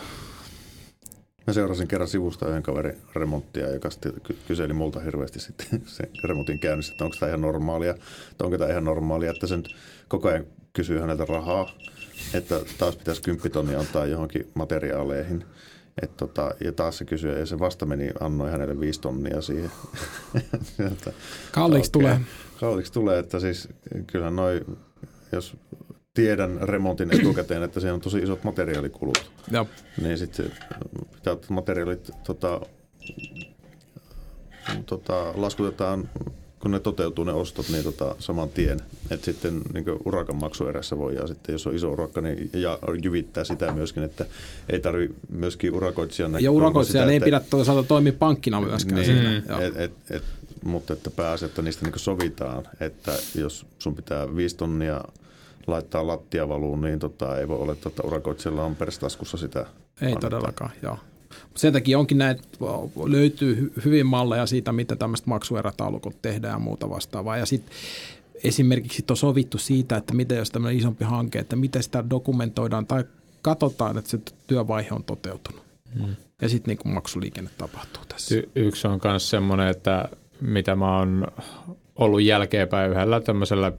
Mä 1.46 1.52
seurasin 1.52 1.88
kerran 1.88 2.08
sivusta 2.08 2.48
yhden 2.48 2.62
kaverin 2.62 2.96
remonttia, 3.16 3.70
joka 3.70 3.88
kyseli 4.48 4.72
multa 4.72 5.00
hirveästi 5.00 5.40
sitten 5.40 5.82
sen 5.86 6.08
remontin 6.24 6.58
käynnissä, 6.58 6.92
että 6.92 7.04
onko 7.04 7.16
tämä 7.20 7.30
ihan 7.30 7.40
normaalia, 7.40 7.94
että 8.30 8.44
onko 8.44 8.58
tämä 8.58 8.70
ihan 8.70 8.84
normaalia, 8.84 9.30
että 9.30 9.46
sen 9.46 9.64
koko 10.08 10.28
ajan 10.28 10.44
kysyy 10.72 10.98
häneltä 10.98 11.24
rahaa 11.24 11.70
että 12.35 12.61
taas 12.79 12.96
pitäisi 12.96 13.22
kymppitonni 13.22 13.74
antaa 13.74 14.07
johonkin 14.07 14.50
materiaaleihin. 14.55 15.44
Et 16.02 16.16
tota, 16.16 16.50
ja 16.64 16.72
taas 16.72 16.98
se 16.98 17.05
kysyi, 17.05 17.38
ja 17.38 17.46
se 17.46 17.59
vasta 17.59 17.87
meni, 17.87 18.11
annoi 18.20 18.50
hänelle 18.50 18.81
viisi 18.81 19.00
tonnia 19.00 19.40
siihen. 19.40 19.70
Kalliiksi 21.52 21.90
okay. 21.90 22.02
tulee. 22.02 22.20
Kalliiksi 22.61 22.92
tulee, 22.92 23.18
että 23.18 23.40
siis 23.40 23.68
kyllä 24.07 24.31
noin, 24.31 24.79
jos 25.33 25.57
tiedän 26.14 26.59
remontin 26.62 27.14
etukäteen, 27.14 27.62
että 27.62 27.81
se 27.81 27.92
on 27.92 28.00
tosi 28.00 28.18
isot 28.18 28.44
materiaalikulut, 28.44 29.31
Jop. 29.50 29.68
niin 30.02 30.18
sitten 30.18 30.52
pitää 31.14 31.37
materiaalit 31.48 32.11
tota, 32.24 32.61
tota, 34.87 35.33
laskutetaan 35.35 36.09
kun 36.66 36.70
ne 36.72 36.81
toteutuu 36.81 37.24
ne 37.24 37.33
ostot, 37.33 37.68
niin 37.68 37.85
tota, 37.85 38.16
saman 38.18 38.48
tien. 38.48 38.81
Että 39.11 39.24
sitten 39.24 39.61
niin 39.74 39.85
urakan 40.05 40.37
maksuerässä 40.37 40.98
voi, 40.98 41.14
ja 41.14 41.26
sitten 41.26 41.52
jos 41.52 41.66
on 41.66 41.74
iso 41.74 41.92
urakka, 41.92 42.20
niin 42.20 42.50
ja 42.52 42.79
jyvittää 43.02 43.44
sitä 43.44 43.72
myöskin, 43.72 44.02
että 44.02 44.26
ei 44.68 44.81
tarvi 44.81 45.11
myöskin 45.29 45.74
urakoitsijan 45.74 46.42
Ja 46.42 46.50
urakoitsijan 46.50 47.11
ei 47.11 47.16
että, 47.16 47.24
pidä 47.24 47.40
toisaalta 47.40 47.88
toimia 47.88 48.12
pankkina 48.12 48.61
myöskään. 48.61 48.94
Niin, 48.94 49.07
siinä, 49.07 49.59
et, 49.59 49.76
et, 49.76 49.92
et, 50.11 50.22
mutta 50.64 50.92
että 50.92 51.11
pääsee, 51.11 51.46
että 51.46 51.62
niistä 51.62 51.87
niin 51.87 51.98
sovitaan, 51.98 52.68
että 52.81 53.12
jos 53.34 53.66
sun 53.78 53.95
pitää 53.95 54.36
viisi 54.36 54.57
tonnia 54.57 55.01
laittaa 55.66 56.07
lattiavaluun, 56.07 56.80
niin 56.80 56.99
tota, 56.99 57.38
ei 57.38 57.49
voi 57.49 57.59
olettaa, 57.59 57.90
että 57.90 58.03
urakoitsijalla 58.03 58.64
on 58.64 58.76
perstaskussa 58.76 59.36
sitä. 59.36 59.61
Ei 59.61 59.66
annettaa. 60.01 60.30
todellakaan, 60.30 60.70
joo. 60.82 60.99
Sen 61.55 61.72
takia 61.72 61.99
onkin 61.99 62.18
näitä, 62.18 62.43
löytyy 63.07 63.72
hyvin 63.84 64.07
malleja 64.07 64.47
siitä, 64.47 64.72
mitä 64.72 64.97
tämmöistä 64.97 65.30
maksuerätaulukot 65.30 66.22
tehdään 66.22 66.53
ja 66.53 66.59
muuta 66.59 66.91
vastaavaa. 66.91 67.37
Ja 67.37 67.47
sitten 67.47 67.74
esimerkiksi 68.45 69.05
on 69.11 69.16
sovittu 69.16 69.59
siitä, 69.59 69.97
että 69.97 70.14
mitä 70.14 70.34
jos 70.34 70.51
tämmöinen 70.51 70.78
isompi 70.78 71.05
hanke, 71.05 71.39
että 71.39 71.57
miten 71.57 71.82
sitä 71.82 72.05
dokumentoidaan 72.11 72.87
tai 72.87 73.05
katsotaan, 73.43 73.99
että 73.99 74.11
se 74.11 74.18
työvaihe 74.47 74.89
on 74.93 75.05
toteutunut. 75.05 75.62
Hmm. 75.99 76.16
Ja 76.43 76.49
sitten 76.49 76.76
niin 76.84 76.95
maksuliikenne 76.95 77.51
tapahtuu 77.59 78.03
tässä. 78.09 78.34
Y- 78.34 78.49
yksi 78.55 78.89
on 78.89 79.01
myös 79.05 79.30
semmoinen, 79.30 79.68
että 79.68 80.09
mitä 80.41 80.76
mä 80.76 80.99
oon 80.99 81.26
ollut 81.97 82.22
jälkeenpäin 82.22 82.91
yhdellä 82.91 83.20
tämmöisellä 83.20 83.72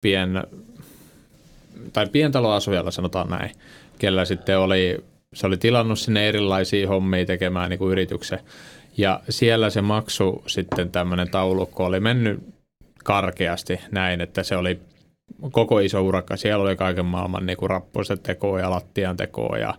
pien, 0.00 0.44
tai 1.92 2.06
pientaloasujalla 2.06 2.90
sanotaan 2.90 3.30
näin, 3.30 3.50
kellä 3.98 4.24
sitten 4.24 4.58
oli 4.58 5.04
se 5.34 5.46
oli 5.46 5.56
tilannut 5.56 5.98
sinne 5.98 6.28
erilaisia 6.28 6.88
hommia 6.88 7.26
tekemään 7.26 7.70
niin 7.70 7.78
kuin 7.78 7.92
yrityksen. 7.92 8.38
Ja 8.96 9.20
siellä 9.28 9.70
se 9.70 9.82
maksu 9.82 10.42
sitten 10.46 10.90
tämmöinen 10.90 11.30
taulukko 11.30 11.84
oli 11.84 12.00
mennyt 12.00 12.40
karkeasti 13.04 13.80
näin, 13.90 14.20
että 14.20 14.42
se 14.42 14.56
oli 14.56 14.80
koko 15.50 15.80
iso 15.80 16.02
urakka. 16.02 16.36
Siellä 16.36 16.64
oli 16.64 16.76
kaiken 16.76 17.06
maailman 17.06 17.46
niin 17.46 17.56
kuin 17.56 17.70
rappuset 17.70 18.22
tekoa 18.22 18.60
ja 18.60 18.70
lattian 18.70 19.16
tekoa 19.16 19.58
ja 19.58 19.74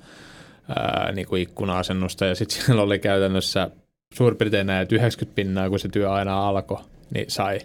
ää, 0.70 1.12
niin 1.12 1.28
kuin 1.28 1.41
ikkuna-asennusta. 1.41 2.26
Ja 2.26 2.36
sitten 2.36 2.58
siellä 2.66 2.82
oli 2.82 2.99
käytännössä 2.99 3.72
suurin 4.14 4.38
piirtein 4.38 4.68
näin, 4.68 4.82
että 4.82 4.95
90 4.95 5.36
pinnaa, 5.36 5.70
kun 5.70 5.80
se 5.80 5.89
työ 5.89 6.12
aina 6.12 6.47
alkoi, 6.47 6.82
niin 7.14 7.32
sai. 7.32 7.60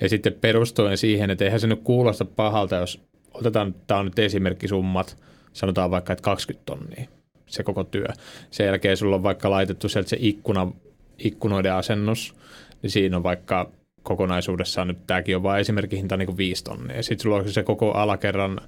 Ja 0.00 0.08
sitten 0.08 0.32
perustuen 0.32 0.98
siihen, 0.98 1.30
että 1.30 1.44
eihän 1.44 1.60
se 1.60 1.66
nyt 1.66 1.80
kuulosta 1.84 2.24
pahalta, 2.24 2.76
jos 2.76 3.00
otetaan, 3.34 3.74
tämä 3.86 4.00
on 4.00 4.06
nyt 4.06 4.18
esimerkkisummat, 4.18 5.16
sanotaan 5.52 5.90
vaikka, 5.90 6.12
että 6.12 6.22
20 6.22 6.66
tonnia 6.66 7.17
se 7.48 7.62
koko 7.62 7.84
työ. 7.84 8.06
Sen 8.50 8.66
jälkeen 8.66 8.96
sulla 8.96 9.16
on 9.16 9.22
vaikka 9.22 9.50
laitettu 9.50 9.88
sieltä 9.88 10.08
se 10.08 10.16
ikkuna, 10.20 10.72
ikkunoiden 11.18 11.72
asennus, 11.72 12.34
niin 12.82 12.90
siinä 12.90 13.16
on 13.16 13.22
vaikka 13.22 13.70
kokonaisuudessaan 14.02 14.88
nyt 14.88 15.06
tämäkin 15.06 15.36
on 15.36 15.42
vain 15.42 15.60
esimerkkihinta 15.60 16.16
niin 16.16 16.26
kuin 16.26 16.36
5 16.36 16.64
tonnia. 16.64 17.02
Sitten 17.02 17.22
sulla 17.22 17.36
on 17.36 17.52
se 17.52 17.62
koko 17.62 17.92
alakerran 17.92 18.60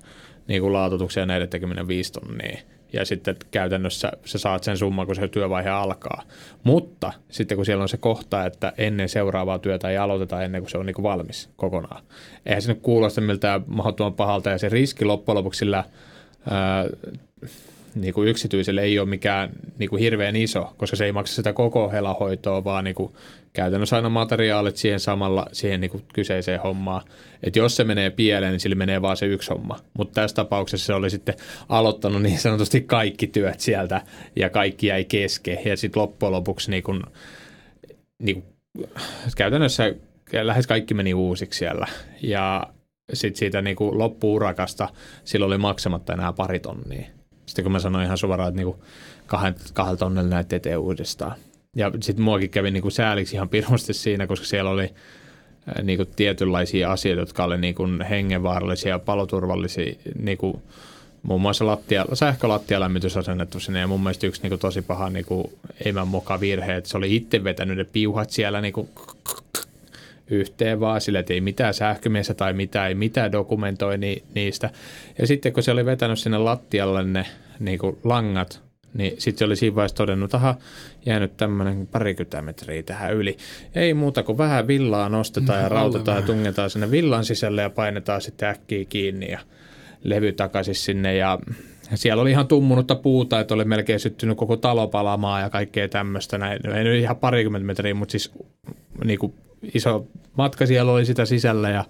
niin 0.49 0.63
kuin 0.63 0.75
ja 1.17 1.27
näiden 1.27 1.49
tekeminen 1.49 1.89
5 1.89 2.13
tonnia. 2.13 2.59
Ja 2.93 3.05
sitten 3.05 3.37
käytännössä 3.51 4.13
sä 4.25 4.39
saat 4.39 4.65
sen 4.65 4.77
summan, 4.77 5.07
kun 5.07 5.17
se 5.17 5.29
työvaihe 5.29 5.71
alkaa. 5.71 6.23
Mutta 6.63 7.13
sitten 7.29 7.57
kun 7.57 7.67
siellä 7.67 7.83
on 7.83 7.89
se 7.89 7.97
kohta, 7.97 8.47
että 8.47 8.73
ennen 8.79 9.09
seuraavaa 9.09 9.59
työtä 9.59 9.91
ei 9.91 9.97
aloiteta 9.97 10.43
ennen 10.43 10.63
kuin 10.63 10.71
se 10.71 10.79
on 10.79 10.87
niin 10.87 10.95
kuin 10.95 11.03
valmis 11.03 11.49
kokonaan. 11.57 12.03
Eihän 12.47 12.63
se 12.63 12.73
nyt 12.73 12.83
kuulosta 12.83 13.21
miltään 13.21 13.65
mahdottoman 13.67 14.15
pahalta 14.15 14.51
ja 14.51 14.59
se 14.59 14.69
riski 14.69 15.05
loppujen 15.05 15.37
lopuksi 15.37 15.59
sillä 15.59 15.85
ää, 16.51 16.87
niin 17.95 18.15
kuin 18.15 18.29
yksityiselle 18.29 18.83
ei 18.83 18.99
ole 18.99 19.09
mikään 19.09 19.51
niin 19.79 19.91
kuin 19.91 20.01
hirveän 20.01 20.37
iso, 20.37 20.75
koska 20.77 20.97
se 20.97 21.05
ei 21.05 21.13
maksa 21.13 21.35
sitä 21.35 21.53
koko 21.53 21.91
helahoitoa, 21.91 22.65
vaan 22.65 22.85
niin 22.85 22.95
kuin 22.95 23.13
käytännössä 23.53 23.97
aina 23.97 24.09
materiaalit 24.09 24.77
siihen 24.77 25.01
samalla 25.01 25.47
siihen 25.53 25.81
niin 25.81 25.91
kuin 25.91 26.05
kyseiseen 26.15 26.61
hommaan. 26.61 27.03
Että 27.43 27.59
jos 27.59 27.77
se 27.77 27.85
menee 27.85 28.11
pieleen, 28.11 28.53
niin 28.53 28.61
sillä 28.61 28.77
menee 28.77 29.03
vaan 29.03 29.17
se 29.17 29.27
yksi 29.27 29.51
homma. 29.51 29.79
Mutta 29.99 30.21
tässä 30.21 30.35
tapauksessa 30.35 30.87
se 30.87 30.95
oli 30.95 31.11
sitten 31.11 31.35
aloittanut 31.69 32.23
niin 32.23 32.39
sanotusti 32.39 32.81
kaikki 32.81 33.27
työt 33.27 33.61
sieltä 33.61 34.03
ja 34.37 34.51
kaikki 34.51 34.87
jäi 34.87 35.05
kesken. 35.05 35.59
Ja 35.65 35.77
sitten 35.77 36.03
loppujen 36.03 36.33
lopuksi 36.33 36.71
niin 36.71 36.83
kuin, 36.83 37.03
niin 38.19 38.43
kuin, 38.43 38.55
käytännössä 39.37 39.95
lähes 40.43 40.67
kaikki 40.67 40.95
meni 40.95 41.15
uusiksi 41.15 41.59
siellä. 41.59 41.87
Ja 42.23 42.67
sitten 43.13 43.39
siitä 43.39 43.63
niin 43.63 43.77
loppuurakasta 43.81 44.89
sillä 45.25 45.47
oli 45.47 45.59
maksamatta 45.59 46.13
enää 46.13 46.33
pari 46.33 46.61
tonnia. 46.61 47.20
Sitten 47.51 47.63
kun 47.63 47.73
mä 47.73 47.79
sanoin 47.79 48.05
ihan 48.05 48.19
suoraan, 48.19 48.49
että 48.49 48.57
niinku 48.57 48.85
kahden, 49.27 49.55
kahdella 49.73 49.97
tonnella 49.97 50.31
näitä 50.31 50.57
eteen 50.57 50.79
uudestaan. 50.79 51.35
Ja 51.77 51.93
sitten 52.01 52.25
muakin 52.25 52.51
kävi 52.51 52.71
niinku 52.71 52.91
sääliksi 52.91 53.37
ihan 53.37 53.49
pirmosti 53.49 53.95
siinä, 53.95 54.27
koska 54.27 54.47
siellä 54.47 54.71
oli 54.71 54.95
niinku 55.83 56.05
tietynlaisia 56.05 56.93
asioita, 56.93 57.23
jotka 57.23 57.45
oli 57.45 57.59
niinku 57.59 57.83
hengenvaarallisia 58.11 58.89
ja 58.89 58.99
paloturvallisia, 58.99 59.95
niinku 60.19 60.63
muun 61.23 61.41
muassa 61.41 61.67
lattia, 61.67 62.07
sähkölattialämmitys 62.13 63.17
asennettu 63.17 63.61
sinne 63.61 63.81
ja 63.81 63.87
mun 63.87 64.01
mielestä 64.01 64.27
yksi 64.27 64.43
niinku 64.43 64.59
tosi 64.59 64.83
paha 64.83 65.11
niinku, 65.11 65.53
emän 65.85 66.09
moka 66.09 66.41
virhe, 66.41 66.77
että 66.77 66.91
se 66.91 66.97
oli 66.97 67.17
itse 67.17 67.45
vetänyt 67.45 67.77
ne 67.77 67.85
piuhat 67.85 68.31
siellä 68.31 68.61
niinku 68.61 68.89
yhteen 70.31 70.81
vaan 70.81 71.01
sille, 71.01 71.19
että 71.19 71.35
ei 71.35 71.41
mitään 71.41 71.75
sähkömiessä 71.75 72.35
tai 72.35 72.53
mitään, 72.53 72.89
ei 72.89 72.95
mitään 72.95 73.33
dokumentoi 73.33 73.99
ni, 73.99 74.23
niistä. 74.35 74.71
Ja 75.19 75.27
sitten 75.27 75.53
kun 75.53 75.63
se 75.63 75.71
oli 75.71 75.85
vetänyt 75.85 76.19
sinne 76.19 76.39
lattialle 76.39 77.05
ne 77.05 77.27
niin 77.59 77.79
kuin 77.79 77.99
langat, 78.05 78.63
niin 78.95 79.15
sitten 79.19 79.39
se 79.39 79.45
oli 79.45 79.57
siinä 79.57 79.77
vaiheessa 79.77 79.97
todennut, 79.97 80.35
että 80.35 80.55
jäänyt 81.07 81.37
tämmöinen 81.37 81.87
parikymmentä 81.87 82.43
metriä 82.43 82.83
tähän 82.83 83.15
yli. 83.15 83.37
Ei 83.75 83.95
muuta 83.95 84.23
kuin 84.23 84.39
vähän 84.39 84.67
villaa 84.67 85.09
nostetaan 85.09 85.63
ja 85.63 85.69
mm, 85.69 85.75
rautetaan 85.75 86.21
ja 86.21 86.27
tungetaan 86.27 86.71
sinne 86.71 86.91
villan 86.91 87.25
sisälle 87.25 87.63
ja 87.63 87.71
painetaan 87.71 88.21
sitten 88.21 88.49
äkkiä 88.49 88.85
kiinni 88.85 89.31
ja 89.31 89.39
levy 90.05 90.33
takaisin 90.33 90.75
sinne 90.75 91.15
ja 91.15 91.39
siellä 91.95 92.23
oli 92.23 92.31
ihan 92.31 92.49
tummunutta 92.49 92.95
puuta, 92.95 93.41
että 93.41 93.55
oli 93.55 93.65
melkein 93.65 94.01
syttynyt 94.01 94.39
koko 94.39 94.57
talo 94.57 94.89
palamaan 94.89 95.43
ja 95.43 95.51
kaikkea 95.51 95.89
tämmöistä. 95.89 96.39
Näin. 96.39 96.67
Ei 96.67 96.85
nyt 96.85 97.01
ihan 97.01 97.17
parikymmentä 97.17 97.67
metriä, 97.67 97.95
mutta 97.95 98.13
siis 98.13 98.33
niin 99.05 99.19
kuin 99.19 99.35
iso 99.75 100.07
matka 100.37 100.67
siellä 100.67 100.93
oli 100.93 101.07
sitä 101.07 101.25
sisällä 101.25 101.71
ja 101.71 101.85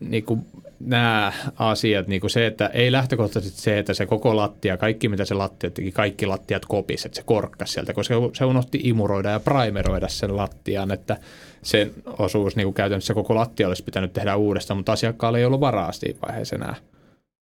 niin 0.00 0.24
kuin 0.24 0.46
nämä 0.80 1.32
asiat, 1.56 2.06
niin 2.06 2.20
kuin 2.20 2.30
se, 2.30 2.46
että 2.46 2.66
ei 2.66 2.92
lähtökohtaisesti 2.92 3.60
se, 3.60 3.78
että 3.78 3.94
se 3.94 4.06
koko 4.06 4.36
lattia, 4.36 4.76
kaikki 4.76 5.08
mitä 5.08 5.24
se 5.24 5.34
lattia 5.34 5.70
teki, 5.70 5.92
kaikki 5.92 6.26
lattiat 6.26 6.66
kopisi, 6.66 7.08
että 7.08 7.16
se 7.16 7.22
korkkasi 7.22 7.72
sieltä, 7.72 7.94
koska 7.94 8.14
se 8.32 8.44
unohti 8.44 8.80
imuroida 8.82 9.30
ja 9.30 9.40
primeroida 9.40 10.08
sen 10.08 10.36
lattian, 10.36 10.90
että 10.90 11.16
sen 11.62 11.90
osuus 12.18 12.56
niin 12.56 12.66
kuin 12.66 12.74
käytännössä 12.74 13.14
koko 13.14 13.34
lattia 13.34 13.68
olisi 13.68 13.84
pitänyt 13.84 14.12
tehdä 14.12 14.36
uudestaan, 14.36 14.78
mutta 14.78 14.92
asiakkaalla 14.92 15.38
ei 15.38 15.44
ollut 15.44 15.60
varaa 15.60 15.92
siinä 15.92 16.18
vaiheessa 16.26 16.56
enää 16.56 16.74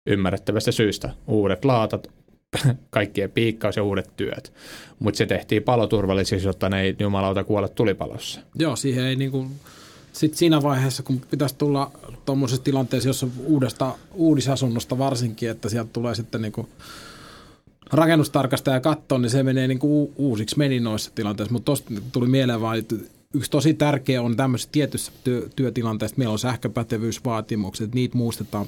ymmärrettävästä 0.07 0.71
syystä. 0.71 1.09
Uudet 1.27 1.65
laatat, 1.65 2.07
kaikkien 2.89 3.31
piikkaus 3.31 3.75
ja 3.75 3.83
uudet 3.83 4.11
työt. 4.17 4.53
Mutta 4.99 5.17
se 5.17 5.25
tehtiin 5.25 5.63
paloturvallisiksi, 5.63 6.47
jotta 6.47 6.69
ne 6.69 6.81
ei 6.81 6.95
jumalauta 6.99 7.43
kuolla 7.43 7.67
tulipalossa. 7.67 8.39
Joo, 8.55 8.75
siihen 8.75 9.05
ei 9.05 9.15
niin 9.15 9.31
kuin, 9.31 9.51
sit 10.13 10.33
siinä 10.33 10.61
vaiheessa, 10.61 11.03
kun 11.03 11.21
pitäisi 11.31 11.55
tulla 11.57 11.91
tuommoisessa 12.25 12.63
tilanteessa, 12.63 13.09
jossa 13.09 13.27
uudesta, 13.45 13.95
uudisasunnosta 14.13 14.97
varsinkin, 14.97 15.49
että 15.49 15.69
sieltä 15.69 15.89
tulee 15.93 16.15
sitten 16.15 16.41
niin 16.41 16.67
rakennustarkastaja 17.91 18.79
kattoon, 18.79 19.21
niin 19.21 19.29
se 19.29 19.43
menee 19.43 19.67
niin 19.67 19.79
kuin 19.79 20.13
uusiksi 20.15 20.57
meni 20.57 20.79
noissa 20.79 21.11
tilanteissa. 21.15 21.53
Mutta 21.53 21.65
tuosta 21.65 21.93
tuli 22.11 22.27
mieleen 22.27 22.61
vaan, 22.61 22.77
että 22.77 22.95
yksi 23.33 23.51
tosi 23.51 23.73
tärkeä 23.73 24.21
on 24.21 24.35
tämmöisessä 24.35 24.69
tietyssä 24.71 25.11
työ, 25.23 25.49
työtilanteessa, 25.55 26.17
meillä 26.17 26.31
on 26.31 26.39
sähköpätevyysvaatimukset, 26.39 27.95
niitä 27.95 28.17
muistetaan 28.17 28.65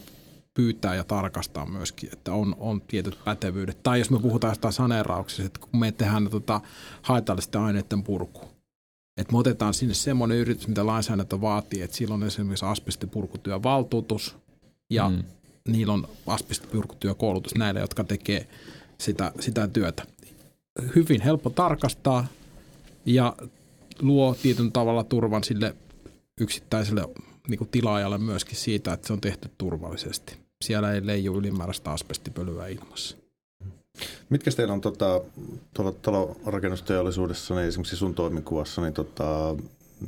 pyytää 0.54 0.96
ja 0.96 1.04
tarkastaa 1.04 1.66
myöskin, 1.66 2.10
että 2.14 2.34
on, 2.34 2.56
on 2.60 2.82
tietyt 2.82 3.20
pätevyydet. 3.26 3.84
Tai 3.84 4.00
jos 4.00 4.10
me 4.10 4.20
puhutaan 4.20 4.52
jostain 4.52 4.74
saneerauksesta, 4.74 5.44
että 5.44 5.60
kun 5.60 5.80
me 5.80 5.92
tehdään 5.92 6.30
tota 6.30 6.62
haitallisten 7.02 7.62
aineiden 7.62 8.04
purku, 8.04 8.42
että 9.18 9.34
me 9.34 9.40
otetaan 9.40 9.74
sinne 9.74 9.94
semmoinen 9.94 10.38
yritys, 10.38 10.68
mitä 10.68 10.86
lainsäädäntö 10.86 11.42
vaatii, 11.42 11.82
että 11.82 11.98
silloin 11.98 12.22
on 12.22 12.28
esimerkiksi 12.28 12.66
asbestipurkutyövaltuutus 12.66 14.36
ja 14.90 15.10
mm. 15.10 15.24
niillä 15.68 15.94
on 15.94 16.08
asbestipurkutyökoulutus 16.28 17.56
näille, 17.56 17.80
jotka 17.80 18.04
tekee 18.04 18.48
sitä, 18.98 19.32
sitä 19.40 19.68
työtä. 19.68 20.04
Hyvin 20.96 21.22
helppo 21.22 21.50
tarkastaa 21.50 22.28
ja 23.06 23.36
luo 24.02 24.36
tietyn 24.42 24.72
tavalla 24.72 25.04
turvan 25.04 25.44
sille 25.44 25.76
yksittäiselle 26.42 27.10
niin 27.48 27.58
kuin 27.58 27.70
tilaajalle 27.70 28.18
myöskin 28.18 28.56
siitä, 28.56 28.94
että 28.94 29.08
se 29.08 29.14
on 29.14 29.22
tehty 29.22 29.50
turvallisesti. 29.58 30.38
Siellä 30.64 30.94
ei 30.94 31.06
leiju 31.06 31.38
ylimääräistä 31.38 31.92
asbestipölyä 31.92 32.68
ilmassa. 32.68 33.18
Mitkä 34.30 34.52
teillä 34.52 34.74
on 34.74 34.82
tota, 34.82 35.22
tuolla 35.74 35.92
talorakennusteollisuudessa, 35.92 37.56
niin 37.56 37.68
esimerkiksi 37.68 37.96
sun 37.96 38.16
toimikuvassa, 38.16 38.82
niin 38.82 38.94
tota, 38.94 39.56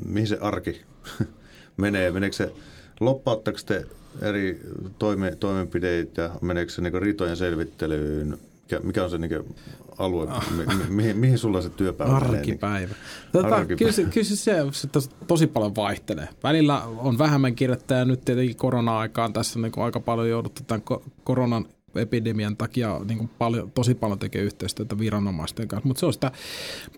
mihin 0.06 0.28
se 0.28 0.38
arki 0.42 0.82
menee? 1.78 2.12
Meneekö 2.12 2.36
se, 2.36 2.54
loppautteko 3.00 3.60
te 3.66 3.86
eri 4.22 4.62
toime, 5.00 5.36
toimenpideitä, 5.36 6.32
meneekö 6.42 6.72
se 6.72 6.82
niin 6.82 7.02
riitojen 7.02 7.38
selvittelyyn, 7.38 8.38
mikä, 8.72 8.88
mikä 8.88 9.04
on 9.04 9.10
se 9.10 9.18
niin 9.18 9.56
alue, 9.98 10.28
mi, 10.58 10.64
mihin, 10.90 11.18
mihin 11.18 11.38
sulla 11.38 11.62
se 11.62 11.70
työpäivä 11.70 12.16
Arkipäivä. 12.16 12.96
Tota, 13.32 13.56
Arkipäivä. 13.56 13.94
Kyllä, 13.96 14.10
kyllä 14.10 14.28
se, 14.28 14.36
se 14.72 14.88
tos, 14.88 15.10
tosi 15.28 15.48
paljon 15.48 15.76
vaihtelee. 15.76 16.30
Välillä 16.44 16.84
on 16.84 17.18
vähemmän 17.18 17.56
kirjoittajia, 17.56 18.06
nyt 18.06 18.26
tietenkin 18.26 18.56
korona-aikaan 18.56 19.34
tässä 19.34 19.60
niin 19.60 19.72
aika 19.78 20.00
paljon 20.00 20.30
jouduttu 20.30 20.64
tämän 20.68 20.84
koronan 21.24 21.66
epidemian 21.96 22.58
takia 22.58 23.02
niin 23.08 23.18
kuin 23.18 23.30
paljon, 23.38 23.72
tosi 23.72 23.96
paljon 23.96 24.20
tekee 24.20 24.42
yhteistyötä 24.42 25.00
viranomaisten 25.00 25.68
kanssa, 25.68 25.88
mutta 25.88 26.00
se 26.00 26.06
on 26.06 26.14
sitä 26.14 26.32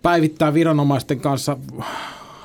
päivittää 0.02 0.54
viranomaisten 0.54 1.20
kanssa 1.20 1.58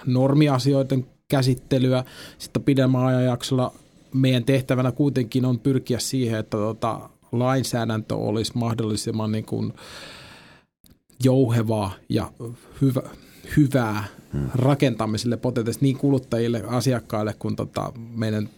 normiasioiden 0.06 1.06
käsittelyä. 1.28 2.04
Sitten 2.38 2.62
pidemmän 2.62 3.04
ajanjaksolla 3.04 3.72
meidän 4.14 4.44
tehtävänä 4.44 4.92
kuitenkin 4.92 5.44
on 5.44 5.58
pyrkiä 5.58 5.98
siihen, 5.98 6.38
että 6.38 6.56
tota, 6.56 7.10
lainsäädäntö 7.32 8.14
olisi 8.14 8.52
mahdollisimman 8.54 9.32
niin 9.32 9.44
kuin 9.44 9.72
jouhevaa 11.24 11.92
ja 12.08 12.32
hyvä, 12.80 13.02
hyvää 13.56 14.04
hmm. 14.32 14.50
rakentamiselle 14.54 15.36
potentiaalisesti 15.36 15.86
niin 15.86 15.98
kuluttajille, 15.98 16.64
asiakkaille 16.66 17.34
kuin 17.38 17.56
tota 17.56 17.92
meidän 18.16 18.48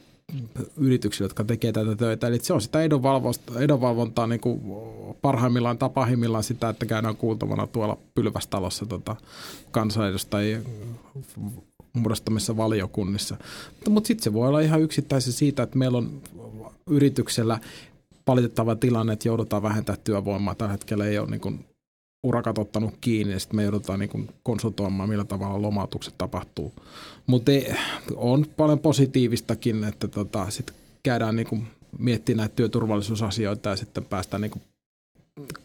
yrityksille, 0.77 1.25
jotka 1.25 1.45
tekee 1.45 1.73
tätä 1.73 1.97
töitä. 1.97 2.27
Eli 2.27 2.39
se 2.39 2.53
on 2.53 2.61
sitä 2.61 2.79
edonvalvontaa 3.59 4.27
niin 4.27 4.41
kuin 4.41 4.61
parhaimmillaan 5.23 5.79
tai 5.79 5.91
pahimmillaan 5.91 6.45
sitä, 6.45 6.69
että 6.69 6.87
käydään 6.87 7.17
kuultavana 7.17 7.67
tuolla 7.67 7.99
pylvästalossa 8.15 8.87
tota, 8.87 9.17
kansanedustajien 9.71 10.65
muodostamissa 11.93 12.57
valiokunnissa. 12.57 13.37
Mutta, 13.75 13.91
mutta 13.91 14.09
sitten 14.09 14.25
se 14.25 14.33
voi 14.33 14.49
olla 14.49 14.61
ihan 14.61 14.83
yksittäisen 14.83 15.33
siitä, 15.33 15.63
että 15.63 15.79
meillä 15.79 15.99
on 15.99 16.23
yrityksellä 16.91 17.59
valitettava 18.31 18.77
tilanne, 18.77 19.13
että 19.13 19.29
joudutaan 19.29 19.63
vähentämään 19.63 20.05
työvoimaa. 20.05 20.55
Tällä 20.55 20.73
hetkellä 20.73 21.07
ei 21.07 21.19
ole 21.19 21.31
niin 21.31 21.41
kuin 21.41 21.65
urakat 22.23 22.59
ottanut 22.59 22.95
kiinni 23.01 23.33
ja 23.33 23.41
sitten 23.41 23.57
me 23.57 23.63
joudutaan 23.63 23.99
niin 23.99 24.09
kuin 24.09 24.29
konsultoimaan, 24.43 25.09
millä 25.09 25.25
tavalla 25.25 25.63
lomautukset 25.63 26.15
tapahtuu. 26.19 26.73
Mutta 27.27 27.53
on 28.17 28.47
paljon 28.57 28.79
positiivistakin, 28.79 29.85
että 29.85 30.09
tota, 30.09 30.51
sitten 30.51 30.77
käydään 31.03 31.37
niin 31.37 31.47
kuin 31.47 31.67
miettimään 31.99 32.39
näitä 32.39 32.57
työturvallisuusasioita 32.57 33.69
ja 33.69 33.77
sitten 33.77 34.05
päästään 34.05 34.41
niin 34.41 34.51
kuin 34.51 34.63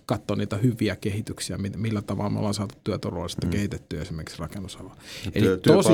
katsoa 0.06 0.36
niitä 0.36 0.58
hyviä 0.58 0.96
kehityksiä, 0.96 1.58
millä 1.76 2.02
tavalla 2.02 2.30
me 2.30 2.38
ollaan 2.38 2.54
saatu 2.54 2.76
työturvallisuutta 2.84 3.48
mm. 3.48 3.52
kehitettyä 3.52 4.02
esimerkiksi 4.02 4.40
rakennusalalla. 4.40 4.96
Eli 5.34 5.46
työ, 5.46 5.58
tosi 5.58 5.90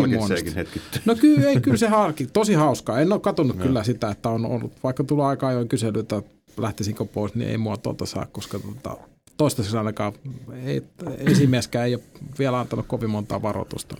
No 1.06 1.16
kyllä, 1.16 1.50
ei, 1.50 1.62
kyllä 1.62 1.78
se 1.78 1.88
harki, 1.88 2.28
tosi 2.34 2.54
hauskaa. 2.54 3.00
En 3.00 3.14
ole 3.14 3.20
katsonut 3.20 3.58
no. 3.58 3.64
kyllä 3.64 3.84
sitä, 3.84 4.12
että 4.12 4.30
on 4.30 4.46
ollut, 4.46 4.72
vaikka 4.84 5.04
tulee 5.04 5.26
aika 5.26 5.48
ajoin 5.48 5.68
kyselyitä, 5.68 6.22
lähtisinkö 6.58 7.06
pois, 7.06 7.36
niin 7.36 7.49
ei 7.49 7.58
mua 7.58 7.78
tuolta 7.78 8.06
saa, 8.06 8.26
koska 8.26 8.60
tota, 8.60 8.97
toistaiseksi 9.38 9.78
ainakaan 9.78 10.14
ei, 10.64 10.84
esimieskään 11.18 11.86
ei 11.86 11.95
ole 11.95 12.04
vielä 12.39 12.60
antanut 12.60 12.86
kovin 12.88 13.10
montaa 13.10 13.41
varoitusta. 13.41 13.95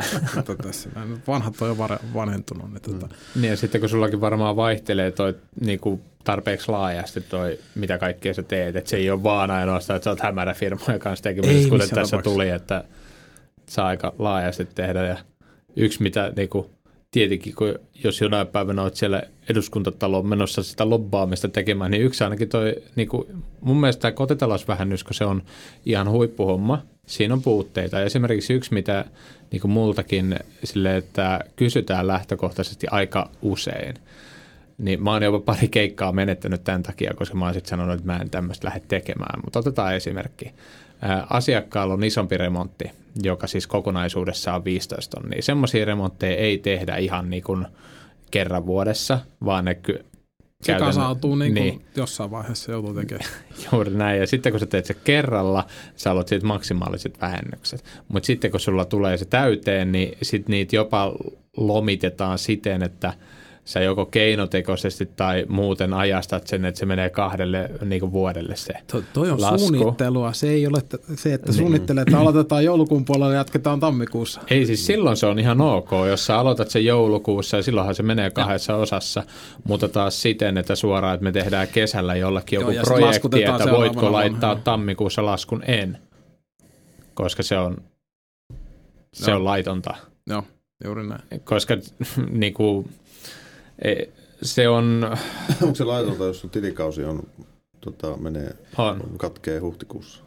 tässä. 0.64 0.90
Vanhat 1.28 1.62
on 1.62 1.68
jo 1.68 1.78
vanhentunut. 2.14 2.72
Niin, 2.72 2.82
tota. 2.82 3.16
niin 3.36 3.50
ja 3.50 3.58
sitten 3.58 3.82
kun 3.82 3.90
sullakin 3.90 4.22
varmaan 4.22 4.56
vaihtelee 4.56 5.12
toi 5.12 5.36
niin 5.62 5.80
kuin 5.80 6.02
tarpeeksi 6.24 6.72
laajasti 6.72 7.22
toi, 7.22 7.60
mitä 7.76 7.98
kaikkea 7.98 8.34
sä 8.34 8.44
teet, 8.44 8.76
että 8.76 8.90
se 8.90 8.98
ei 8.98 9.12
ole 9.12 9.24
vaan 9.24 9.52
ainoastaan, 9.52 9.96
että 9.96 10.04
sä 10.04 10.10
oot 10.10 10.20
hämärä 10.20 10.54
firmojen 10.54 11.00
kanssa 11.00 11.24
tekemässä, 11.24 11.70
kuten 11.70 11.80
tässä 11.80 11.96
tapauksessa. 11.96 12.22
tuli, 12.22 12.50
että 12.50 12.84
saa 13.70 13.88
aika 13.88 14.14
laajasti 14.20 14.66
tehdä 14.66 15.08
ja 15.08 15.18
yksi 15.76 16.04
mitä 16.04 16.34
niin 16.36 16.50
kuin, 16.50 16.66
tietenkin, 17.12 17.56
kun 17.56 17.76
jos 18.04 18.22
jonain 18.22 18.48
päivänä 18.48 18.82
olet 18.82 18.96
siellä 18.96 19.24
eduskuntatalon 19.50 20.28
menossa 20.28 20.64
sitä 20.64 20.90
lobbaamista 20.90 21.48
tekemään, 21.48 21.92
niin 21.92 22.04
yksi 22.04 22.24
ainakin 22.24 22.50
toi, 22.50 22.76
niin 22.96 23.08
kuin, 23.08 23.28
mun 23.62 23.80
mielestä 23.80 24.02
tämä 24.02 24.12
kotitalousvähennys, 24.12 25.04
kun 25.04 25.14
se 25.14 25.26
on 25.26 25.44
ihan 25.86 26.10
huippuhomma, 26.10 26.82
siinä 27.06 27.34
on 27.34 27.42
puutteita. 27.42 28.02
Esimerkiksi 28.02 28.54
yksi, 28.54 28.74
mitä 28.74 29.06
niin 29.52 29.62
kuin 29.62 29.72
multakin 29.72 30.40
sille, 30.64 30.98
että 30.98 31.40
kysytään 31.56 32.08
lähtökohtaisesti 32.08 32.88
aika 32.92 33.30
usein, 33.42 33.96
niin 34.82 35.04
mä 35.04 35.12
oon 35.12 35.24
jopa 35.24 35.40
pari 35.40 35.68
keikkaa 35.68 36.12
menettänyt 36.12 36.64
tämän 36.64 36.84
takia, 36.84 37.14
koska 37.16 37.36
mä 37.38 37.46
oon 37.46 37.54
sitten 37.54 37.70
sanonut, 37.70 37.96
että 37.96 38.06
mä 38.06 38.18
en 38.18 38.30
tämmöistä 38.30 38.68
lähde 38.68 38.82
tekemään. 38.88 39.40
Mutta 39.44 39.60
otetaan 39.60 39.96
esimerkki. 39.96 40.54
Asiakkaalla 41.30 41.94
on 41.94 42.04
isompi 42.04 42.38
remontti, 42.38 42.92
joka 43.24 43.48
siis 43.48 43.68
kokonaisuudessaan 43.68 44.56
on 44.58 44.66
15 44.66 45.18
tonnia. 45.18 45.42
Semmoisia 45.42 45.86
remontteja 45.86 46.36
ei 46.38 46.58
tehdä 46.58 46.98
ihan 46.98 47.30
niin 47.30 47.44
kuin 47.44 47.68
kerran 48.32 48.66
vuodessa, 48.66 49.20
vaan 49.46 49.66
ne 49.66 49.76
ky- 49.76 50.06
se 50.64 50.74
kasautuu 50.74 51.36
niin 51.36 51.54
kuin 51.54 51.64
niin. 51.64 51.82
jossain 51.96 52.32
vaiheessa 52.32 52.72
joutuu 52.72 52.94
tekemään. 52.94 53.30
Juuri 53.72 53.92
näin. 53.92 54.20
Ja 54.20 54.28
sitten 54.28 54.52
kun 54.52 54.60
sä 54.60 54.66
teet 54.66 54.86
se 54.86 54.94
kerralla, 54.94 55.66
sä 55.96 56.10
haluat 56.10 56.28
siitä 56.28 56.48
maksimaaliset 56.48 57.22
vähennykset. 57.22 57.84
Mutta 58.08 58.28
sitten 58.28 58.52
kun 58.52 58.60
sulla 58.60 58.86
tulee 58.86 59.18
se 59.18 59.26
täyteen, 59.26 59.92
niin 59.92 60.18
sitten 60.22 60.52
niitä 60.52 60.76
jopa 60.76 61.14
lomitetaan 61.58 62.38
siten, 62.38 62.84
että– 62.84 63.14
sä 63.72 63.80
joko 63.80 64.06
keinotekoisesti 64.06 65.06
tai 65.16 65.46
muuten 65.50 65.94
ajastat 65.94 66.48
sen, 66.48 66.66
että 66.66 66.80
se 66.80 66.86
menee 66.86 67.10
kahdelle 67.10 67.72
niin 67.86 68.00
kuin 68.00 68.12
vuodelle 68.12 68.56
se 68.56 68.74
to, 68.92 69.04
Toi 69.14 69.32
on 69.32 69.42
lasku. 69.42 69.60
suunnittelua. 69.60 70.34
Se 70.34 70.50
ei 70.50 70.68
ole 70.68 70.82
se, 71.16 71.34
että 71.34 71.52
niin. 71.52 71.58
suunnittelee, 71.58 72.02
että 72.02 72.20
aloitetaan 72.20 72.66
joulukuun 72.66 73.06
puolella 73.06 73.34
ja 73.34 73.38
jatketaan 73.38 73.80
tammikuussa. 73.80 74.42
Ei 74.50 74.66
siis 74.66 74.86
silloin 74.86 75.18
se 75.18 75.26
on 75.26 75.40
ihan 75.40 75.62
ok, 75.62 75.90
jos 76.10 76.26
sä 76.26 76.38
aloitat 76.38 76.70
sen 76.70 76.86
joulukuussa 76.86 77.58
ja 77.58 77.64
silloinhan 77.64 77.96
se 77.96 78.04
menee 78.04 78.32
kahdessa 78.32 78.74
ja. 78.74 78.78
osassa, 78.78 79.24
mutta 79.64 79.88
taas 79.88 80.22
siten, 80.22 80.58
että 80.58 80.76
suoraan, 80.76 81.14
että 81.14 81.24
me 81.24 81.32
tehdään 81.32 81.68
kesällä 81.68 82.16
jollakin 82.16 82.60
joku 82.60 82.72
Joo, 82.72 82.84
projekti, 82.84 83.44
että 83.44 83.72
voitko 83.72 84.12
laittaa 84.12 84.50
vuonna. 84.50 84.64
tammikuussa 84.64 85.26
laskun 85.26 85.64
en, 85.68 85.98
koska 87.14 87.44
se 87.44 87.58
on, 87.58 87.78
se 89.14 89.34
on 89.34 89.46
laitonta. 89.46 89.96
Joo, 90.28 90.44
juuri 90.84 91.08
näin. 91.08 91.22
Koska 91.44 91.78
niin 92.30 92.54
kuin, 92.54 92.90
se 94.42 94.70
on... 94.70 95.18
Onko 95.62 95.76
se 95.76 95.84
laitonta, 95.84 96.26
jos 96.26 96.40
sun 96.40 96.50
tilikausi 96.50 97.04
on, 97.04 97.24
tota, 97.82 98.18
menee, 98.18 98.56
on. 98.78 99.04
katkee 99.18 99.60
huhtikuussa? 99.60 100.24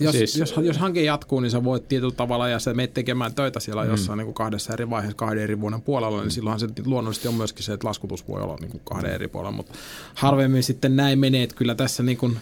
Jos, 0.00 0.12
siis, 0.12 0.36
jos, 0.36 0.54
jos 0.62 0.78
hanke 0.78 1.02
jatkuu, 1.02 1.40
niin 1.40 1.50
sä 1.50 1.64
voit 1.64 1.88
tietyllä 1.88 2.14
tavalla 2.14 2.48
ja 2.48 2.58
sä 2.58 2.74
menet 2.74 2.94
tekemään 2.94 3.34
töitä 3.34 3.60
siellä 3.60 3.84
mm. 3.84 3.90
jossain 3.90 4.16
niin 4.16 4.26
kuin 4.26 4.34
kahdessa 4.34 4.72
eri 4.72 4.90
vaiheessa, 4.90 5.16
kahden 5.16 5.42
eri 5.42 5.60
vuoden 5.60 5.82
puolella, 5.82 6.20
niin 6.20 6.30
silloinhan 6.30 6.60
se 6.60 6.68
luonnollisesti 6.84 7.28
on 7.28 7.34
myöskin 7.34 7.64
se, 7.64 7.72
että 7.72 7.86
laskutus 7.86 8.28
voi 8.28 8.42
olla 8.42 8.56
niin 8.60 8.70
kuin 8.70 8.80
kahden 8.84 9.12
eri 9.12 9.28
puolella, 9.28 9.56
mutta 9.56 9.72
harvemmin 10.14 10.62
sitten 10.62 10.96
näin 10.96 11.18
menee, 11.18 11.42
että 11.42 11.56
kyllä 11.56 11.74
tässä 11.74 12.02
niin 12.02 12.18
kuin, 12.18 12.38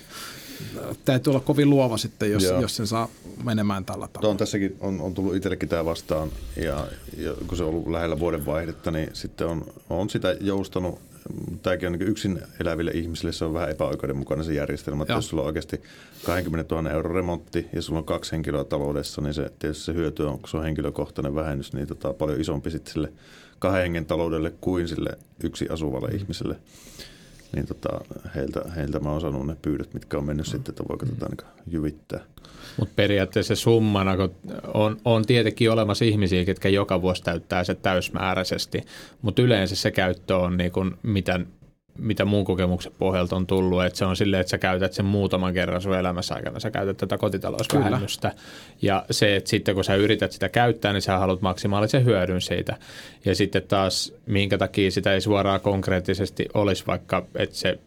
täytyy 1.05 1.31
olla 1.31 1.41
kovin 1.41 1.71
luova 1.71 1.97
sitten, 1.97 2.33
jos, 2.33 2.45
jos 2.61 2.77
sen 2.77 2.87
saa 2.87 3.09
menemään 3.45 3.85
tällä 3.85 4.09
tavalla. 4.09 4.31
On 4.31 4.37
tässäkin 4.37 4.77
on, 4.81 5.01
on 5.01 5.15
tullut 5.15 5.35
itsellekin 5.35 5.69
tämä 5.69 5.85
vastaan 5.85 6.31
ja, 6.57 6.87
ja 7.17 7.35
kun 7.47 7.57
se 7.57 7.65
on 7.65 7.69
ollut 7.69 7.89
lähellä 7.89 8.19
vuodenvaihdetta, 8.19 8.91
niin 8.91 9.11
sitten 9.13 9.47
on, 9.47 9.65
on 9.91 10.11
sitä 10.11 10.37
joustanut. 10.41 10.99
Tämäkin 11.63 11.87
on 11.87 11.93
niin 11.93 12.09
yksin 12.09 12.41
eläville 12.61 12.91
ihmisille 12.91 13.33
se 13.33 13.45
on 13.45 13.55
vähän 13.55 13.71
epäoikeudenmukainen 13.71 14.45
se 14.45 14.55
järjestelmä. 14.55 15.03
Että 15.03 15.13
jos 15.13 15.29
sulla 15.29 15.43
on 15.43 15.47
oikeasti 15.47 15.81
20 16.25 16.75
000 16.75 16.91
euro 16.91 17.15
remontti 17.15 17.67
ja 17.73 17.83
sulla 17.83 17.99
on 17.99 18.05
kaksi 18.05 18.33
henkilöä 18.33 18.65
taloudessa, 18.65 19.23
niin 19.23 19.35
se 19.35 19.51
tietysti 19.59 19.85
se 19.85 19.95
hyöty 19.95 20.23
on, 20.23 20.39
kun 20.39 20.49
se 20.49 20.57
on 20.57 20.65
henkilökohtainen 20.65 21.35
vähennys, 21.35 21.73
niin 21.73 21.87
tota, 21.87 22.13
paljon 22.13 22.41
isompi 22.41 22.71
sitten 22.71 22.93
sille 22.93 23.13
kahden 23.59 23.83
hengen 23.83 24.07
taloudelle 24.07 24.53
kuin 24.61 24.89
sille 24.89 25.19
yksi 25.45 25.69
asuvalle 25.69 26.09
mm. 26.09 26.17
ihmiselle 26.17 26.57
niin 27.55 27.67
tota, 27.67 27.89
heiltä, 28.35 28.61
heiltä 28.77 29.01
mä 29.01 29.11
oon 29.11 29.21
saanut 29.21 29.47
ne 29.47 29.57
pyydöt, 29.63 29.95
mitkä 29.95 30.19
on 30.19 30.25
mennyt 30.25 30.47
mm. 30.47 30.51
sitten, 30.51 30.73
että 30.73 30.85
voiko 30.89 31.07
tätä 31.07 31.27
niin 31.29 31.53
jyvittää. 31.67 32.21
Mutta 32.77 32.93
periaatteessa 32.97 33.57
summana, 33.57 34.17
kun 34.17 34.35
on, 34.75 34.97
on 35.05 35.27
tietenkin 35.27 35.71
olemassa 35.71 36.05
ihmisiä, 36.05 36.43
jotka 36.43 36.69
joka 36.69 37.03
vuosi 37.03 37.23
täyttää 37.23 37.65
se 37.65 37.75
täysmääräisesti, 37.75 38.83
mutta 39.23 39.43
yleensä 39.43 39.77
se 39.77 39.91
käyttö 39.91 40.37
on 40.37 40.57
niin 40.57 40.73
kuin, 40.73 40.95
mitä 41.03 41.41
mitä 41.99 42.25
muun 42.25 42.45
kokemuksen 42.45 42.93
pohjalta 42.99 43.37
on 43.37 43.47
tullut, 43.47 43.85
että 43.85 43.99
se 43.99 44.05
on 44.05 44.17
silleen, 44.17 44.41
että 44.41 44.51
sä 44.51 44.59
käytät 44.59 44.93
sen 44.93 45.05
muutaman 45.05 45.55
kerran 45.55 45.83
sun 45.83 45.95
elämässä 45.95 46.35
aikana, 46.35 46.61
sä 46.61 46.71
käytät 46.71 46.97
tätä 46.97 47.19
kotitalousvähennystä. 47.19 48.29
Kyllä. 48.29 48.43
Ja 48.83 49.05
se, 49.11 49.37
että 49.37 49.51
sitten 49.51 49.75
kun 49.75 49.85
sä 49.85 49.95
yrität 49.95 50.33
sitä 50.33 50.49
käyttää, 50.49 50.93
niin 50.93 51.03
sä 51.03 51.19
haluat 51.19 51.41
maksimaalisen 51.41 52.05
hyödyn 52.05 52.41
siitä. 52.41 52.77
Ja 53.25 53.35
sitten 53.35 53.63
taas, 53.63 54.13
minkä 54.27 54.59
takia 54.59 54.91
sitä 54.91 55.15
ei 55.15 55.21
suoraan 55.21 55.61
konkreettisesti 55.61 56.49
olisi 56.55 56.85
vaikka, 56.87 57.27
että 57.35 57.57
se, 57.57 57.79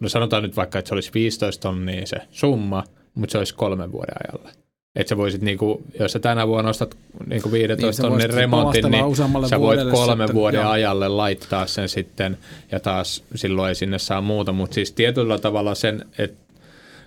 no 0.00 0.08
sanotaan 0.08 0.42
nyt 0.42 0.56
vaikka, 0.56 0.78
että 0.78 0.88
se 0.88 0.94
olisi 0.94 1.10
15 1.14 1.62
tonnia 1.62 2.06
se 2.06 2.16
summa, 2.30 2.84
mutta 3.14 3.32
se 3.32 3.38
olisi 3.38 3.54
kolmen 3.54 3.92
vuoden 3.92 4.16
ajalle. 4.28 4.61
Että 4.96 5.08
sä 5.08 5.16
voisit, 5.16 5.42
niinku, 5.42 5.82
jos 6.00 6.12
sä 6.12 6.18
tänä 6.18 6.48
vuonna 6.48 6.70
ostat 6.70 6.96
niinku 7.26 7.52
15 7.52 8.02
niin, 8.02 8.10
tonnin 8.10 8.30
remontin, 8.30 8.84
niin 8.90 9.16
sä 9.48 9.60
voit 9.60 9.80
kolmen 9.90 10.28
sitten, 10.28 10.34
vuoden 10.34 10.60
joo. 10.60 10.70
ajalle 10.70 11.08
laittaa 11.08 11.66
sen 11.66 11.88
sitten, 11.88 12.38
ja 12.72 12.80
taas 12.80 13.24
silloin 13.34 13.68
ei 13.68 13.74
sinne 13.74 13.98
saa 13.98 14.20
muuta. 14.20 14.52
Mutta 14.52 14.74
siis 14.74 14.92
tietyllä 14.92 15.38
tavalla 15.38 15.74
sen, 15.74 16.04
että 16.18 16.54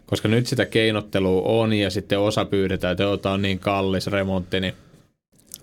koska 0.06 0.28
nyt 0.28 0.48
sitä 0.48 0.66
keinottelua 0.66 1.42
on 1.42 1.74
ja 1.74 1.90
sitten 1.90 2.20
osa 2.20 2.46
pyydetään, 2.46 2.98
että 3.14 3.32
on 3.32 3.42
niin 3.42 3.60
kallis 3.60 4.08
remontti, 4.08 4.60
niin 4.60 4.74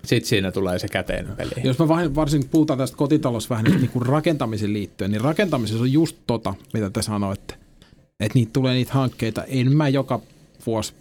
sitten 0.05 0.29
siinä 0.29 0.51
tulee 0.51 0.79
se 0.79 0.87
käteen 0.87 1.27
peli. 1.37 1.51
Jos 1.63 1.79
me 1.79 1.87
varsinkin 1.87 2.49
puhutaan 2.49 2.79
tästä 2.79 2.97
kotitalousvähennystä 2.97 3.79
niin 3.79 3.91
kuin 3.91 4.05
rakentamisen 4.05 4.73
liittyen, 4.73 5.11
niin 5.11 5.21
rakentamisessa 5.21 5.83
on 5.83 5.91
just 5.91 6.17
tota, 6.27 6.53
mitä 6.73 6.89
te 6.89 7.01
sanoitte. 7.01 7.53
Että 8.19 8.39
niitä 8.39 8.53
tulee 8.53 8.73
niitä 8.73 8.93
hankkeita. 8.93 9.43
En 9.43 9.77
mä 9.77 9.89
joka 9.89 10.21
vuosi 10.65 10.93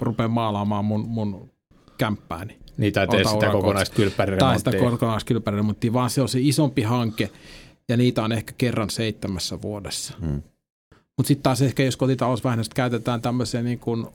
rupean 0.00 0.30
maalaamaan 0.30 0.84
mun, 0.84 1.08
mun 1.08 1.50
kämppääni. 1.98 2.58
Niin, 2.76 2.92
tai 2.92 3.08
tee 3.08 3.24
sitä 3.24 3.50
kokonaista 3.52 3.96
Tai 4.38 4.58
sitä 4.58 4.72
kokonaista 4.90 5.28
kylppäriremonttia, 5.28 5.92
vaan 5.92 6.10
se 6.10 6.22
on 6.22 6.28
se 6.28 6.38
isompi 6.42 6.82
hanke, 6.82 7.30
ja 7.88 7.96
niitä 7.96 8.22
on 8.22 8.32
ehkä 8.32 8.52
kerran 8.58 8.90
seitsemässä 8.90 9.62
vuodessa. 9.62 10.14
Hmm. 10.20 10.42
Mutta 11.16 11.28
sitten 11.28 11.42
taas 11.42 11.62
ehkä, 11.62 11.82
jos 11.82 11.96
kotitalousvähennystä 11.96 12.74
käytetään 12.74 13.22
tämmöiseen 13.22 13.64
niin 13.64 13.78
kuin 13.78 14.06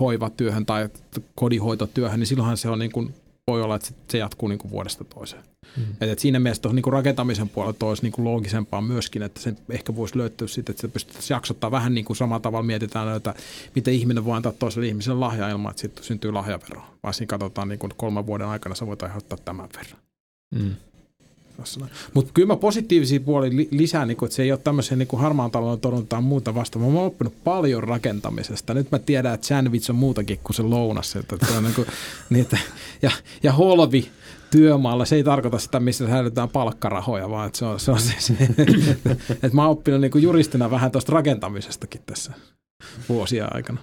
hoivatyöhön 0.00 0.66
tai 0.66 0.88
kodinhoitotyöhön, 1.34 2.20
niin 2.20 2.26
silloinhan 2.26 2.56
se 2.56 2.68
on 2.68 2.78
niin 2.78 2.92
kuin 2.92 3.14
voi 3.48 3.62
olla, 3.62 3.76
että 3.76 3.88
se 4.10 4.18
jatkuu 4.18 4.48
niin 4.48 4.58
kuin 4.58 4.70
vuodesta 4.70 5.04
toiseen. 5.04 5.42
Mm. 5.76 5.82
Et, 6.00 6.10
et 6.10 6.18
siinä 6.18 6.38
mielessä 6.38 6.68
niin 6.68 6.82
kuin 6.82 6.92
rakentamisen 6.92 7.48
puolella 7.48 7.88
olisi 7.88 8.02
niin 8.02 8.12
kuin 8.12 8.24
loogisempaa 8.24 8.80
myöskin, 8.80 9.22
että 9.22 9.40
se 9.40 9.54
ehkä 9.70 9.96
voisi 9.96 10.18
löytyä 10.18 10.48
siitä, 10.48 10.72
että 10.72 10.80
se 10.80 10.88
pystyttäisiin 10.88 11.34
jaksottaa 11.34 11.70
vähän 11.70 11.94
niin 11.94 12.04
kuin 12.04 12.16
samalla 12.16 12.40
tavalla 12.40 12.66
mietitään, 12.66 13.16
että 13.16 13.34
miten 13.74 13.94
ihminen 13.94 14.24
voi 14.24 14.36
antaa 14.36 14.52
toiselle 14.52 14.86
ihmiselle 14.86 15.18
lahja 15.18 15.48
ilman, 15.48 15.70
että 15.70 15.80
sitten 15.80 16.04
syntyy 16.04 16.32
lahjavero. 16.32 16.82
Vaan 17.02 17.14
siinä 17.14 17.28
katsotaan 17.28 17.68
niin 17.68 17.78
kuin 17.78 17.92
kolmen 17.96 18.26
vuoden 18.26 18.46
aikana 18.46 18.74
sä 18.74 18.86
voit 18.86 19.02
aiheuttaa 19.02 19.38
tämän 19.44 19.68
verran. 19.76 20.02
Mm. 20.54 20.74
Mutta 22.14 22.30
kyllä 22.34 22.46
mä 22.46 22.56
positiivisia 22.56 23.20
puolia 23.20 23.66
lisää, 23.70 24.06
niin 24.06 24.24
että 24.24 24.36
se 24.36 24.42
ei 24.42 24.52
ole 24.52 24.60
tämmöisen 24.64 24.98
niin 24.98 25.08
harmaan 25.16 25.50
talouden 25.50 25.80
torjuntaan 25.80 26.24
muuta 26.24 26.54
vasta. 26.54 26.78
Mä 26.78 26.84
oon 26.84 26.96
oppinut 26.96 27.44
paljon 27.44 27.82
rakentamisesta. 27.82 28.74
Nyt 28.74 28.90
mä 28.90 28.98
tiedän, 28.98 29.34
että 29.34 29.46
sandwich 29.46 29.90
on 29.90 29.96
muutakin 29.96 30.38
kuin 30.44 30.54
se 30.54 30.62
lounas. 30.62 31.16
Että 31.16 31.46
se 31.46 31.56
on 31.56 31.64
niin 31.64 31.74
kuin, 31.74 31.86
niin 32.30 32.42
että, 32.42 32.58
ja, 33.02 33.10
ja 33.42 33.52
holvi 33.52 34.08
työmaalla, 34.50 35.04
se 35.04 35.16
ei 35.16 35.24
tarkoita 35.24 35.58
sitä, 35.58 35.80
missä 35.80 36.06
säilytään 36.06 36.48
palkkarahoja, 36.48 37.30
vaan 37.30 37.46
että 37.46 37.58
se 37.58 37.64
on 37.64 37.80
se, 37.80 37.90
on 37.90 38.00
se, 38.00 38.14
se 38.18 38.34
että 39.30 39.50
mä 39.52 39.62
oon 39.62 39.70
oppinut 39.70 40.00
niin 40.00 40.22
juristina 40.22 40.70
vähän 40.70 40.90
tuosta 40.90 41.12
rakentamisestakin 41.12 42.00
tässä 42.06 42.32
vuosia 43.08 43.48
aikana. 43.50 43.80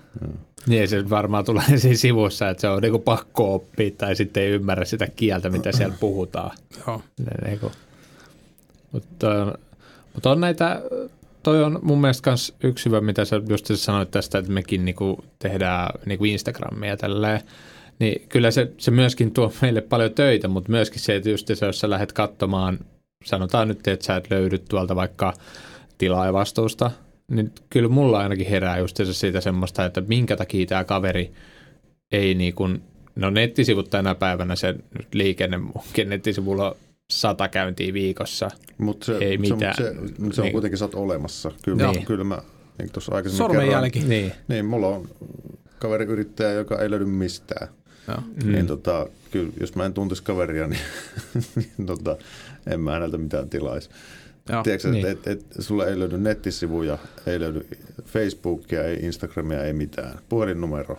Niin, 0.67 0.87
se 0.87 1.09
varmaan 1.09 1.45
tulee 1.45 1.77
siinä 1.77 1.97
sivussa, 1.97 2.49
että 2.49 2.61
se 2.61 2.67
on 2.67 2.81
niinku 2.81 2.99
pakko 2.99 3.55
oppia 3.55 3.91
tai 3.97 4.15
sitten 4.15 4.43
ei 4.43 4.49
ymmärrä 4.49 4.85
sitä 4.85 5.07
kieltä, 5.15 5.49
mitä 5.49 5.71
siellä 5.71 5.95
puhutaan. 5.99 6.57
Joo. 6.87 7.01
Niinku. 7.45 7.71
Mutta 8.91 9.29
on, 9.29 9.53
mut 10.13 10.25
on 10.25 10.41
näitä, 10.41 10.81
toi 11.43 11.63
on 11.63 11.79
mun 11.81 12.01
mielestä 12.01 12.29
myös 12.29 12.55
yksi 12.63 12.85
hyvä, 12.85 13.01
mitä 13.01 13.25
sä 13.25 13.41
just 13.49 13.65
sanoit 13.75 14.11
tästä, 14.11 14.37
että 14.37 14.51
mekin 14.51 14.85
niinku 14.85 15.25
tehdään 15.39 15.89
niinku 16.05 16.25
Instagramia 16.25 16.97
tälleen. 16.97 17.41
Niin 17.99 18.27
kyllä 18.29 18.51
se, 18.51 18.71
se 18.77 18.91
myöskin 18.91 19.31
tuo 19.31 19.53
meille 19.61 19.81
paljon 19.81 20.13
töitä, 20.13 20.47
mutta 20.47 20.71
myöskin 20.71 20.99
se, 20.99 21.15
että 21.15 21.29
just 21.29 21.47
se, 21.53 21.65
jos 21.65 21.79
sä 21.79 21.89
lähdet 21.89 22.13
katsomaan, 22.13 22.79
sanotaan 23.25 23.67
nyt, 23.67 23.87
että 23.87 24.05
sä 24.05 24.15
et 24.15 24.29
löydy 24.29 24.59
tuolta 24.59 24.95
vaikka 24.95 25.33
tilaajavastuusta, 25.97 26.91
niin 27.31 27.51
kyllä 27.69 27.89
mulla 27.89 28.19
ainakin 28.19 28.47
herää 28.47 28.77
just 28.77 28.99
siitä 29.11 29.41
semmoista, 29.41 29.85
että 29.85 30.01
minkä 30.01 30.35
takia 30.35 30.65
tämä 30.65 30.83
kaveri 30.83 31.31
ei 32.11 32.35
niin 32.35 32.53
kuin, 32.53 32.81
no 33.15 33.29
nettisivut 33.29 33.89
tänä 33.89 34.15
päivänä 34.15 34.55
se 34.55 34.75
liikenne 35.13 35.57
munkin 35.57 36.09
nettisivulla 36.09 36.69
on 36.69 36.75
sata 37.11 37.47
käyntiä 37.47 37.93
viikossa. 37.93 38.49
Mutta 38.77 39.05
se, 39.05 39.17
ei 39.17 39.37
mitään. 39.37 39.75
Se, 39.77 39.83
se, 39.83 40.33
se 40.33 40.41
on 40.41 40.45
niin. 40.45 40.51
kuitenkin 40.51 40.77
sä 40.77 40.89
olemassa. 40.93 41.51
Kyllä, 41.63 41.91
niin. 41.91 42.05
kyllä 42.05 42.23
mä 42.23 42.41
niin 42.77 42.91
tuossa 42.91 43.15
aikaisemmin 43.15 43.37
Sormenjälki. 43.37 43.99
Niin. 43.99 44.31
niin, 44.47 44.65
mulla 44.65 44.87
on 44.87 45.09
kaveri 45.79 46.05
yrittäjä, 46.05 46.51
joka 46.51 46.79
ei 46.79 46.89
löydy 46.89 47.05
mistään. 47.05 47.67
Joo. 48.07 48.17
Niin 48.43 48.59
mm. 48.59 48.67
tota, 48.67 49.07
kyllä, 49.31 49.51
jos 49.59 49.75
mä 49.75 49.85
en 49.85 49.93
tuntisi 49.93 50.23
kaveria, 50.23 50.67
niin, 50.67 50.81
niin 51.55 51.85
tota, 51.85 52.17
en 52.67 52.79
mä 52.79 52.91
häneltä 52.91 53.17
mitään 53.17 53.49
tilaisi. 53.49 53.89
Tiedätkö, 54.63 54.91
niin. 54.91 55.07
että 55.07 55.31
et, 55.31 55.39
et, 55.41 55.55
sulla 55.59 55.85
ei 55.85 55.99
löydy 55.99 56.17
nettisivuja, 56.17 56.97
ei 57.25 57.39
löydy 57.39 57.67
Facebookia, 58.03 58.83
ei 58.83 58.99
Instagramia, 59.01 59.63
ei 59.63 59.73
mitään. 59.73 60.19
Puhelinnumero 60.29 60.97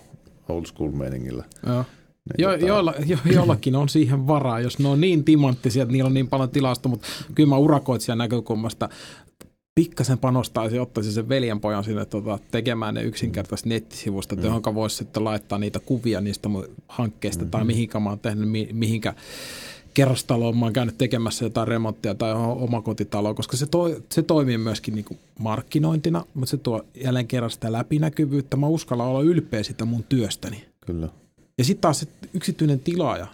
old 0.49 0.65
school 0.65 0.91
meningillä. 0.91 1.45
Joo. 1.67 1.85
Niin 1.85 2.43
jo, 2.43 2.53
tota... 2.53 2.67
joilla, 2.67 2.95
jo, 3.07 3.19
jollakin 3.33 3.77
on 3.77 3.89
siihen 3.89 4.27
varaa, 4.27 4.61
jos 4.61 4.79
ne 4.79 4.89
on 4.89 5.01
niin 5.01 5.25
timanttisia, 5.25 5.83
että 5.83 5.93
niillä 5.93 6.09
on 6.09 6.15
niin 6.15 6.29
paljon 6.29 6.51
tilasta, 6.51 6.89
mutta 6.89 7.07
kyllä 7.35 7.49
mä 7.49 7.57
urakoitsijan 7.57 8.19
näkökulmasta 8.19 8.89
pikkasen 9.75 10.19
panostaisi, 10.19 10.79
ottaisi 10.79 11.13
sen 11.13 11.29
veljenpojan 11.29 11.85
sinne 11.85 12.05
tota, 12.05 12.39
tekemään 12.51 12.95
ne 12.95 13.03
yksinkertaiset 13.03 13.67
nettisivusta, 13.67 14.37
mm. 14.37 14.45
johon 14.45 14.75
voisi 14.75 14.97
sitten 14.97 15.25
laittaa 15.25 15.59
niitä 15.59 15.81
kuvia 15.81 16.21
niistä 16.21 16.49
hankkeista 16.89 17.43
mm-hmm. 17.43 17.51
tai 17.51 17.65
mihinkä 17.65 18.01
mä 18.01 18.11
oon 18.11 18.19
tehnyt, 18.19 18.51
mi, 18.51 18.69
mihinkä 18.73 19.15
kerrostaloon, 19.97 20.59
mä 20.59 20.67
oon 20.67 20.73
käynyt 20.73 20.99
tekemässä 20.99 21.45
jotain 21.45 21.69
remonttia 21.69 22.15
tai 22.15 22.33
omakotitaloa, 22.35 23.35
koska 23.35 23.57
se, 23.57 23.67
toi, 23.67 24.03
se 24.13 24.23
toimii 24.23 24.59
myöskin 24.59 24.95
niin 24.95 25.05
kuin 25.05 25.19
markkinointina, 25.39 26.25
mutta 26.35 26.51
se 26.51 26.57
tuo 26.57 26.83
jälleen 27.05 27.27
kerran 27.27 27.51
sitä 27.51 27.73
läpinäkyvyyttä. 27.73 28.57
Mä 28.57 28.67
uskallan 28.67 29.07
olla 29.07 29.23
ylpeä 29.23 29.63
sitä 29.63 29.85
mun 29.85 30.05
työstäni. 30.09 30.65
Kyllä. 30.87 31.09
Ja 31.59 31.65
sitten 31.65 31.81
taas 31.81 32.01
se 32.01 32.07
yksityinen 32.35 32.81
tilaaja, 32.81 33.27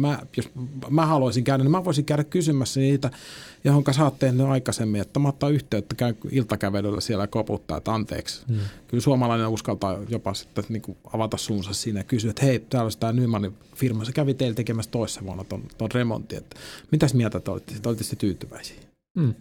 mä, 0.00 0.18
jos 0.36 0.50
mä 0.90 1.06
haluaisin 1.06 1.44
käydä, 1.44 1.64
niin 1.64 1.70
mä 1.70 1.84
voisin 1.84 2.04
käydä 2.04 2.24
kysymässä 2.24 2.80
niitä, 2.80 3.10
johon 3.64 3.84
sä 3.90 4.04
oot 4.04 4.18
tehnyt 4.18 4.46
aikaisemmin, 4.46 5.00
että 5.00 5.20
mä 5.20 5.28
ottaa 5.28 5.50
yhteyttä, 5.50 5.94
käy 5.94 6.14
iltakävelyllä 6.30 7.00
siellä 7.00 7.26
koputtaa, 7.26 7.76
että 7.76 7.94
anteeksi. 7.94 8.42
Mm. 8.48 8.58
Kyllä 8.88 9.00
suomalainen 9.00 9.48
uskaltaa 9.48 9.98
jopa 10.08 10.34
sitten 10.34 10.64
niin 10.68 10.82
kuin 10.82 10.98
avata 11.12 11.36
suunsa 11.36 11.72
siinä 11.72 12.00
ja 12.00 12.04
kysyä, 12.04 12.30
että 12.30 12.44
hei, 12.44 12.58
täällä 12.58 12.84
olisi 12.84 12.98
tämä 12.98 13.12
Nymanin 13.12 13.54
firma, 13.74 14.04
se 14.04 14.12
kävi 14.12 14.34
teillä 14.34 14.54
tekemässä 14.54 14.90
toissa 14.90 15.24
vuonna 15.24 15.44
ton, 15.44 15.62
ton 15.78 15.90
remontin, 15.94 16.38
että 16.38 16.56
mitäs 16.92 17.14
mieltä 17.14 17.40
te 17.40 17.50
olitte, 17.50 17.74
te 17.82 17.88
olitte 17.88 18.16
tyytyväisiä? 18.16 18.76
Mm. 19.16 19.34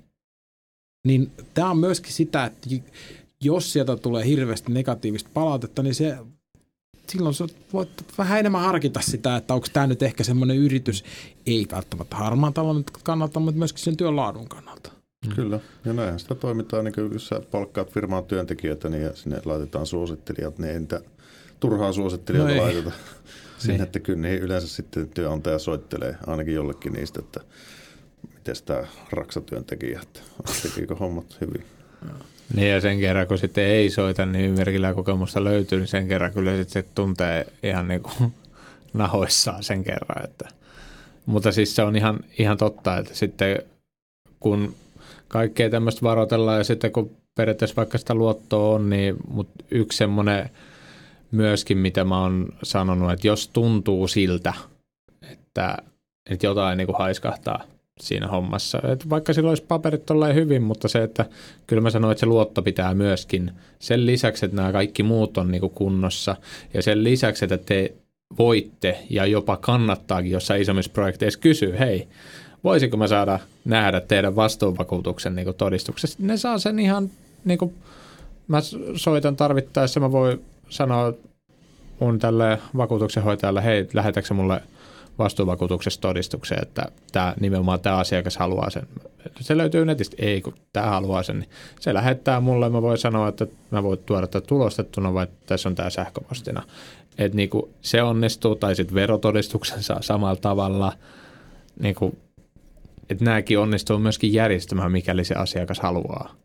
Niin 1.07 1.31
tämä 1.53 1.69
on 1.69 1.77
myöskin 1.77 2.13
sitä, 2.13 2.45
että 2.45 2.69
jos 3.43 3.73
sieltä 3.73 3.95
tulee 3.95 4.25
hirveästi 4.25 4.71
negatiivista 4.71 5.29
palautetta, 5.33 5.83
niin 5.83 5.95
se 5.95 6.17
silloin 7.09 7.35
sä 7.35 7.47
voit 7.73 7.89
vähän 8.17 8.39
enemmän 8.39 8.61
harkita 8.61 9.01
sitä, 9.01 9.35
että 9.35 9.53
onko 9.53 9.67
tämä 9.73 9.87
nyt 9.87 10.03
ehkä 10.03 10.23
semmoinen 10.23 10.57
yritys, 10.57 11.03
ei 11.45 11.67
välttämättä 11.71 12.15
harmaan 12.15 12.53
talouden 12.53 12.83
kannalta, 13.03 13.39
mutta 13.39 13.59
myöskin 13.59 13.83
sen 13.83 13.97
työn 13.97 14.15
laadun 14.15 14.47
kannalta. 14.47 14.91
Mm. 15.27 15.35
Kyllä, 15.35 15.59
ja 15.85 15.93
näinhän 15.93 16.19
sitä 16.19 16.35
toimitaan, 16.35 16.85
niin 16.85 16.95
kuin 16.95 17.13
jos 17.13 17.27
sä 17.27 17.41
palkkaat 17.51 17.91
firmaan 17.91 18.25
työntekijöitä, 18.25 18.89
niin 18.89 19.09
sinne 19.13 19.41
laitetaan 19.45 19.85
suosittelijat, 19.85 20.59
niin 20.59 20.71
ei 20.71 20.79
niitä 20.79 21.01
turhaa 21.59 21.93
suosittelijoita 21.93 22.55
no 22.55 22.61
laiteta 22.61 22.91
sinne, 23.57 23.73
niin. 23.73 23.83
että 23.83 23.99
kyllä 23.99 24.19
niin 24.19 24.41
yleensä 24.41 24.67
sitten 24.67 25.09
työnantaja 25.09 25.59
soittelee 25.59 26.17
ainakin 26.27 26.53
jollekin 26.53 26.93
niistä, 26.93 27.19
että 27.19 27.39
miten 28.33 28.55
tämä 28.65 28.83
raksatyöntekijä, 29.11 30.01
että 30.03 30.19
tekikö 30.63 30.95
hommat 30.95 31.37
hyvin. 31.41 31.65
Niin 32.53 32.71
ja 32.71 32.81
sen 32.81 32.99
kerran, 32.99 33.27
kun 33.27 33.37
sitten 33.37 33.63
ei 33.63 33.89
soita, 33.89 34.25
niin 34.25 34.45
ymmärkillä 34.45 34.93
kokemusta 34.93 35.43
löytyy, 35.43 35.79
niin 35.79 35.87
sen 35.87 36.07
kerran 36.07 36.33
kyllä 36.33 36.57
sitten 36.57 36.83
se 36.83 36.89
tuntee 36.95 37.47
ihan 37.63 37.87
niin 37.87 38.01
kuin 38.01 38.33
nahoissaan 38.93 39.63
sen 39.63 39.83
kerran. 39.83 40.23
Että. 40.23 40.49
Mutta 41.25 41.51
siis 41.51 41.75
se 41.75 41.83
on 41.83 41.95
ihan, 41.95 42.19
ihan 42.39 42.57
totta, 42.57 42.97
että 42.97 43.15
sitten 43.15 43.59
kun 44.39 44.75
kaikkea 45.27 45.69
tämmöistä 45.69 46.01
varoitellaan 46.01 46.57
ja 46.57 46.63
sitten 46.63 46.91
kun 46.91 47.11
periaatteessa 47.35 47.75
vaikka 47.75 47.97
sitä 47.97 48.13
luottoa 48.13 48.75
on, 48.75 48.89
niin 48.89 49.15
mutta 49.27 49.63
yksi 49.71 49.97
semmoinen 49.97 50.49
myöskin, 51.31 51.77
mitä 51.77 52.03
mä 52.03 52.21
oon 52.21 52.47
sanonut, 52.63 53.11
että 53.11 53.27
jos 53.27 53.47
tuntuu 53.47 54.07
siltä, 54.07 54.53
että, 55.31 55.77
että 56.29 56.45
jotain 56.45 56.77
niin 56.77 56.87
kuin 56.87 56.97
haiskahtaa– 56.97 57.63
siinä 57.99 58.27
hommassa. 58.27 58.81
Et 58.91 59.09
vaikka 59.09 59.33
sillä 59.33 59.49
olisi 59.49 59.63
paperit 59.63 60.05
tolleen 60.05 60.35
hyvin, 60.35 60.63
mutta 60.63 60.87
se, 60.87 61.03
että 61.03 61.25
kyllä 61.67 61.81
mä 61.81 61.89
sanoin, 61.89 62.11
että 62.11 62.19
se 62.19 62.25
luotto 62.25 62.61
pitää 62.61 62.93
myöskin. 62.93 63.51
Sen 63.79 64.05
lisäksi, 64.05 64.45
että 64.45 64.55
nämä 64.55 64.71
kaikki 64.71 65.03
muut 65.03 65.37
on 65.37 65.51
niinku 65.51 65.69
kunnossa 65.69 66.35
ja 66.73 66.81
sen 66.81 67.03
lisäksi, 67.03 67.45
että 67.45 67.57
te 67.57 67.93
voitte 68.37 68.97
ja 69.09 69.25
jopa 69.25 69.57
kannattaakin 69.57 70.31
jossain 70.31 70.61
isommissa 70.61 70.91
projekteissa 70.91 71.39
kysyä, 71.39 71.77
hei, 71.77 72.07
voisiko 72.63 72.97
mä 72.97 73.07
saada 73.07 73.39
nähdä 73.65 74.01
teidän 74.01 74.35
vastuunvakuutuksen 74.35 75.35
niinku 75.35 75.53
todistuksessa. 75.53 76.17
Ne 76.21 76.37
saa 76.37 76.57
sen 76.57 76.79
ihan, 76.79 77.09
niinku, 77.45 77.73
mä 78.47 78.57
soitan 78.95 79.35
tarvittaessa, 79.35 79.99
mä 79.99 80.11
voin 80.11 80.41
sanoa 80.69 81.13
mun 81.99 82.19
tälle 82.19 82.59
vakuutuksenhoitajalle, 82.77 83.63
hei, 83.63 83.87
lähetäkö 83.93 84.33
mulle– 84.33 84.61
vastuuvakuutuksesta 85.19 86.13
että 86.61 86.85
tämä, 87.11 87.33
nimenomaan 87.39 87.79
tämä 87.79 87.97
asiakas 87.97 88.37
haluaa 88.37 88.69
sen. 88.69 88.87
Se 89.39 89.57
löytyy 89.57 89.85
netistä, 89.85 90.15
ei 90.19 90.41
kun 90.41 90.53
tämä 90.73 90.87
haluaa 90.87 91.23
sen, 91.23 91.39
niin 91.39 91.49
se 91.79 91.93
lähettää 91.93 92.39
mulle, 92.39 92.69
mä 92.69 92.81
voin 92.81 92.97
sanoa, 92.97 93.27
että 93.27 93.47
mä 93.71 93.83
voin 93.83 93.99
tuoda 93.99 94.27
tätä 94.27 94.47
tulostettuna 94.47 95.13
vai 95.13 95.27
tässä 95.45 95.69
on 95.69 95.75
tämä 95.75 95.89
sähköpostina. 95.89 96.63
Että 97.17 97.35
niinku 97.35 97.69
se 97.81 98.03
onnistuu, 98.03 98.55
tai 98.55 98.75
sitten 98.75 98.95
verotodistuksen 98.95 99.83
saa 99.83 100.01
samalla 100.01 100.35
tavalla, 100.35 100.93
niinku, 101.79 102.17
että 103.09 103.25
nämäkin 103.25 103.59
onnistuu 103.59 103.99
myöskin 103.99 104.33
järjestämään, 104.33 104.91
mikäli 104.91 105.25
se 105.25 105.35
asiakas 105.35 105.79
haluaa. 105.79 106.44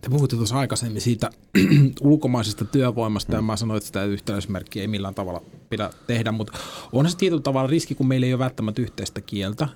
Te 0.00 0.10
puhutte 0.10 0.36
tuossa 0.36 0.58
aikaisemmin 0.58 1.00
siitä 1.00 1.30
ulkomaisesta 2.00 2.64
työvoimasta, 2.64 3.32
mm. 3.32 3.36
ja 3.36 3.42
mä 3.42 3.56
sanoin, 3.56 3.76
että 3.76 3.86
sitä 3.86 4.04
yhteysmerkkiä 4.04 4.82
ei 4.82 4.88
millään 4.88 5.14
tavalla 5.14 5.42
pidä 5.70 5.90
tehdä, 6.06 6.32
mutta 6.32 6.58
on 6.92 7.10
se 7.10 7.16
tietyllä 7.16 7.42
tavalla 7.42 7.70
riski, 7.70 7.94
kun 7.94 8.08
meillä 8.08 8.26
ei 8.26 8.34
ole 8.34 8.38
välttämättä 8.38 8.82
yhteistä 8.82 9.20
kieltä, 9.20 9.68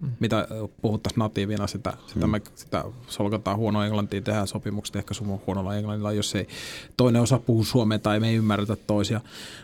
mm. 0.00 0.10
mitä 0.20 0.48
puhuttaisiin 0.82 1.18
natiivina, 1.18 1.66
sitä, 1.66 1.92
sitä, 2.06 2.26
mm. 2.26 2.30
me, 2.30 2.42
sitä 2.54 2.84
solkataan 3.08 3.56
huono 3.56 3.82
englantia, 3.82 4.20
tehdään 4.20 4.48
sopimukset 4.48 4.96
ehkä 4.96 5.14
sun 5.14 5.40
huonolla 5.46 5.76
englannilla, 5.76 6.12
jos 6.12 6.34
ei 6.34 6.48
toinen 6.96 7.22
osa 7.22 7.38
puhu 7.38 7.64
suomea 7.64 7.98
tai 7.98 8.20
me 8.20 8.28
ei 8.28 8.36
ymmärretä 8.36 8.76
toisia. 8.76 9.20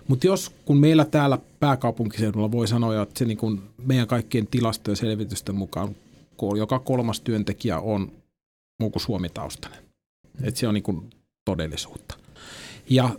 Mutta 0.08 0.26
jos, 0.26 0.52
kun 0.64 0.76
meillä 0.76 1.04
täällä 1.04 1.38
pääkaupunkiseudulla 1.60 2.52
voi 2.52 2.68
sanoa, 2.68 3.02
että 3.02 3.18
se 3.18 3.24
niin 3.24 3.38
kun 3.38 3.62
meidän 3.86 4.06
kaikkien 4.06 4.46
tilastojen 4.46 4.92
ja 4.92 4.96
selvitysten 4.96 5.54
mukaan 5.54 5.96
joka 6.56 6.78
kolmas 6.78 7.20
työntekijä 7.20 7.78
on 7.78 8.12
muu 8.80 8.90
kuin 8.90 9.02
suomitaustainen. 9.02 9.80
Mm. 10.40 10.48
Että 10.48 10.60
se 10.60 10.68
on 10.68 10.74
niin 10.74 10.82
kuin 10.82 11.10
todellisuutta. 11.44 12.16
Ja 12.90 13.10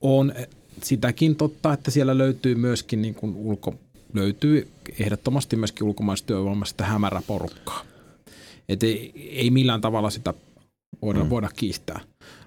on 0.00 0.32
sitäkin 0.82 1.36
totta, 1.36 1.72
että 1.72 1.90
siellä 1.90 2.18
löytyy 2.18 2.54
myöskin 2.54 3.02
niin 3.02 3.14
kuin 3.14 3.34
ulko, 3.36 3.74
löytyy 4.12 4.68
ehdottomasti 4.98 5.56
myöskin 5.56 5.86
ulkomaistyövoimasta 5.86 6.84
hämärä 6.84 7.22
porukkaa. 7.26 7.84
Et 8.68 8.82
ei, 8.82 9.12
ei 9.30 9.50
millään 9.50 9.80
tavalla 9.80 10.10
sitä 10.10 10.34
voida, 11.02 11.24
mm. 11.24 11.30
voida 11.30 11.48
kiistää. 11.56 12.00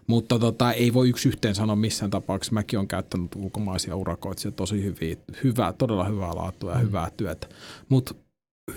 Mutta 0.07 0.39
tota, 0.39 0.71
ei 0.71 0.93
voi 0.93 1.09
yksi 1.09 1.29
yhteen 1.29 1.55
sanoa 1.55 1.75
missään 1.75 2.11
tapauksessa. 2.11 2.53
Mäkin 2.53 2.79
olen 2.79 2.87
käyttänyt 2.87 3.35
ulkomaisia 3.35 3.95
urakoita, 3.95 4.51
tosi 4.51 4.83
hyviä, 4.83 5.15
hyvää, 5.43 5.73
todella 5.73 6.03
hyvää 6.03 6.35
laatua 6.35 6.71
ja 6.71 6.77
mm. 6.77 6.83
hyvää 6.83 7.11
työtä. 7.17 7.47
Mutta 7.89 8.15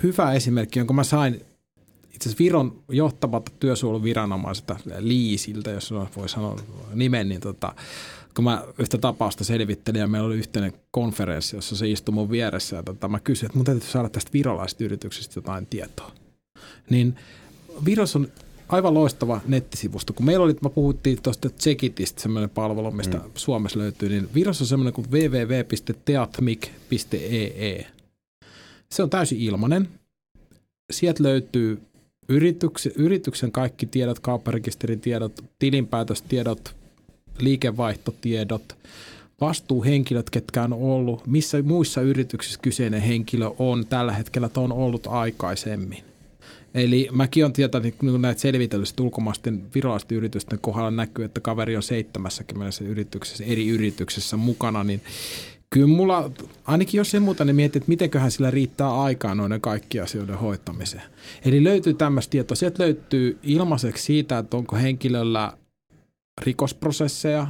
hyvä 0.03 0.33
esimerkki, 0.33 0.79
jonka 0.79 0.93
mä 0.93 1.03
sain 1.03 1.41
itse 2.17 2.29
asiassa 2.29 2.43
Viron 2.43 2.83
johtavalta 2.89 3.51
työsuojeluviranomaiselta 3.59 4.75
Liisiltä, 4.99 5.71
jos 5.71 5.93
voi 6.15 6.29
sanoa 6.29 6.59
nimen, 6.93 7.29
niin 7.29 7.41
tota, 7.41 7.75
kun 8.35 8.43
mä 8.43 8.63
yhtä 8.79 8.97
tapausta 8.97 9.43
selvittelin 9.43 9.99
ja 9.99 10.07
meillä 10.07 10.27
oli 10.27 10.37
yhteinen 10.37 10.73
konferenssi, 10.91 11.55
jossa 11.55 11.75
se 11.75 11.89
istui 11.89 12.13
mun 12.13 12.31
vieressä 12.31 12.75
ja 12.75 12.83
tota, 12.83 13.07
mä 13.07 13.19
kysyin, 13.19 13.45
että 13.45 13.57
mun 13.57 13.65
täytyy 13.65 13.89
saada 13.89 14.09
tästä 14.09 14.33
virolaisesta 14.33 14.83
yrityksestä 14.83 15.37
jotain 15.37 15.65
tietoa. 15.65 16.11
Niin 16.89 17.15
Virossa 17.85 18.19
on 18.19 18.27
aivan 18.69 18.93
loistava 18.93 19.41
nettisivusto. 19.47 20.13
Kun 20.13 20.25
meillä 20.25 20.43
oli, 20.43 20.55
mä 20.61 20.69
puhuttiin 20.69 21.21
tuosta 21.21 21.49
Checkitistä, 21.49 22.21
semmoinen 22.21 22.49
palvelu, 22.49 22.91
mistä 22.91 23.17
mm. 23.17 23.23
Suomessa 23.35 23.79
löytyy, 23.79 24.09
niin 24.09 24.29
Virossa 24.33 24.63
on 24.63 24.67
semmoinen 24.67 24.93
kuin 24.93 25.11
www.teatmic.ee. 25.11 27.87
Se 28.91 29.03
on 29.03 29.09
täysin 29.09 29.39
ilmainen. 29.39 29.89
Sieltä 30.91 31.23
löytyy 31.23 31.81
yrityksen, 32.29 32.91
yrityksen 32.95 33.51
kaikki 33.51 33.85
tiedot, 33.85 34.19
kaupparekisterin 34.19 34.99
tiedot, 34.99 35.45
tilinpäätöstiedot, 35.59 36.75
liikevaihtotiedot, 37.39 38.77
vastuuhenkilöt, 39.41 40.29
ketkä 40.29 40.63
on 40.63 40.73
ollut, 40.73 41.27
missä 41.27 41.61
muissa 41.61 42.01
yrityksissä 42.01 42.59
kyseinen 42.61 43.01
henkilö 43.01 43.51
on 43.59 43.85
tällä 43.85 44.13
hetkellä, 44.13 44.45
että 44.45 44.59
on 44.59 44.71
ollut 44.71 45.07
aikaisemmin. 45.07 46.03
Eli 46.73 47.09
mäkin 47.11 47.45
olen 47.45 47.53
tietänyt 47.53 48.01
niin 48.01 48.21
näitä 48.21 48.41
selvitellyistä 48.41 49.03
ulkomaisten 49.03 49.63
virallisten 49.75 50.17
yritysten 50.17 50.59
kohdalla 50.59 50.91
näkyy, 50.91 51.25
että 51.25 51.39
kaveri 51.39 51.75
on 51.75 51.83
70 51.83 52.83
yrityksessä, 52.83 53.43
eri 53.43 53.67
yrityksessä 53.67 54.37
mukana, 54.37 54.83
niin 54.83 55.01
kyllä 55.69 55.87
mulla, 55.87 56.31
ainakin 56.65 56.97
jos 56.97 57.13
ei 57.13 57.19
muuta, 57.19 57.45
niin 57.45 57.55
mietit, 57.55 57.75
että 57.75 57.89
mitenköhän 57.89 58.31
sillä 58.31 58.51
riittää 58.51 59.01
aikaa 59.01 59.35
noiden 59.35 59.61
kaikkien 59.61 60.03
asioiden 60.03 60.37
hoitamiseen. 60.37 61.03
Eli 61.45 61.63
löytyy 61.63 61.93
tämmöistä 61.93 62.31
tietoa. 62.31 62.55
Sieltä 62.55 62.83
löytyy 62.83 63.39
ilmaiseksi 63.43 64.03
siitä, 64.03 64.37
että 64.37 64.57
onko 64.57 64.75
henkilöllä 64.75 65.53
rikosprosesseja, 66.41 67.47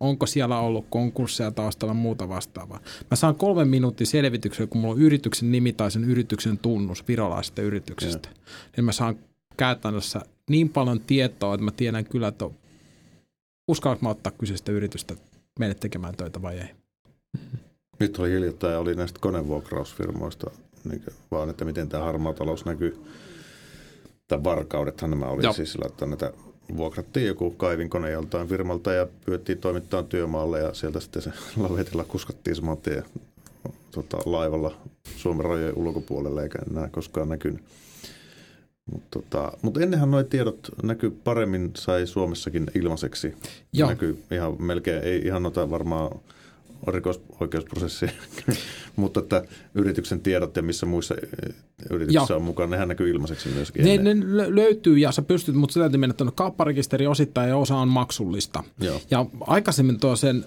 onko 0.00 0.26
siellä 0.26 0.58
ollut 0.58 0.86
konkursseja 0.90 1.50
taustalla 1.50 1.94
muuta 1.94 2.28
vastaavaa. 2.28 2.80
Mä 3.10 3.16
saan 3.16 3.34
kolmen 3.34 3.68
minuutin 3.68 4.06
selvityksen, 4.06 4.68
kun 4.68 4.80
mulla 4.80 4.94
on 4.94 5.00
yrityksen 5.00 5.52
nimi 5.52 5.72
tai 5.72 5.90
sen 5.90 6.04
yrityksen 6.04 6.58
tunnus 6.58 7.08
virolaisesta 7.08 7.62
yrityksestä. 7.62 8.28
Ja. 8.28 8.40
Niin 8.76 8.84
mä 8.84 8.92
saan 8.92 9.18
käytännössä 9.56 10.20
niin 10.50 10.68
paljon 10.68 11.00
tietoa, 11.00 11.54
että 11.54 11.64
mä 11.64 11.70
tiedän 11.70 12.04
kyllä, 12.04 12.28
että 12.28 12.50
uskallanko 13.68 14.02
mä 14.02 14.10
ottaa 14.10 14.32
kyseistä 14.38 14.72
yritystä 14.72 15.14
meille 15.58 15.74
tekemään 15.74 16.16
töitä 16.16 16.42
vai 16.42 16.58
ei. 16.58 16.77
Nyt 18.00 18.18
oli 18.18 18.30
hiljattain 18.30 18.78
oli 18.78 18.94
näistä 18.94 19.18
konevuokrausfirmoista, 19.20 20.50
niin 20.84 21.02
vaan 21.30 21.50
että 21.50 21.64
miten 21.64 21.88
tämä 21.88 22.04
harmaa 22.04 22.32
talous 22.32 22.64
näkyy. 22.64 23.04
Tai 24.28 24.44
varkaudethan 24.44 25.10
nämä 25.10 25.26
oli 25.26 25.42
Joo. 25.42 25.52
siis 25.52 25.72
sillä, 25.72 25.86
että 25.86 26.06
näitä 26.06 26.32
vuokrattiin 26.76 27.26
joku 27.26 27.50
kaivinkone 27.50 28.10
joltain 28.10 28.48
firmalta 28.48 28.92
ja 28.92 29.06
pyöttiin 29.24 29.58
toimittaa 29.58 30.02
työmaalle 30.02 30.58
ja 30.58 30.74
sieltä 30.74 31.00
sitten 31.00 31.22
se 31.22 31.30
lavetilla 31.68 32.04
kuskattiin 32.04 32.56
saman 32.56 32.76
tien 32.76 33.04
tota, 33.90 34.18
laivalla 34.24 34.76
Suomen 35.16 35.44
rajojen 35.44 35.76
ulkopuolelle 35.76 36.42
eikä 36.42 36.58
enää 36.70 36.88
koskaan 36.88 37.28
näkynyt. 37.28 37.60
Mutta 38.92 39.08
tota, 39.10 39.52
mut 39.62 39.76
ennenhän 39.76 40.10
nuo 40.10 40.22
tiedot 40.22 40.70
näkyy 40.82 41.10
paremmin, 41.10 41.70
sai 41.76 42.06
Suomessakin 42.06 42.66
ilmaiseksi. 42.74 43.34
Joo. 43.72 43.88
Näkyy 43.88 44.22
ihan 44.30 44.62
melkein, 44.62 45.02
ei 45.02 45.18
ihan 45.18 45.42
noita 45.42 45.70
varmaan 45.70 46.20
rikosoikeusprosessia, 46.86 48.10
mutta 48.96 49.20
että 49.20 49.44
yrityksen 49.74 50.20
tiedot 50.20 50.56
ja 50.56 50.62
missä 50.62 50.86
muissa 50.86 51.14
eh, 51.14 51.54
yrityksissä 51.90 52.36
on 52.36 52.42
mukana, 52.42 52.70
nehän 52.70 52.88
näkyy 52.88 53.10
ilmaiseksi 53.10 53.48
myöskin. 53.48 53.84
Ne, 53.84 54.14
ne 54.14 54.26
löytyy 54.54 54.98
ja 54.98 55.12
sä 55.12 55.22
pystyt, 55.22 55.54
mutta 55.54 55.74
sä 55.74 55.80
täytyy 55.80 55.98
mennä 55.98 56.14
tuonne 56.14 56.32
kaupparekisteri 56.36 57.06
osittain 57.06 57.48
ja 57.48 57.56
osa 57.56 57.76
on 57.76 57.88
maksullista. 57.88 58.64
Joo. 58.80 59.00
Ja 59.10 59.26
aikaisemmin 59.40 60.00
tuo 60.00 60.16
sen 60.16 60.44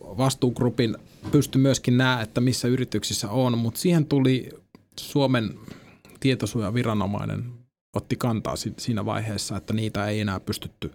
vastuugrupin 0.00 0.96
pystyi 1.30 1.62
myöskin 1.62 1.96
nähdä, 1.96 2.22
että 2.22 2.40
missä 2.40 2.68
yrityksissä 2.68 3.30
on, 3.30 3.58
mutta 3.58 3.80
siihen 3.80 4.06
tuli 4.06 4.48
Suomen 5.00 5.50
tietosuojaviranomainen 6.20 7.44
otti 7.94 8.16
kantaa 8.16 8.54
siinä 8.78 9.04
vaiheessa, 9.04 9.56
että 9.56 9.72
niitä 9.72 10.06
ei 10.06 10.20
enää 10.20 10.40
pystytty 10.40 10.90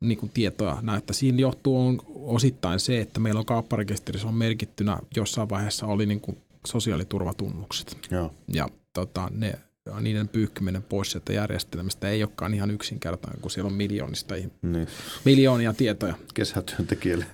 niin 0.00 0.18
kuin 0.18 0.32
tietoa 0.34 0.78
näyttää. 0.82 1.14
Siinä 1.14 1.38
johtuu 1.38 1.86
on 1.86 1.98
osittain 2.14 2.80
se, 2.80 3.00
että 3.00 3.20
meillä 3.20 3.40
on 3.40 3.46
kaupparekisterissä 3.46 4.28
on 4.28 4.34
merkittynä 4.34 4.98
jossain 5.16 5.48
vaiheessa 5.48 5.86
oli 5.86 6.06
niin 6.06 6.20
kuin 6.20 6.38
sosiaaliturvatunnukset. 6.66 7.98
Joo. 8.10 8.34
Ja 8.48 8.68
tota, 8.92 9.28
ne, 9.34 9.58
niiden 10.00 10.28
pyyhkiminen 10.28 10.82
pois 10.82 11.10
sieltä 11.10 11.32
järjestelmästä 11.32 12.08
ei 12.08 12.22
olekaan 12.22 12.54
ihan 12.54 12.70
yksinkertainen, 12.70 13.40
kun 13.40 13.50
siellä 13.50 13.68
on 13.68 13.74
miljoonista 13.74 14.34
niin. 14.62 14.86
miljoonia 15.24 15.72
tietoja. 15.72 16.14
Kesätyöntekijälle 16.34 17.26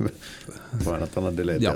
painataan 0.84 1.36
delete 1.36 1.66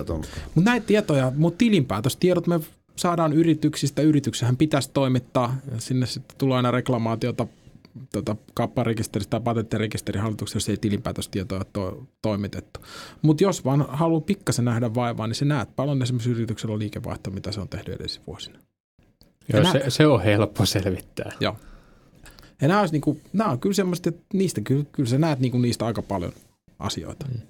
Mutta 0.55 0.71
näitä 0.71 0.87
tietoja, 0.87 1.33
mutta 1.37 1.59
tilinpäätöstiedot 1.59 2.47
me 2.47 2.61
saadaan 2.97 3.33
yrityksistä. 3.33 4.03
Yrityksähän 4.03 4.57
pitäisi 4.57 4.91
toimittaa. 4.93 5.57
Sinne 5.79 6.07
sitten 6.07 6.39
tulee 6.39 6.57
aina 6.57 6.71
reklamaatiota 6.71 7.47
tota, 8.13 8.37
kapparekisteristä 8.55 9.31
tai 9.31 9.41
patenttirekisterin 9.41 10.23
hallituksessa 10.23 10.73
ei 10.73 10.77
tilinpäätöstietoa 10.77 11.65
to, 11.73 12.07
toimitettu. 12.23 12.81
Mutta 13.23 13.45
jos 13.45 13.65
vaan 13.65 13.87
haluaa 13.89 14.21
pikkasen 14.21 14.65
nähdä 14.65 14.95
vaivaa, 14.95 15.27
niin 15.27 15.35
se 15.35 15.45
näet 15.45 15.77
paljon 15.77 16.03
esimerkiksi 16.03 16.31
yrityksellä 16.31 16.73
on 16.73 16.79
liikevaihto, 16.79 17.31
mitä 17.31 17.53
se 17.53 17.61
on 17.61 17.69
tehnyt 17.69 17.89
edellisinä 17.89 18.25
vuosina. 18.27 18.59
Joo, 19.53 19.73
se, 19.73 19.83
se, 19.89 20.07
on 20.07 20.23
helppo 20.23 20.67
selvittää. 20.67 21.33
Joo. 21.41 21.57
Ja 22.61 22.69
nämä, 22.69 22.81
olisi 22.81 22.95
niinku, 22.95 23.21
nämä 23.33 23.51
on 23.51 23.61
kyllä 23.61 23.75
semmoista, 23.75 24.09
että 24.09 24.23
niistä 24.33 24.61
kyllä, 24.61 24.85
kyllä 24.93 25.09
sä 25.09 25.19
näet 25.19 25.41
niinku 25.41 25.59
niistä 25.59 25.87
aika 25.87 26.03
paljon 26.03 26.33
asioita. 26.79 27.27
Mm. 27.29 27.41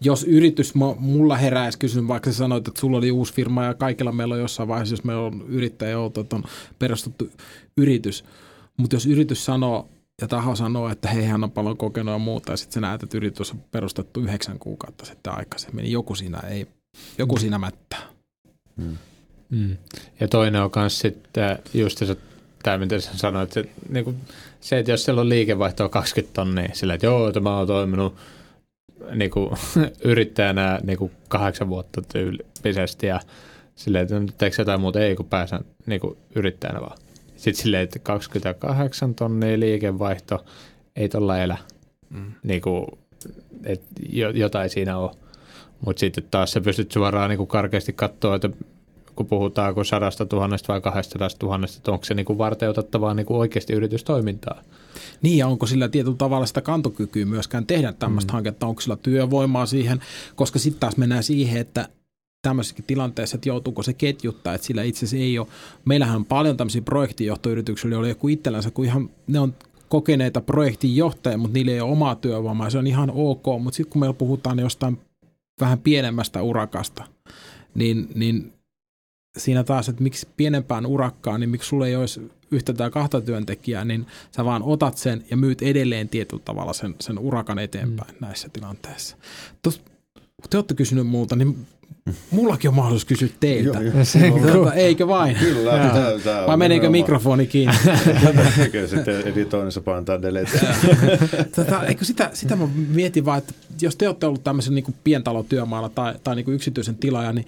Jos 0.00 0.24
yritys, 0.24 0.74
mulla 0.98 1.36
heräisi 1.36 1.78
kysymys, 1.78 2.08
vaikka 2.08 2.32
sä 2.32 2.36
sanoit, 2.36 2.68
että 2.68 2.80
sulla 2.80 2.98
oli 2.98 3.10
uusi 3.10 3.34
firma 3.34 3.64
ja 3.64 3.74
kaikilla 3.74 4.12
meillä 4.12 4.34
on 4.34 4.40
jossain 4.40 4.68
vaiheessa, 4.68 4.92
jos 4.92 5.04
meillä 5.04 5.22
on 5.22 5.44
yrittäjä, 5.48 6.00
on 6.00 6.12
perustettu 6.78 7.30
yritys, 7.76 8.24
mutta 8.80 8.96
jos 8.96 9.06
yritys 9.06 9.44
sanoo 9.44 9.88
ja 10.22 10.28
taho 10.28 10.56
sanoo, 10.56 10.88
että 10.88 11.08
hei, 11.08 11.24
hän 11.24 11.44
on 11.44 11.50
paljon 11.50 11.76
kokenut 11.76 12.12
ja 12.12 12.18
muuta, 12.18 12.52
ja 12.52 12.56
sitten 12.56 12.74
sä 12.74 12.80
näet, 12.80 13.02
että 13.02 13.16
yritys 13.16 13.52
on 13.52 13.60
perustettu 13.70 14.20
yhdeksän 14.20 14.58
kuukautta 14.58 15.04
sitten 15.04 15.32
aikaisemmin, 15.32 15.82
niin 15.82 15.92
joku 15.92 16.14
siinä, 16.14 16.38
ei, 16.38 16.66
joku 17.18 17.38
siinä 17.38 17.58
mättää. 17.58 18.02
Mm. 18.76 18.96
Mm. 19.50 19.76
Ja 20.20 20.28
toinen 20.28 20.62
on 20.62 20.70
myös 20.76 20.98
sitten 20.98 21.58
just 21.74 21.98
se, 21.98 22.16
tämä 22.62 22.78
mitä 22.78 23.00
sä 23.00 23.10
sanoit, 23.18 23.56
että 23.56 23.72
niin 23.88 24.04
kuin 24.04 24.16
se, 24.60 24.78
että 24.78 24.92
jos 24.92 25.04
siellä 25.04 25.20
on 25.20 25.28
liikevaihtoa 25.28 25.88
20 25.88 26.34
tonnia, 26.34 26.68
sillä 26.72 26.94
että 26.94 27.06
joo, 27.06 27.28
että 27.28 27.40
mä 27.40 27.56
oon 27.56 27.66
toiminut 27.66 28.16
niin 29.14 29.30
kuin, 29.30 29.50
yrittäjänä 30.04 30.80
niin 30.82 30.98
kuin 30.98 31.12
kahdeksan 31.28 31.68
vuotta 31.68 32.02
tyyppisesti 32.02 33.06
ja 33.06 33.20
silleen, 33.74 34.02
että 34.02 34.32
teekö 34.38 34.56
jotain 34.58 34.80
muuta, 34.80 35.00
ei 35.00 35.16
kun 35.16 35.26
pääsen 35.26 35.60
niin 35.86 36.00
kuin 36.00 36.18
yrittäjänä 36.34 36.80
vaan. 36.80 36.98
Sitten 37.40 37.62
silleen, 37.62 37.82
että 37.82 37.98
28 37.98 39.14
tonnia 39.14 39.60
liikevaihto, 39.60 40.44
ei 40.96 41.08
tuolla 41.08 41.38
elä. 41.38 41.56
Mm. 42.10 42.32
Niin 42.42 42.62
kuin, 42.62 42.86
että 43.64 43.86
jotain 44.34 44.70
siinä 44.70 44.98
on. 44.98 45.14
Mutta 45.86 46.00
sitten 46.00 46.24
taas 46.30 46.52
sä 46.52 46.60
pystyt 46.60 46.92
suoraan 46.92 47.30
niin 47.30 47.36
kuin 47.36 47.46
karkeasti 47.46 47.92
katsoa, 47.92 48.34
että 48.34 48.50
kun 49.16 49.26
puhutaan 49.26 49.74
kun 49.74 49.84
sadasta 49.84 50.26
tuhannesta 50.26 50.72
vai 50.72 50.80
kahdesta 50.80 51.38
tuhannesta, 51.38 51.78
että 51.78 51.92
onko 51.92 52.04
se 52.04 52.14
niin 52.14 52.26
kuin 52.26 52.38
varteutettavaa 52.38 53.14
niin 53.14 53.26
kuin 53.26 53.38
oikeasti 53.38 53.72
yritystoimintaa. 53.72 54.62
Niin, 55.22 55.38
ja 55.38 55.46
onko 55.46 55.66
sillä 55.66 55.88
tietyllä 55.88 56.16
tavalla 56.16 56.46
sitä 56.46 56.60
kantokykyä 56.60 57.24
myöskään 57.26 57.66
tehdä 57.66 57.92
tämmöistä 57.92 58.32
mm. 58.32 58.34
hanketta, 58.34 58.66
onko 58.66 58.80
sillä 58.80 58.96
työvoimaa 58.96 59.66
siihen, 59.66 60.00
koska 60.34 60.58
sitten 60.58 60.80
taas 60.80 60.96
mennään 60.96 61.22
siihen, 61.22 61.60
että 61.60 61.88
tämmöisessäkin 62.42 62.84
tilanteessa, 62.84 63.34
että 63.34 63.48
joutuuko 63.48 63.82
se 63.82 63.92
ketjuttaa, 63.92 64.54
että 64.54 64.66
sillä 64.66 64.82
itse 64.82 65.06
asiassa 65.06 65.24
ei 65.24 65.38
ole. 65.38 65.46
Meillähän 65.84 66.16
on 66.16 66.24
paljon 66.24 66.56
tämmöisiä 66.56 66.82
projektijohtoyrityksiä, 66.82 67.90
joilla 67.90 68.08
joku 68.08 68.28
itsellänsä, 68.28 68.70
kun 68.70 68.84
ihan 68.84 69.10
ne 69.26 69.40
on 69.40 69.54
kokeneita 69.88 70.40
projektinjohtajia, 70.40 71.38
mutta 71.38 71.54
niillä 71.54 71.72
ei 71.72 71.80
ole 71.80 71.92
omaa 71.92 72.14
työvoimaa, 72.14 72.70
se 72.70 72.78
on 72.78 72.86
ihan 72.86 73.10
ok, 73.14 73.44
mutta 73.62 73.76
sitten 73.76 73.92
kun 73.92 74.00
meillä 74.00 74.14
puhutaan 74.14 74.58
jostain 74.58 74.98
vähän 75.60 75.78
pienemmästä 75.78 76.42
urakasta, 76.42 77.04
niin, 77.74 78.08
niin 78.14 78.52
siinä 79.38 79.64
taas, 79.64 79.88
että 79.88 80.02
miksi 80.02 80.28
pienempään 80.36 80.86
urakkaan, 80.86 81.40
niin 81.40 81.50
miksi 81.50 81.68
sulle 81.68 81.88
ei 81.88 81.96
olisi 81.96 82.30
yhtä 82.50 82.72
tai 82.72 82.90
kahta 82.90 83.20
työntekijää, 83.20 83.84
niin 83.84 84.06
sä 84.36 84.44
vaan 84.44 84.62
otat 84.62 84.96
sen 84.96 85.24
ja 85.30 85.36
myyt 85.36 85.62
edelleen 85.62 86.08
tietyllä 86.08 86.42
tavalla 86.44 86.72
sen, 86.72 86.94
sen 87.00 87.18
urakan 87.18 87.58
eteenpäin 87.58 88.14
mm. 88.14 88.26
näissä 88.26 88.48
tilanteissa. 88.48 89.16
Tos, 89.62 89.82
te 90.50 90.56
olette 90.56 90.74
kysynyt 90.74 91.06
multa, 91.06 91.36
niin 91.36 91.66
mullakin 92.30 92.68
on 92.68 92.74
mahdollisuus 92.74 93.04
kysyä 93.04 93.28
teiltä. 93.40 93.80
Joo, 93.80 93.92
joo. 94.42 94.52
Tuota, 94.52 94.74
eikö 94.74 95.08
vain? 95.08 95.36
Kyllä, 95.36 95.70
tää, 95.70 96.18
tää 96.24 96.46
Vai 96.46 96.56
meneekö 96.56 96.90
mikrofoni 96.90 97.46
kiinni? 97.46 97.74
Kyllä 98.72 98.86
sitten 98.86 99.20
editoinnissa 99.20 99.80
painetaan 99.80 100.22
delete. 100.22 100.60
tota, 101.56 101.84
eikö 101.86 102.04
sitä, 102.04 102.30
sitä 102.32 102.56
mä 102.56 102.68
mietin 102.88 103.24
vaan, 103.24 103.38
että 103.38 103.54
jos 103.80 103.96
te 103.96 104.08
olette 104.08 104.26
ollut 104.26 104.44
tämmöisen 104.44 104.74
niin 104.74 104.94
pientalotyömaalla 105.04 105.88
tai, 105.88 106.14
tai 106.24 106.36
niin 106.36 106.50
yksityisen 106.50 106.94
tilaaja, 106.94 107.32
niin 107.32 107.46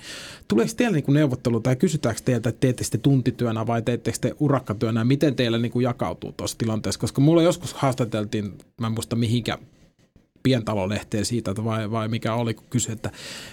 tuleeko 0.49 0.73
teillä 0.77 0.95
niin 0.97 1.15
neuvottelu 1.15 1.61
tai 1.61 1.77
kysytäänkö 1.77 2.21
teiltä, 2.25 2.49
että 2.49 2.61
teette 2.61 2.85
sitten 2.85 3.01
tuntityönä 3.01 3.67
vai 3.67 3.83
teettekö 3.83 4.19
te 4.21 4.35
urakkatyönä 4.41 5.01
ja 5.01 5.05
miten 5.05 5.35
teillä 5.35 5.59
niin 5.59 5.83
jakautuu 5.83 6.33
tuossa 6.33 6.59
tilanteessa? 6.59 7.01
Koska 7.01 7.21
mulla 7.21 7.43
joskus 7.43 7.75
haastateltiin, 7.75 8.53
mä 8.81 8.87
en 8.87 8.93
muista 8.93 9.17
mihinkä 9.17 9.59
pientalolehteen 10.43 11.25
siitä, 11.25 11.55
vai, 11.65 11.91
vai 11.91 12.09
mikä 12.09 12.35
oli, 12.35 12.55
kysyi, 12.71 12.93
että 12.93 13.11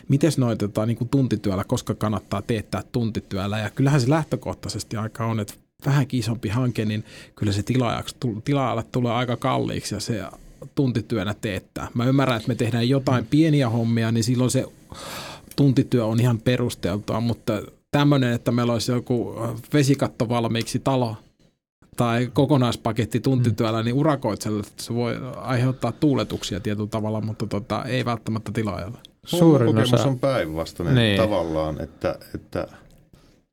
miten 0.07 0.31
noita 0.37 0.67
tota, 0.67 0.85
niin 0.85 0.97
kuin 0.97 1.09
tuntityöllä, 1.09 1.63
koska 1.63 1.95
kannattaa 1.95 2.41
teettää 2.41 2.83
tuntityöllä. 2.91 3.59
Ja 3.59 3.69
kyllähän 3.69 4.01
se 4.01 4.09
lähtökohtaisesti 4.09 4.97
aika 4.97 5.25
on, 5.25 5.39
että 5.39 5.53
vähänkin 5.85 6.19
isompi 6.19 6.49
hanke, 6.49 6.85
niin 6.85 7.03
kyllä 7.35 7.51
se 7.51 7.63
tilaajaksi, 7.63 8.15
tilaajalle 8.45 8.83
tulee 8.91 9.11
aika 9.11 9.37
kalliiksi 9.37 9.95
ja 9.95 9.99
se 9.99 10.23
tuntityönä 10.75 11.35
teettää. 11.41 11.87
Mä 11.93 12.05
ymmärrän, 12.05 12.37
että 12.37 12.47
me 12.47 12.55
tehdään 12.55 12.89
jotain 12.89 13.25
pieniä 13.25 13.69
hommia, 13.69 14.11
niin 14.11 14.23
silloin 14.23 14.51
se 14.51 14.65
tuntityö 15.55 16.05
on 16.05 16.19
ihan 16.19 16.39
perusteltua, 16.39 17.19
mutta 17.19 17.61
tämmöinen, 17.91 18.33
että 18.33 18.51
meillä 18.51 18.73
olisi 18.73 18.91
joku 18.91 19.35
vesikatto 19.73 20.29
valmiiksi 20.29 20.79
talo 20.79 21.15
tai 21.99 22.29
kokonaispaketti 22.33 23.19
tuntityöllä, 23.19 23.83
niin 23.83 23.95
urakoitselle 23.95 24.63
se 24.77 24.93
voi 24.93 25.15
aiheuttaa 25.35 25.91
tuuletuksia 25.91 26.59
tietyllä 26.59 26.89
tavalla, 26.89 27.21
mutta 27.21 27.47
tota, 27.47 27.83
ei 27.85 28.05
välttämättä 28.05 28.51
tilaajalle. 28.51 28.97
Suurin 29.25 29.67
mun 29.67 29.75
kokemus 29.75 29.93
osa- 29.93 30.09
on 30.09 30.19
päinvastainen 30.19 30.95
Niin. 30.95 31.17
tavallaan, 31.17 31.81
että, 31.81 32.19
että 32.35 32.67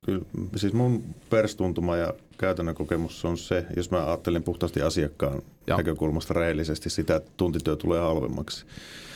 kyllä, 0.05 0.24
siis 0.57 0.72
mun 0.72 1.05
perstuntuma 1.30 1.97
ja 1.97 2.14
käytännön 2.38 2.74
kokemus 2.74 3.24
on 3.24 3.38
se, 3.38 3.66
jos 3.76 3.90
mä 3.90 4.07
ajattelen 4.07 4.42
puhtaasti 4.42 4.82
asiakkaan. 4.82 5.42
Joo. 5.66 5.76
näkökulmasta 5.78 6.34
rehellisesti 6.34 6.90
sitä, 6.90 7.16
että 7.16 7.30
tuntityö 7.36 7.76
tulee 7.76 8.01
halvemmaksi. 8.01 8.64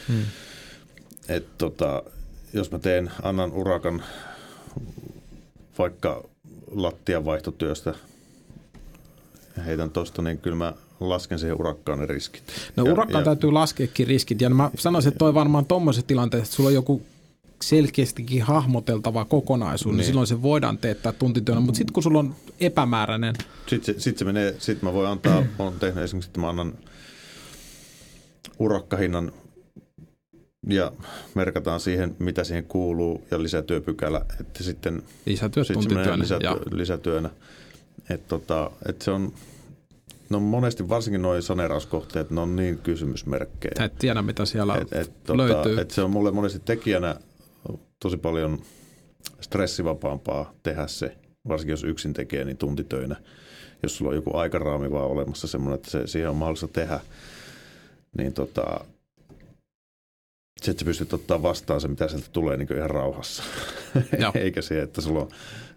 Hmm. 0.09 0.23
Et 1.29 1.47
tota, 1.59 2.03
jos 2.53 2.71
mä 2.71 2.79
teen, 2.79 3.11
annan 3.23 3.53
urakan 3.53 4.03
vaikka 5.79 6.25
lattianvaihtotyöstä, 6.71 7.95
heitän 9.67 9.91
tosta, 9.91 10.23
niin 10.23 10.39
kyllä 10.39 10.57
mä 10.57 10.73
lasken 11.01 11.39
siihen 11.39 11.61
urakkaan 11.61 11.99
ne 11.99 12.07
riskit. 12.07 12.43
No 12.77 12.85
Ja- 12.85 12.93
urakkaan 12.93 13.21
ja- 13.21 13.25
täytyy 13.25 13.53
laskeekin 13.53 14.07
riskit, 14.07 14.41
ja 14.41 14.51
mä 14.51 14.71
sanoisin, 14.79 15.09
että 15.09 15.19
toi 15.19 15.35
varmaan 15.35 15.67
tuommoisessa 15.67 16.07
tilanteessa, 16.07 16.45
että 16.45 16.57
sulla 16.57 16.69
on 16.69 16.75
joku 16.75 17.03
selkeästikin 17.63 18.43
hahmoteltava 18.43 19.25
kokonaisuus, 19.25 19.93
niin, 19.93 19.97
niin 19.99 20.07
silloin 20.07 20.27
se 20.27 20.43
voidaan 20.43 20.79
teettää 20.79 21.13
tuntityönä, 21.13 21.61
mutta 21.61 21.79
sitten 21.79 21.93
kun 21.93 22.03
sulla 22.03 22.19
on 22.19 22.35
epämääräinen, 22.61 23.35
Sitten 23.67 23.95
se, 23.95 24.01
sit 24.01 24.19
se 24.19 24.25
menee, 24.25 24.55
sitten 24.59 24.89
mä 24.89 24.93
voin 24.95 25.09
antaa, 25.11 25.43
olen 25.59 25.75
tehnyt 25.81 26.05
esimerkiksi, 26.05 26.29
että 26.29 26.41
mä 26.41 26.49
annan 26.49 26.75
urakkahinnan 28.59 29.33
ja 30.69 30.93
merkataan 31.35 31.81
siihen, 31.81 32.17
mitä 32.19 32.45
siihen 32.45 32.65
kuuluu 32.65 33.23
ja 33.31 33.43
lisätyöpykälä, 33.43 34.21
että 34.41 34.63
sitten 34.63 35.03
lisätyöt 35.27 35.67
sit 35.67 35.83
se 35.83 35.89
menee 35.89 36.05
tuntityönä, 36.05 36.15
ja 36.15 36.19
lisätyö, 36.55 36.79
lisätyönä. 36.79 37.31
Että 38.11 38.29
tota, 38.29 38.71
et 38.89 39.03
se 39.03 39.11
on, 39.11 39.33
no 40.31 40.41
monesti 40.41 40.89
varsinkin 40.89 41.23
nuo 41.23 41.41
saneerauskohteet, 41.41 42.31
ne 42.31 42.41
on 42.41 42.57
niin 42.57 42.79
kysymysmerkkejä. 42.79 43.75
sä 43.79 43.85
et 43.85 43.99
tiedä, 43.99 44.23
mitä 44.23 44.45
siellä 44.45 44.75
Et, 44.75 44.93
et, 44.93 45.25
tota, 45.25 45.37
löytyy. 45.37 45.81
et 45.81 45.91
se 45.91 46.03
on 46.03 46.11
mulle 46.11 46.31
monesti 46.31 46.61
tekijänä 46.65 47.17
tosi 48.03 48.17
paljon 48.17 48.59
stressivapaampaa 49.41 50.55
tehdä 50.63 50.87
se, 50.87 51.17
varsinkin 51.49 51.73
jos 51.73 51.85
yksin 51.85 52.13
tekee, 52.13 52.45
niin 52.45 52.57
tuntitöinä. 52.57 53.17
Jos 53.83 53.97
sulla 53.97 54.09
on 54.09 54.17
joku 54.17 54.37
aikaraami 54.37 54.91
vaan 54.91 55.11
olemassa 55.11 55.47
semmoinen, 55.47 55.75
että 55.75 55.91
se, 55.91 56.07
siihen 56.07 56.31
on 56.31 56.37
mahdollista 56.37 56.69
tehdä, 56.69 57.01
niin 58.19 58.33
tota, 58.33 58.85
sitten 60.63 60.79
sä 60.79 60.85
pystyt 60.85 61.13
ottaa 61.13 61.43
vastaan 61.43 61.81
se, 61.81 61.89
mitä 61.89 62.09
sieltä 62.09 62.27
tulee 62.33 62.57
niin 62.57 62.77
ihan 62.77 62.91
rauhassa. 62.91 63.43
Eikä 64.35 64.63
se, 64.63 64.83
että 64.83 65.01
sulla 65.01 65.21
on, 65.21 65.29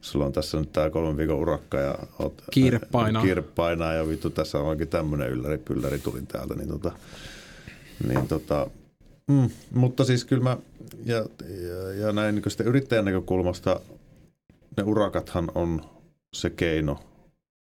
sulla 0.02 0.26
on 0.26 0.34
tässä 0.34 0.60
nyt 0.60 0.74
tämä 0.74 0.90
kolmen 0.90 1.18
viikon 1.18 1.38
urakka 1.38 1.80
ja 1.80 1.98
oot, 2.20 2.44
Kiire 2.52 2.80
painaa. 2.92 3.22
kiire 3.22 3.42
painaa 3.42 3.94
ja 3.94 4.08
vittu 4.08 4.30
tässä 4.30 4.60
on 4.60 4.66
oikein 4.66 4.90
tämmöinen 4.90 5.30
ylläri, 5.30 5.58
pylläri 5.58 6.00
tulin 6.00 6.28
täältä, 6.28 6.54
niin 6.54 6.70
tota, 6.70 6.92
niin 8.08 8.28
tota, 8.28 8.68
mm, 9.28 9.50
mutta 9.72 10.04
siis 10.04 10.26
kyllä 10.26 10.44
mä, 10.44 10.58
ja, 11.06 11.18
ja, 11.68 11.94
ja 11.94 12.12
näin 12.12 12.36
niin 12.36 12.44
sitten 12.48 12.68
yrittäjän 12.68 13.06
näkökulmasta 13.06 13.80
ne 14.78 14.84
urakathan 14.84 15.52
on 15.56 15.82
se 16.36 16.50
keino 16.50 17.00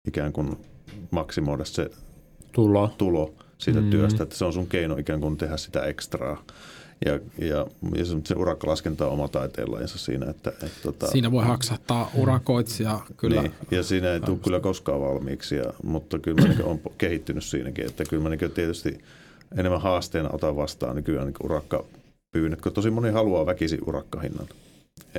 ikään 0.08 0.32
kuin 0.32 0.56
maksimoida 1.10 1.64
se 1.64 1.90
Tulo. 2.52 2.94
tulo 2.98 3.34
siitä 3.58 3.80
mm. 3.80 3.90
työstä, 3.90 4.22
että 4.22 4.36
se 4.36 4.44
on 4.44 4.52
sun 4.52 4.66
keino 4.66 4.96
ikään 4.96 5.20
kuin 5.20 5.36
tehdä 5.36 5.56
sitä 5.56 5.82
ekstraa. 5.84 6.44
Ja, 7.04 7.12
ja, 7.38 7.66
ja 7.94 8.04
se, 8.04 8.14
se 8.24 8.34
urakkalaskenta 8.34 9.06
on 9.06 9.12
oma 9.12 9.28
taiteenlajinsa 9.28 9.98
siinä, 9.98 10.30
että, 10.30 10.50
että 10.50 10.82
tota, 10.82 11.06
Siinä 11.06 11.32
voi 11.32 11.44
haksahtaa 11.44 12.10
urakoitsija 12.14 13.00
kyllä. 13.16 13.42
niin, 13.42 13.52
ja 13.70 13.82
siinä 13.82 14.12
ei 14.12 14.20
tule 14.20 14.38
kyllä 14.44 14.60
koskaan 14.60 15.00
valmiiksi, 15.00 15.56
ja, 15.56 15.64
mutta 15.82 16.18
kyllä 16.18 16.42
mä 16.42 16.48
niin 16.48 16.64
olen 16.64 16.80
kehittynyt 16.98 17.44
siinäkin, 17.44 17.86
että 17.86 18.04
kyllä 18.04 18.22
mä 18.22 18.28
niin 18.28 18.50
tietysti 18.54 18.98
enemmän 19.58 19.80
haasteena 19.80 20.30
otan 20.32 20.56
vastaan 20.56 20.96
nykyään 20.96 21.26
niin 21.26 21.34
urakkapyynnöt, 21.44 22.60
kun 22.60 22.72
tosi 22.72 22.90
moni 22.90 23.10
haluaa 23.10 23.46
väkisin 23.46 23.80
urakkahinnan. 23.86 24.46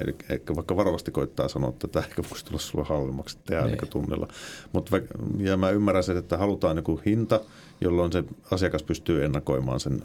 Eli 0.02 0.16
ehkä 0.30 0.56
vaikka 0.56 0.76
varovasti 0.76 1.12
koittaa 1.12 1.48
sanoa, 1.48 1.70
että 1.70 1.88
tämä 1.88 2.06
ehkä 2.06 2.24
voisi 2.30 2.46
tulla 2.46 2.60
sulle 2.60 2.86
halvemmaksi 2.86 3.38
tehdä 3.46 3.66
Niin. 3.66 3.78
tunnilla. 3.90 4.28
Mutta 4.74 4.98
ja 5.40 5.58
mä 5.58 5.70
ymmärrän 5.70 6.04
sen, 6.04 6.18
että 6.18 6.38
halutaan 6.38 6.78
joku 6.78 7.02
hinta, 7.06 7.40
jolloin 7.82 8.12
se 8.12 8.24
asiakas 8.52 8.84
pystyy 8.84 9.26
ennakoimaan 9.26 9.80
sen 9.80 10.02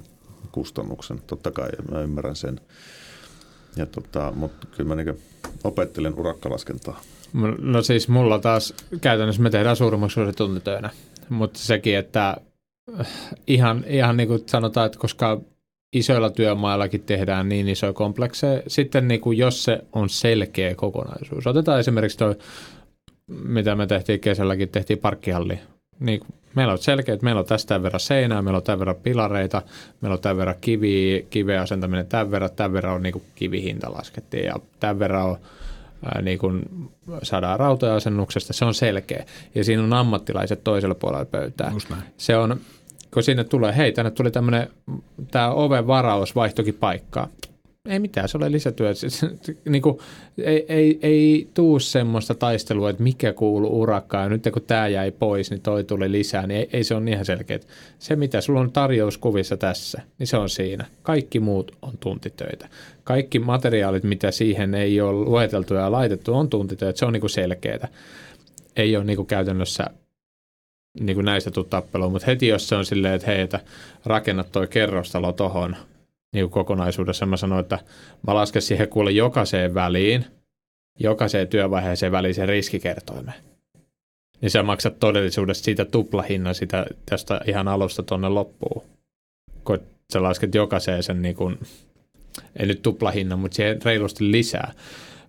kustannuksen. 0.52 1.20
Totta 1.26 1.50
kai 1.50 1.68
mä 1.90 2.00
ymmärrän 2.00 2.36
sen. 2.36 2.60
Ja 3.76 3.86
tota, 3.86 4.32
mutta 4.36 4.66
kyllä 4.76 4.88
mä 4.88 4.94
niin 4.94 5.18
opettelen 5.64 6.18
urakkalaskentaa. 6.18 7.00
No 7.58 7.82
siis 7.82 8.08
mulla 8.08 8.38
taas 8.38 8.74
käytännössä 9.00 9.42
me 9.42 9.50
tehdään 9.50 9.76
suurimmaksi 9.76 10.20
osa 10.20 10.32
tuntitöinä, 10.32 10.90
mutta 11.28 11.58
sekin, 11.58 11.96
että 11.96 12.36
äh, 13.00 13.06
ihan, 13.46 13.84
ihan 13.88 14.16
niin 14.16 14.28
kuin 14.28 14.42
sanotaan, 14.46 14.86
että 14.86 14.98
koska 14.98 15.40
isoilla 15.92 16.30
työmaillakin 16.30 17.02
tehdään 17.02 17.48
niin 17.48 17.68
isoja 17.68 17.92
komplekseja, 17.92 18.62
sitten 18.66 19.08
niin 19.08 19.20
kuin 19.20 19.38
jos 19.38 19.64
se 19.64 19.84
on 19.92 20.08
selkeä 20.08 20.74
kokonaisuus. 20.74 21.46
Otetaan 21.46 21.80
esimerkiksi 21.80 22.18
toi, 22.18 22.34
mitä 23.26 23.74
me 23.74 23.86
tehtiin 23.86 24.20
kesälläkin, 24.20 24.68
tehtiin 24.68 24.98
parkkihalli. 24.98 25.58
Niin 26.00 26.20
meillä 26.54 26.72
on 26.72 26.78
selkeä, 26.78 27.14
että 27.14 27.24
meillä 27.24 27.38
on 27.38 27.46
tästä 27.46 27.82
verran 27.82 28.00
seinää, 28.00 28.42
meillä 28.42 28.56
on 28.56 28.62
tämän 28.62 28.78
verran 28.78 28.96
pilareita, 28.96 29.62
meillä 30.00 30.14
on 30.14 30.20
tämän 30.20 30.36
verran 30.36 30.56
kiviä, 30.60 31.22
kiveä 31.30 31.62
asentaminen 31.62 32.06
tämän 32.06 32.30
verran, 32.30 32.50
tämän 32.56 32.72
verran 32.72 32.94
on 32.94 33.02
niin 33.02 33.12
kuin 33.12 33.24
kivihinta 33.34 33.92
laskettiin 33.92 34.44
ja 34.44 34.54
tämän 34.80 34.98
verran 34.98 35.24
on 35.24 35.36
ää, 36.04 36.22
niin 36.22 36.38
kuin 36.38 36.62
saadaan 37.22 37.60
rautoja 37.60 37.94
asennuksesta, 37.94 38.52
se 38.52 38.64
on 38.64 38.74
selkeä. 38.74 39.24
Ja 39.54 39.64
siinä 39.64 39.82
on 39.82 39.92
ammattilaiset 39.92 40.64
toisella 40.64 40.94
puolella 40.94 41.24
pöytää. 41.24 41.72
Se 42.16 42.36
on, 42.36 42.60
kun 43.14 43.22
sinne 43.22 43.44
tulee, 43.44 43.76
hei, 43.76 43.92
tänne 43.92 44.10
tuli 44.10 44.30
tämmöinen, 44.30 44.70
tämä 45.30 45.50
oven 45.50 45.86
varaus 45.86 46.34
vaihtokin 46.36 46.74
paikkaa. 46.74 47.28
Ei 47.88 47.98
mitään, 47.98 48.28
se 48.28 48.36
ole 48.38 48.52
lisätyö. 48.52 48.92
Niin 49.68 49.82
kuin, 49.82 49.98
ei, 50.38 50.66
ei, 50.68 50.98
ei 51.02 51.48
tuu 51.54 51.78
semmoista 51.78 52.34
taistelua, 52.34 52.90
että 52.90 53.02
mikä 53.02 53.32
kuuluu 53.32 53.80
urakkaan. 53.80 54.30
Nyt 54.30 54.48
kun 54.52 54.62
tämä 54.62 54.88
jäi 54.88 55.10
pois, 55.10 55.50
niin 55.50 55.60
toi 55.60 55.84
tuli 55.84 56.12
lisää, 56.12 56.46
niin 56.46 56.60
ei, 56.60 56.68
ei 56.72 56.84
se 56.84 56.94
ole 56.94 57.10
ihan 57.10 57.24
selkeä. 57.24 57.58
Se, 57.98 58.16
mitä 58.16 58.40
sulla 58.40 58.60
on 58.60 58.72
tarjouskuvissa 58.72 59.56
tässä, 59.56 60.02
niin 60.18 60.26
se 60.26 60.36
on 60.36 60.48
siinä. 60.48 60.86
Kaikki 61.02 61.40
muut 61.40 61.76
on 61.82 61.98
tuntitöitä. 62.00 62.68
Kaikki 63.04 63.38
materiaalit, 63.38 64.04
mitä 64.04 64.30
siihen 64.30 64.74
ei 64.74 65.00
ole 65.00 65.12
lueteltu 65.12 65.74
ja 65.74 65.92
laitettu, 65.92 66.34
on 66.34 66.50
tuntitöitä. 66.50 66.98
Se 66.98 67.04
on 67.04 67.12
niin 67.12 67.30
selkeää. 67.30 67.88
Ei 68.76 68.96
ole 68.96 69.04
niin 69.04 69.16
kuin 69.16 69.26
käytännössä 69.26 69.84
niin 71.00 71.14
kuin 71.14 71.24
näistä 71.24 71.50
tuu 71.50 71.64
tappeluun, 71.64 72.12
mutta 72.12 72.26
heti 72.26 72.48
jos 72.48 72.68
se 72.68 72.74
on 72.74 72.84
silleen, 72.84 73.14
että 73.14 73.26
hei, 73.30 73.40
että 73.40 73.60
rakennat 74.04 74.52
toi 74.52 74.66
kerrostalo 74.66 75.32
tohon 75.32 75.76
niin 76.32 76.50
kokonaisuudessa, 76.50 77.26
mä 77.26 77.36
sanoin, 77.36 77.60
että 77.60 77.78
mä 78.26 78.34
lasken 78.34 78.62
siihen 78.62 78.88
kuule 78.88 79.10
jokaiseen 79.10 79.74
väliin, 79.74 80.24
jokaiseen 80.98 81.48
työvaiheeseen 81.48 82.12
väliin 82.12 82.34
sen 82.34 82.48
riskikertoimen. 82.48 83.34
Niin 84.40 84.50
sä 84.50 84.62
maksat 84.62 84.98
todellisuudessa 84.98 85.64
siitä 85.64 85.84
tuplahinnan 85.84 86.54
sitä, 86.54 86.86
tästä 87.06 87.40
ihan 87.46 87.68
alusta 87.68 88.02
tonne 88.02 88.28
loppuun. 88.28 88.82
Kun 89.64 89.78
sä 90.12 90.22
lasket 90.22 90.54
jokaiseen 90.54 91.02
sen 91.02 91.22
niin 91.22 91.34
kuin, 91.34 91.58
ei 92.56 92.66
nyt 92.66 92.82
tuplahinnan, 92.82 93.38
mutta 93.38 93.54
siihen 93.54 93.82
reilusti 93.84 94.32
lisää. 94.32 94.72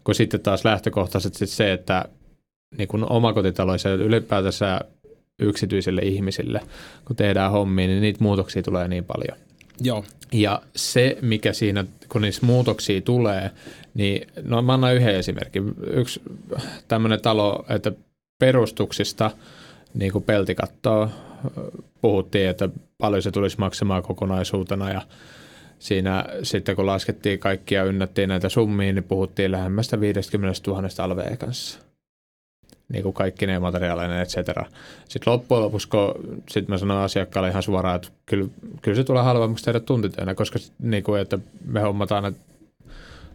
Kun 0.03 0.15
sitten 0.15 0.39
taas 0.39 0.65
lähtökohtaisesti 0.65 1.47
se, 1.47 1.73
että 1.73 2.05
niin 2.77 2.87
kuin 2.87 3.11
omakotitaloissa 3.11 3.89
ja 3.89 3.95
ylipäätänsä 3.95 4.81
yksityisille 5.39 6.01
ihmisille, 6.01 6.61
kun 7.05 7.15
tehdään 7.15 7.51
hommia, 7.51 7.87
niin 7.87 8.01
niitä 8.01 8.23
muutoksia 8.23 8.63
tulee 8.63 8.87
niin 8.87 9.05
paljon. 9.05 9.50
Joo. 9.79 10.05
Ja 10.31 10.61
se, 10.75 11.17
mikä 11.21 11.53
siinä, 11.53 11.85
kun 12.09 12.21
niissä 12.21 12.45
muutoksia 12.45 13.01
tulee, 13.01 13.51
niin 13.93 14.27
no 14.43 14.61
mä 14.61 14.73
annan 14.73 14.95
yhden 14.95 15.15
esimerkin. 15.15 15.75
Yksi 15.87 16.21
tämmöinen 16.87 17.21
talo, 17.21 17.65
että 17.69 17.91
perustuksista 18.39 19.31
niin 19.93 20.11
kuin 20.11 20.23
peltikattoa 20.23 21.09
puhuttiin, 22.01 22.49
että 22.49 22.69
paljon 22.97 23.21
se 23.21 23.31
tulisi 23.31 23.59
maksamaan 23.59 24.03
kokonaisuutena 24.03 24.89
ja 24.89 25.01
siinä 25.79 26.25
sitten 26.43 26.75
kun 26.75 26.85
laskettiin 26.85 27.39
kaikkia 27.39 27.83
ynnättiin 27.83 28.29
näitä 28.29 28.49
summia, 28.49 28.93
niin 28.93 29.03
puhuttiin 29.03 29.51
lähemmästä 29.51 29.99
50 29.99 30.61
000 30.67 30.89
alveen 30.97 31.37
kanssa. 31.37 31.90
Niin 32.91 33.03
kuin 33.03 33.13
kaikki 33.13 33.47
ne 33.47 33.59
materiaaleja, 33.59 34.21
et 34.21 34.29
cetera. 34.29 34.65
Sitten 35.09 35.33
loppujen 35.33 35.63
lopuksi, 35.63 35.87
kun 35.87 36.41
sit 36.49 36.67
mä 36.67 36.77
sanoin 36.77 36.99
asiakkaalle 36.99 37.49
ihan 37.49 37.63
suoraan, 37.63 37.95
että 37.95 38.07
kyllä, 38.25 38.47
kyllä 38.81 38.95
se 38.95 39.03
tulee 39.03 39.23
halvemmaksi 39.23 39.65
tehdä 39.65 39.79
tuntityönä, 39.79 40.35
koska 40.35 40.59
niin 40.79 41.03
kuin, 41.03 41.21
että 41.21 41.39
me 41.65 41.81
hommataan 41.81 42.23
ne 42.23 42.33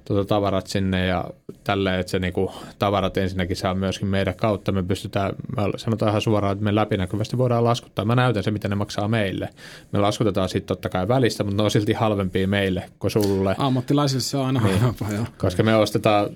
tuota, 0.05 0.29
tavarat 0.29 0.67
sinne 0.67 1.07
ja 1.07 1.25
tälleen, 1.65 2.01
että 2.01 2.11
se 2.11 2.19
niinku, 2.19 2.53
tavarat 2.79 3.17
ensinnäkin 3.17 3.57
saa 3.57 3.75
myöskin 3.75 4.09
meidän 4.09 4.35
kautta. 4.35 4.73
Me 4.73 4.83
pystytään, 4.83 5.33
me 5.57 5.63
sanotaan 5.77 6.09
ihan 6.09 6.21
suoraan, 6.21 6.53
että 6.53 6.65
me 6.65 6.75
läpinäkyvästi 6.75 7.39
voidaan 7.39 7.65
laskuttaa. 7.65 8.05
Mä 8.05 8.15
näytän 8.15 8.43
se, 8.43 8.51
mitä 8.51 8.69
ne 8.69 8.75
maksaa 8.75 9.09
meille. 9.09 9.49
Me 9.93 9.99
laskutetaan 9.99 10.49
sitten 10.49 10.69
totta 10.69 10.89
kai 10.89 11.09
välistä, 11.09 11.45
mutta 11.45 11.57
ne 11.57 11.63
on 11.63 11.71
silti 11.71 11.93
halvempia 11.93 12.49
meille 12.49 12.85
kuin 12.99 13.11
sulle. 13.11 13.55
Ammattilaisille 13.59 14.23
se 14.23 14.37
on 14.37 14.47
aina 14.47 14.61
niin. 14.61 14.81
halvempaa. 14.81 15.27
Koska 15.39 15.63
me 15.63 15.77
ostetaan 15.77 16.29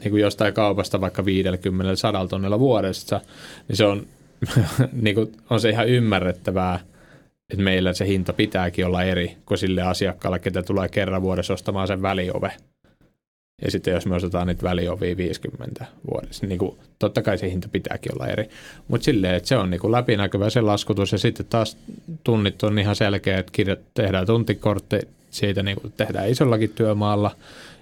niin 0.00 0.10
kuin 0.10 0.22
jostain 0.22 0.54
kaupasta 0.54 1.00
vaikka 1.00 1.24
50 1.24 1.96
100 1.96 2.26
tonnilla 2.26 2.58
vuodessa, 2.58 3.20
niin 3.68 3.76
se 3.76 3.84
on, 3.84 4.06
niin 5.02 5.14
kuin, 5.14 5.32
on 5.50 5.60
se 5.60 5.70
ihan 5.70 5.88
ymmärrettävää, 5.88 6.80
että 7.52 7.64
meillä 7.64 7.92
se 7.92 8.06
hinta 8.06 8.32
pitääkin 8.32 8.86
olla 8.86 9.02
eri 9.02 9.36
kuin 9.46 9.58
sille 9.58 9.82
asiakkaalle, 9.82 10.38
ketä 10.38 10.62
tulee 10.62 10.88
kerran 10.88 11.22
vuodessa 11.22 11.54
ostamaan 11.54 11.86
sen 11.86 12.02
väliove. 12.02 12.52
Ja 13.62 13.70
sitten 13.70 13.94
jos 13.94 14.06
me 14.06 14.14
osataan 14.14 14.46
niitä 14.46 14.62
väliovia 14.62 15.16
50 15.16 15.86
vuodessa, 16.10 16.46
niin 16.46 16.58
kuin, 16.58 16.78
totta 16.98 17.22
kai 17.22 17.38
se 17.38 17.50
hinta 17.50 17.68
pitääkin 17.68 18.14
olla 18.14 18.26
eri. 18.26 18.48
Mutta 18.88 19.04
silleen, 19.04 19.34
että 19.34 19.48
se 19.48 19.56
on 19.56 19.70
niin 19.70 19.80
kuin 19.80 19.92
läpinäkyvä 19.92 20.50
se 20.50 20.60
laskutus 20.60 21.12
ja 21.12 21.18
sitten 21.18 21.46
taas 21.46 21.76
tunnit 22.24 22.62
on 22.62 22.78
ihan 22.78 22.96
selkeä, 22.96 23.38
että 23.38 23.76
tehdään 23.94 24.26
tuntikortti, 24.26 24.96
siitä 25.30 25.62
niin 25.62 25.80
kuin 25.80 25.92
tehdään 25.96 26.30
isollakin 26.30 26.70
työmaalla 26.70 27.30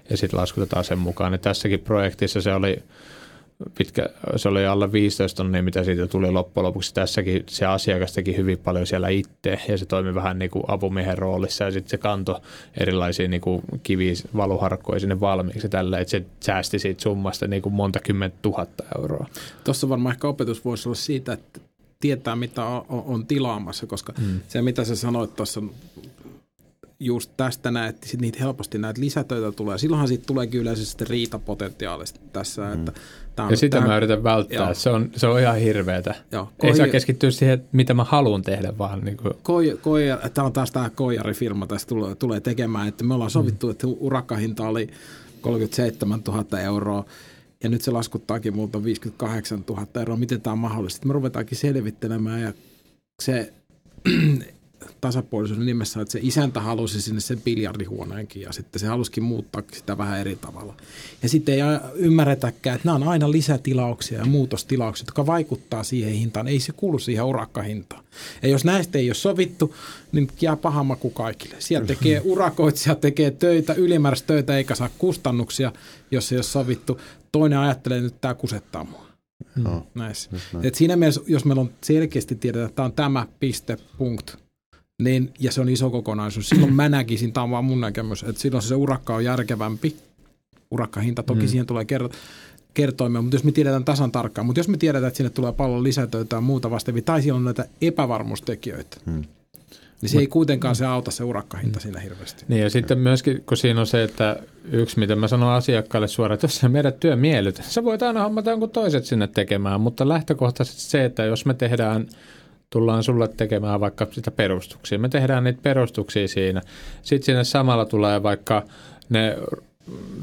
ja 0.09 0.17
sitten 0.17 0.39
laskutetaan 0.39 0.83
sen 0.83 0.99
mukaan. 0.99 1.33
Ja 1.33 1.37
tässäkin 1.37 1.79
projektissa 1.79 2.41
se 2.41 2.53
oli 2.53 2.83
pitkä, 3.77 4.09
se 4.35 4.49
oli 4.49 4.65
alle 4.65 4.91
15 4.91 5.37
tonnia, 5.37 5.63
mitä 5.63 5.83
siitä 5.83 6.07
tuli 6.07 6.31
loppujen 6.31 6.65
lopuksi. 6.65 6.93
Tässäkin 6.93 7.43
se 7.47 7.65
asiakas 7.65 8.13
teki 8.13 8.37
hyvin 8.37 8.57
paljon 8.57 8.87
siellä 8.87 9.09
itse 9.09 9.59
ja 9.67 9.77
se 9.77 9.85
toimi 9.85 10.15
vähän 10.15 10.39
niin 10.39 10.51
kuin 10.51 10.63
apumiehen 10.67 11.17
roolissa 11.17 11.63
ja 11.63 11.71
sitten 11.71 11.89
se 11.89 11.97
kanto 11.97 12.41
erilaisia 12.79 13.27
niin 13.27 13.41
kuin 13.41 13.61
kivi 13.83 14.13
valuharkkoja 14.35 14.99
sinne 14.99 15.19
valmiiksi 15.19 15.69
tällä, 15.69 15.99
että 15.99 16.11
se 16.11 16.25
säästi 16.39 16.79
siitä 16.79 17.01
summasta 17.01 17.47
niin 17.47 17.61
kuin 17.61 17.73
monta 17.73 17.99
kymmentä 17.99 18.37
tuhatta 18.41 18.83
euroa. 18.97 19.27
Tuossa 19.63 19.89
varmaan 19.89 20.15
ehkä 20.15 20.27
opetus 20.27 20.65
voisi 20.65 20.89
olla 20.89 20.95
siitä, 20.95 21.33
että 21.33 21.59
tietää 21.99 22.35
mitä 22.35 22.65
on, 22.65 22.85
on 22.89 23.25
tilaamassa, 23.25 23.87
koska 23.87 24.13
mm. 24.19 24.39
se 24.47 24.61
mitä 24.61 24.83
sä 24.83 24.95
sanoit 24.95 25.35
tuossa 25.35 25.61
just 26.99 27.31
tästä 27.37 27.71
näet, 27.71 27.95
että 27.95 28.07
sit 28.07 28.21
niitä 28.21 28.39
helposti 28.39 28.77
näitä 28.77 29.01
lisätöitä 29.01 29.51
tulee. 29.51 29.77
Silloinhan 29.77 30.07
siitä 30.07 30.23
tuleekin 30.25 30.61
yleensä 30.61 30.85
sitten 30.85 31.07
riitapotentsiaalista 31.07 32.19
tässä. 32.33 32.61
Mm. 32.61 32.73
Että 32.73 32.93
on, 33.43 33.49
ja 33.49 33.57
sitä 33.57 33.77
tämä, 33.77 33.87
mä 33.87 33.97
yritän 33.97 34.23
välttää. 34.23 34.73
Se 34.73 34.89
on, 34.89 35.09
se 35.15 35.27
on 35.27 35.39
ihan 35.39 35.57
hirveetä. 35.57 36.15
Joo, 36.31 36.49
Ei 36.63 36.75
saa 36.75 36.87
keskittyä 36.87 37.31
siihen, 37.31 37.63
mitä 37.71 37.93
mä 37.93 38.03
haluan 38.03 38.41
tehdä, 38.41 38.77
vaan 38.77 39.01
niin 39.01 39.17
kuin. 39.17 39.33
Koi, 39.43 39.79
koi, 39.81 40.03
tämä 40.33 40.45
on 40.45 40.53
taas 40.53 40.71
tämä 40.71 40.89
Koijari-firma 40.89 41.67
tässä 41.67 41.87
tulee, 41.87 42.15
tulee 42.15 42.39
tekemään, 42.39 42.87
että 42.87 43.03
me 43.03 43.13
ollaan 43.13 43.31
sovittu, 43.31 43.67
mm. 43.67 43.71
että 43.71 43.87
urakkahinta 43.87 44.67
oli 44.67 44.89
37 45.41 46.21
000 46.27 46.59
euroa 46.59 47.05
ja 47.63 47.69
nyt 47.69 47.81
se 47.81 47.91
laskuttaakin 47.91 48.55
multa 48.55 48.83
58 48.83 49.63
000 49.69 49.87
euroa. 49.99 50.17
Miten 50.17 50.41
tämä 50.41 50.51
on 50.51 50.59
mahdollista? 50.59 51.07
Me 51.07 51.13
ruvetaankin 51.13 51.57
selvittelemään 51.57 52.41
ja 52.41 52.53
se 53.21 53.53
tasapuolisuuden 55.01 55.65
nimessä, 55.65 56.01
että 56.01 56.11
se 56.11 56.19
isäntä 56.21 56.61
halusi 56.61 57.01
sinne 57.01 57.21
sen 57.21 57.41
biljardihuoneenkin 57.41 58.41
ja 58.41 58.51
sitten 58.53 58.79
se 58.79 58.87
halusikin 58.87 59.23
muuttaa 59.23 59.63
sitä 59.73 59.97
vähän 59.97 60.19
eri 60.19 60.35
tavalla. 60.35 60.75
Ja 61.23 61.29
sitten 61.29 61.55
ei 61.55 61.61
ymmärretäkään, 61.95 62.75
että 62.75 62.87
nämä 62.87 62.95
on 62.95 63.03
aina 63.03 63.31
lisätilauksia 63.31 64.19
ja 64.19 64.25
muutostilauksia, 64.25 65.03
jotka 65.03 65.25
vaikuttaa 65.25 65.83
siihen 65.83 66.13
hintaan. 66.13 66.47
Ei 66.47 66.59
se 66.59 66.71
kuulu 66.71 66.99
siihen 66.99 67.25
urakkahintaan. 67.25 68.03
Ja 68.41 68.49
jos 68.49 68.65
näistä 68.65 68.97
ei 68.97 69.09
ole 69.09 69.15
sovittu, 69.15 69.75
niin 70.11 70.27
jää 70.41 70.55
paha 70.55 70.83
maku 70.83 71.09
kaikille. 71.09 71.55
Siellä 71.59 71.87
tekee 71.87 72.21
urakoitsija, 72.23 72.95
tekee 72.95 73.31
töitä, 73.31 73.73
ylimääräistä 73.73 74.27
töitä 74.27 74.57
eikä 74.57 74.75
saa 74.75 74.89
kustannuksia, 74.97 75.71
jos 76.11 76.31
ei 76.31 76.37
ole 76.37 76.43
sovittu. 76.43 77.01
Toinen 77.31 77.59
ajattelee, 77.59 77.97
että 77.97 78.05
nyt 78.05 78.21
tämä 78.21 78.33
kusettaa 78.33 78.83
mua. 78.83 79.09
No, 79.55 79.87
Näissä. 79.95 80.29
Et 80.63 80.75
siinä 80.75 80.95
mielessä, 80.95 81.21
jos 81.27 81.45
meillä 81.45 81.61
on 81.61 81.71
selkeästi 81.83 82.35
tiedetään, 82.35 82.65
että 82.65 82.75
tämä 82.75 82.85
on 82.85 82.93
tämä 82.93 83.27
piste, 83.39 83.77
punkt, 83.97 84.35
niin, 84.99 85.33
ja 85.39 85.51
se 85.51 85.61
on 85.61 85.69
iso 85.69 85.89
kokonaisuus. 85.89 86.49
Silloin 86.49 86.73
mä 86.73 86.89
näkisin, 86.89 87.33
tämä 87.33 87.43
on 87.43 87.51
vaan 87.51 87.65
mun 87.65 87.81
näkemys, 87.81 88.23
että 88.23 88.41
silloin 88.41 88.63
se 88.63 88.75
urakka 88.75 89.15
on 89.15 89.23
järkevämpi. 89.23 89.95
Urakkahinta 90.71 91.23
toki 91.23 91.41
mm. 91.41 91.47
siihen 91.47 91.65
tulee 91.65 91.85
kertoa 91.85 92.19
kertoimia, 92.73 93.21
mutta 93.21 93.35
jos 93.35 93.43
me 93.43 93.51
tiedetään 93.51 93.85
tasan 93.85 94.11
tarkkaan, 94.11 94.45
mutta 94.45 94.59
jos 94.59 94.67
me 94.67 94.77
tiedetään, 94.77 95.07
että 95.07 95.17
sinne 95.17 95.29
tulee 95.29 95.51
paljon 95.51 95.83
lisätöitä 95.83 96.35
ja 96.35 96.41
muuta 96.41 96.71
vastaavia, 96.71 97.01
tai 97.01 97.21
siellä 97.21 97.37
on 97.37 97.45
näitä 97.45 97.65
epävarmuustekijöitä, 97.81 98.97
hmm. 99.05 99.23
niin 100.01 100.09
se 100.09 100.15
Mut, 100.15 100.21
ei 100.21 100.27
kuitenkaan 100.27 100.75
se 100.75 100.85
auta 100.85 101.11
se 101.11 101.23
urakkahinta 101.23 101.79
hmm. 101.79 101.83
siinä 101.83 101.99
hirveästi. 101.99 102.45
Niin 102.47 102.61
ja 102.61 102.69
sitten 102.69 102.99
myöskin, 102.99 103.43
kun 103.45 103.57
siinä 103.57 103.79
on 103.79 103.87
se, 103.87 104.03
että 104.03 104.39
yksi, 104.71 104.99
mitä 104.99 105.15
mä 105.15 105.27
sanon 105.27 105.49
asiakkaalle 105.49 106.07
suoraan, 106.07 106.33
että 106.33 106.45
jos 106.45 106.55
sä 106.55 106.69
meidät 106.69 106.99
työ 106.99 107.15
miellyt, 107.15 107.61
sä 107.63 107.83
voit 107.83 108.03
aina 108.03 108.23
hommata 108.23 108.49
jonkun 108.49 108.69
toiset 108.69 109.05
sinne 109.05 109.27
tekemään, 109.27 109.81
mutta 109.81 110.07
lähtökohtaisesti 110.07 110.81
se, 110.81 111.05
että 111.05 111.25
jos 111.25 111.45
me 111.45 111.53
tehdään– 111.53 112.07
tullaan 112.69 113.03
sulle 113.03 113.27
tekemään 113.27 113.79
vaikka 113.79 114.07
sitä 114.11 114.31
perustuksia. 114.31 114.99
Me 114.99 115.09
tehdään 115.09 115.43
niitä 115.43 115.59
perustuksia 115.63 116.27
siinä. 116.27 116.61
Sitten 117.01 117.25
sinne 117.25 117.43
samalla 117.43 117.85
tulee 117.85 118.23
vaikka 118.23 118.63
ne 119.09 119.37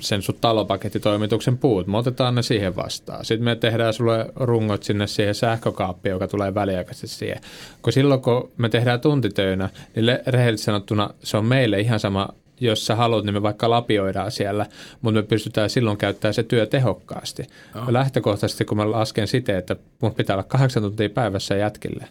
sen 0.00 0.22
sun 0.22 0.34
talopakettitoimituksen 0.40 1.58
puut, 1.58 1.86
me 1.86 1.98
otetaan 1.98 2.34
ne 2.34 2.42
siihen 2.42 2.76
vastaan. 2.76 3.24
Sitten 3.24 3.44
me 3.44 3.56
tehdään 3.56 3.94
sulle 3.94 4.26
rungot 4.36 4.82
sinne 4.82 5.06
siihen 5.06 5.34
sähkökaappiin, 5.34 6.10
joka 6.10 6.28
tulee 6.28 6.54
väliaikaisesti 6.54 7.16
siihen. 7.16 7.40
Kun 7.82 7.92
silloin, 7.92 8.20
kun 8.20 8.50
me 8.56 8.68
tehdään 8.68 9.00
tuntitöinä, 9.00 9.68
niin 9.96 10.06
rehellisesti 10.26 10.64
sanottuna 10.64 11.10
se 11.22 11.36
on 11.36 11.44
meille 11.44 11.80
ihan 11.80 12.00
sama, 12.00 12.28
jos 12.60 12.86
sä 12.86 12.96
haluat, 12.96 13.24
niin 13.24 13.34
me 13.34 13.42
vaikka 13.42 13.70
lapioidaan 13.70 14.30
siellä, 14.30 14.66
mutta 15.02 15.20
me 15.20 15.26
pystytään 15.26 15.70
silloin 15.70 15.96
käyttämään 15.96 16.34
se 16.34 16.42
työ 16.42 16.66
tehokkaasti. 16.66 17.42
Oh. 17.74 17.88
Lähtökohtaisesti, 17.88 18.64
kun 18.64 18.76
mä 18.76 18.90
lasken 18.90 19.28
sitä, 19.28 19.58
että 19.58 19.76
mun 20.02 20.14
pitää 20.14 20.36
olla 20.36 20.44
kahdeksan 20.44 20.82
tuntia 20.82 21.10
päivässä 21.10 21.56
jätkille, 21.56 22.06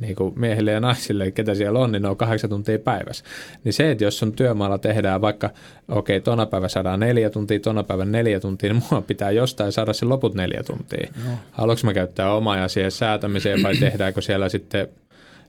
niin 0.00 0.16
kuin 0.16 0.40
miehille 0.40 0.70
ja 0.72 0.80
naisille, 0.80 1.30
ketä 1.30 1.54
siellä 1.54 1.78
on, 1.78 1.92
niin 1.92 2.02
ne 2.02 2.08
on 2.08 2.16
kahdeksan 2.16 2.50
tuntia 2.50 2.78
päivässä. 2.78 3.24
Niin 3.64 3.72
se, 3.72 3.90
että 3.90 4.04
jos 4.04 4.22
on 4.22 4.32
työmaalla 4.32 4.78
tehdään 4.78 5.20
vaikka, 5.20 5.50
okei, 5.88 6.16
okay, 6.16 6.24
tona 6.24 6.46
päivä 6.46 6.68
saadaan 6.68 7.00
neljä 7.00 7.30
tuntia, 7.30 7.60
tona 7.60 7.82
päivän 7.82 8.12
neljä 8.12 8.40
tuntia, 8.40 8.72
niin 8.72 8.82
mua 8.90 9.02
pitää 9.02 9.30
jostain 9.30 9.72
saada 9.72 9.92
se 9.92 10.06
loput 10.06 10.34
neljä 10.34 10.62
tuntia. 10.62 11.08
No. 11.24 11.30
Haluanko 11.50 11.80
mä 11.84 11.94
käyttää 11.94 12.34
omaa 12.34 12.56
ja 12.56 12.68
siihen 12.68 12.90
säätämiseen 12.90 13.62
vai 13.62 13.76
tehdäänkö 13.76 14.20
siellä 14.20 14.48
sitten, 14.48 14.88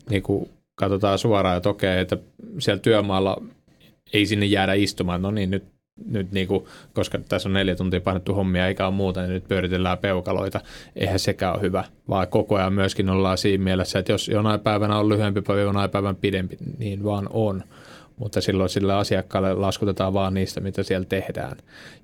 niin 0.09 0.23
kuin 0.23 0.49
katsotaan 0.75 1.19
suoraan, 1.19 1.57
että 1.57 1.69
okei, 1.69 1.91
okay, 1.91 2.01
että 2.01 2.17
siellä 2.59 2.79
työmaalla 2.79 3.41
ei 4.13 4.25
sinne 4.25 4.45
jäädä 4.45 4.73
istumaan, 4.73 5.21
no 5.21 5.31
niin, 5.31 5.51
nyt 5.51 5.72
nyt 6.05 6.31
niin 6.31 6.47
kuin, 6.47 6.65
koska 6.93 7.19
tässä 7.29 7.49
on 7.49 7.53
neljä 7.53 7.75
tuntia 7.75 8.01
painettu 8.01 8.33
hommia 8.33 8.67
eikä 8.67 8.85
ole 8.87 8.95
muuta, 8.95 9.21
niin 9.21 9.29
nyt 9.29 9.47
pyöritellään 9.47 9.97
peukaloita. 9.97 10.61
Eihän 10.95 11.19
sekään 11.19 11.53
ole 11.53 11.61
hyvä, 11.61 11.83
vaan 12.09 12.27
koko 12.27 12.55
ajan 12.55 12.73
myöskin 12.73 13.09
ollaan 13.09 13.37
siinä 13.37 13.63
mielessä, 13.63 13.99
että 13.99 14.11
jos 14.11 14.27
jonain 14.27 14.59
päivänä 14.59 14.97
on 14.97 15.09
lyhyempi 15.09 15.41
päivä, 15.41 15.61
jonain 15.61 15.89
päivän 15.89 16.15
pidempi, 16.15 16.57
niin 16.77 17.03
vaan 17.03 17.29
on. 17.33 17.63
Mutta 18.17 18.41
silloin 18.41 18.69
sille 18.69 18.93
asiakkaalle 18.93 19.53
laskutetaan 19.53 20.13
vaan 20.13 20.33
niistä, 20.33 20.61
mitä 20.61 20.83
siellä 20.83 21.05
tehdään. 21.05 21.57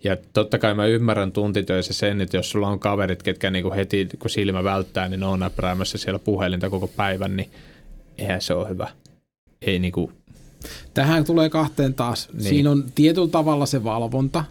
Ja 0.03 0.17
totta 0.33 0.57
kai 0.57 0.73
mä 0.73 0.85
ymmärrän 0.85 1.31
tuntitöissä 1.31 1.93
sen, 1.93 2.21
että 2.21 2.37
jos 2.37 2.51
sulla 2.51 2.67
on 2.67 2.79
kaverit, 2.79 3.23
ketkä 3.23 3.51
niin 3.51 3.63
kuin 3.63 3.75
heti 3.75 4.09
kun 4.19 4.29
silmä 4.29 4.63
välttää, 4.63 5.09
niin 5.09 5.19
ne 5.19 5.25
on 5.25 5.39
näppäräämässä 5.39 5.97
siellä 5.97 6.19
puhelinta 6.19 6.69
koko 6.69 6.87
päivän, 6.87 7.35
niin 7.37 7.49
eihän 8.17 8.41
se 8.41 8.53
ole 8.53 8.69
hyvä. 8.69 8.87
Ei 9.61 9.79
niin 9.79 9.91
kuin 9.91 10.11
Tähän 10.93 11.23
tulee 11.23 11.49
kahteen 11.49 11.93
taas. 11.93 12.29
Niin. 12.33 12.43
Siinä 12.43 12.71
on 12.71 12.83
tietyllä 12.95 13.27
tavalla 13.27 13.65
se 13.65 13.83
valvonta 13.83 14.43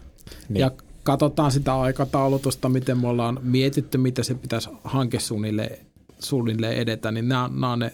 niin. 0.49 0.61
ja 0.61 0.71
katsotaan 1.03 1.51
sitä 1.51 1.75
aikataulutusta, 1.75 2.69
miten 2.69 2.97
me 2.97 3.07
ollaan 3.07 3.39
mietitty, 3.43 3.97
mitä 3.97 4.23
se 4.23 4.35
pitäisi 4.35 4.69
hankesuunnilleen 4.83 5.77
suunnilleen 6.19 6.77
edetä, 6.77 7.11
niin 7.11 7.27
nämä, 7.27 7.49
nämä 7.53 7.71
on 7.71 7.79
ne 7.79 7.91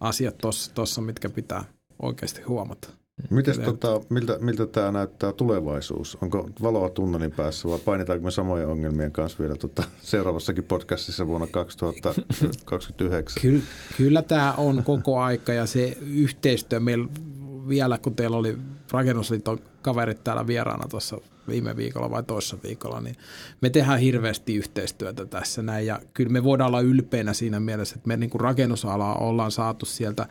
asiat 0.00 0.34
tuossa, 0.74 1.00
mitkä 1.00 1.28
pitää 1.28 1.64
oikeasti 2.02 2.42
huomata. 2.42 2.88
Mites 3.30 3.58
tota, 3.58 4.00
miltä, 4.08 4.38
miltä 4.40 4.66
tämä 4.66 4.92
näyttää 4.92 5.32
tulevaisuus? 5.32 6.18
Onko 6.20 6.50
valoa 6.62 6.88
tunnelin 6.88 7.30
päässä 7.30 7.68
vai 7.68 7.78
painitaanko 7.78 8.24
me 8.24 8.30
samojen 8.30 8.68
ongelmien 8.68 9.12
kanssa 9.12 9.38
vielä 9.38 9.56
tota, 9.56 9.82
seuraavassakin 10.02 10.64
podcastissa 10.64 11.26
vuonna 11.26 11.46
2029? 11.46 13.42
Kyllä, 13.42 13.62
kyllä 13.96 14.22
tämä 14.22 14.52
on 14.52 14.82
koko 14.84 15.20
aika 15.20 15.52
ja 15.52 15.66
se 15.66 15.98
yhteistyö 16.00 16.80
meillä 16.80 17.08
vielä, 17.68 17.98
kun 17.98 18.14
teillä 18.14 18.36
oli 18.36 18.58
Rakennusliiton 18.90 19.58
kaverit 19.82 20.24
täällä 20.24 20.46
vieraana 20.46 20.88
tuossa 20.88 21.18
viime 21.48 21.76
viikolla 21.76 22.10
vai 22.10 22.22
toissa 22.22 22.58
viikolla, 22.62 23.00
niin 23.00 23.16
me 23.60 23.70
tehdään 23.70 24.00
hirveästi 24.00 24.54
yhteistyötä 24.54 25.26
tässä 25.26 25.62
näin. 25.62 25.86
Ja 25.86 26.00
kyllä 26.14 26.30
me 26.30 26.44
voidaan 26.44 26.68
olla 26.68 26.80
ylpeinä 26.80 27.32
siinä 27.32 27.60
mielessä, 27.60 27.96
että 27.96 28.08
me 28.08 28.16
niin 28.16 28.30
kuin 28.30 28.40
rakennusalaa 28.40 29.14
ollaan 29.14 29.50
saatu 29.50 29.86
sieltä 29.86 30.28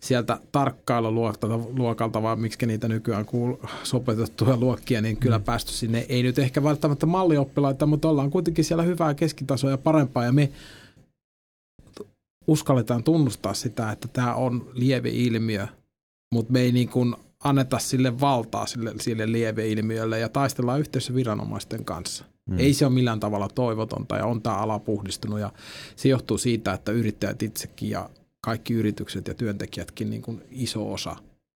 sieltä 0.00 0.40
tarkkailuluokalta, 0.52 2.22
vai 2.22 2.36
miksi 2.36 2.66
niitä 2.66 2.88
nykyään 2.88 3.24
kuul, 3.24 3.54
sopetettuja 3.82 4.56
luokkia, 4.56 5.00
niin 5.00 5.16
kyllä 5.16 5.38
mm. 5.38 5.44
päästy 5.44 5.72
sinne. 5.72 6.06
Ei 6.08 6.22
nyt 6.22 6.38
ehkä 6.38 6.62
välttämättä 6.62 7.06
mallioppilaita, 7.06 7.86
mutta 7.86 8.08
ollaan 8.08 8.30
kuitenkin 8.30 8.64
siellä 8.64 8.82
hyvää 8.82 9.14
keskitasoa 9.14 9.70
ja 9.70 9.78
parempaa, 9.78 10.24
ja 10.24 10.32
me 10.32 10.52
uskalletaan 12.46 13.04
tunnustaa 13.04 13.54
sitä, 13.54 13.92
että 13.92 14.08
tämä 14.08 14.34
on 14.34 14.70
lievi 14.72 15.26
ilmiö, 15.26 15.66
mutta 16.34 16.52
me 16.52 16.60
ei 16.60 16.72
niin 16.72 16.88
kuin 16.88 17.14
anneta 17.44 17.78
sille 17.78 18.20
valtaa 18.20 18.66
sille, 18.66 18.94
sille 19.00 19.32
lieveilmiölle 19.32 20.18
ja 20.18 20.28
taistellaan 20.28 20.80
yhteydessä 20.80 21.14
viranomaisten 21.14 21.84
kanssa. 21.84 22.24
Mm. 22.50 22.58
Ei 22.58 22.74
se 22.74 22.86
ole 22.86 22.94
millään 22.94 23.20
tavalla 23.20 23.48
toivotonta 23.48 24.16
ja 24.16 24.26
on 24.26 24.42
tämä 24.42 24.56
ala 24.56 24.78
puhdistunut 24.78 25.40
ja 25.40 25.52
se 25.96 26.08
johtuu 26.08 26.38
siitä, 26.38 26.72
että 26.72 26.92
yrittäjät 26.92 27.42
itsekin 27.42 27.90
ja 27.90 28.10
kaikki 28.40 28.74
yritykset 28.74 29.28
ja 29.28 29.34
työntekijätkin 29.34 30.10
niin 30.10 30.22
kuin 30.22 30.42
iso 30.50 30.92
osa 30.92 31.16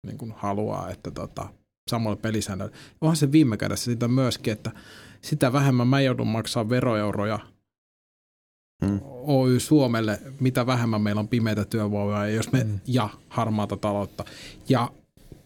niin 0.06 0.18
kuin 0.18 0.34
haluaa, 0.36 0.90
että 0.90 1.10
tota, 1.10 1.48
samalla 1.90 2.16
pelisäännöllä. 2.16 2.76
Onhan 3.00 3.16
se 3.16 3.32
viime 3.32 3.56
kädessä 3.56 3.92
sitä 3.92 4.08
myöskin, 4.08 4.52
että 4.52 4.70
sitä 5.20 5.52
vähemmän 5.52 5.88
mä 5.88 6.00
joudun 6.00 6.26
maksaa 6.26 6.68
veroeuroja 6.68 7.38
mm. 8.88 9.00
Oy 9.26 9.60
Suomelle, 9.60 10.18
mitä 10.40 10.66
vähemmän 10.66 11.00
meillä 11.00 11.20
on 11.20 11.28
pimeitä 11.28 11.64
työvoimaa 11.64 12.26
ja, 12.26 12.34
jos 12.34 12.52
me, 12.52 12.64
mm. 12.64 12.80
ja 12.86 13.08
harmaata 13.28 13.76
taloutta. 13.76 14.24
Ja 14.68 14.90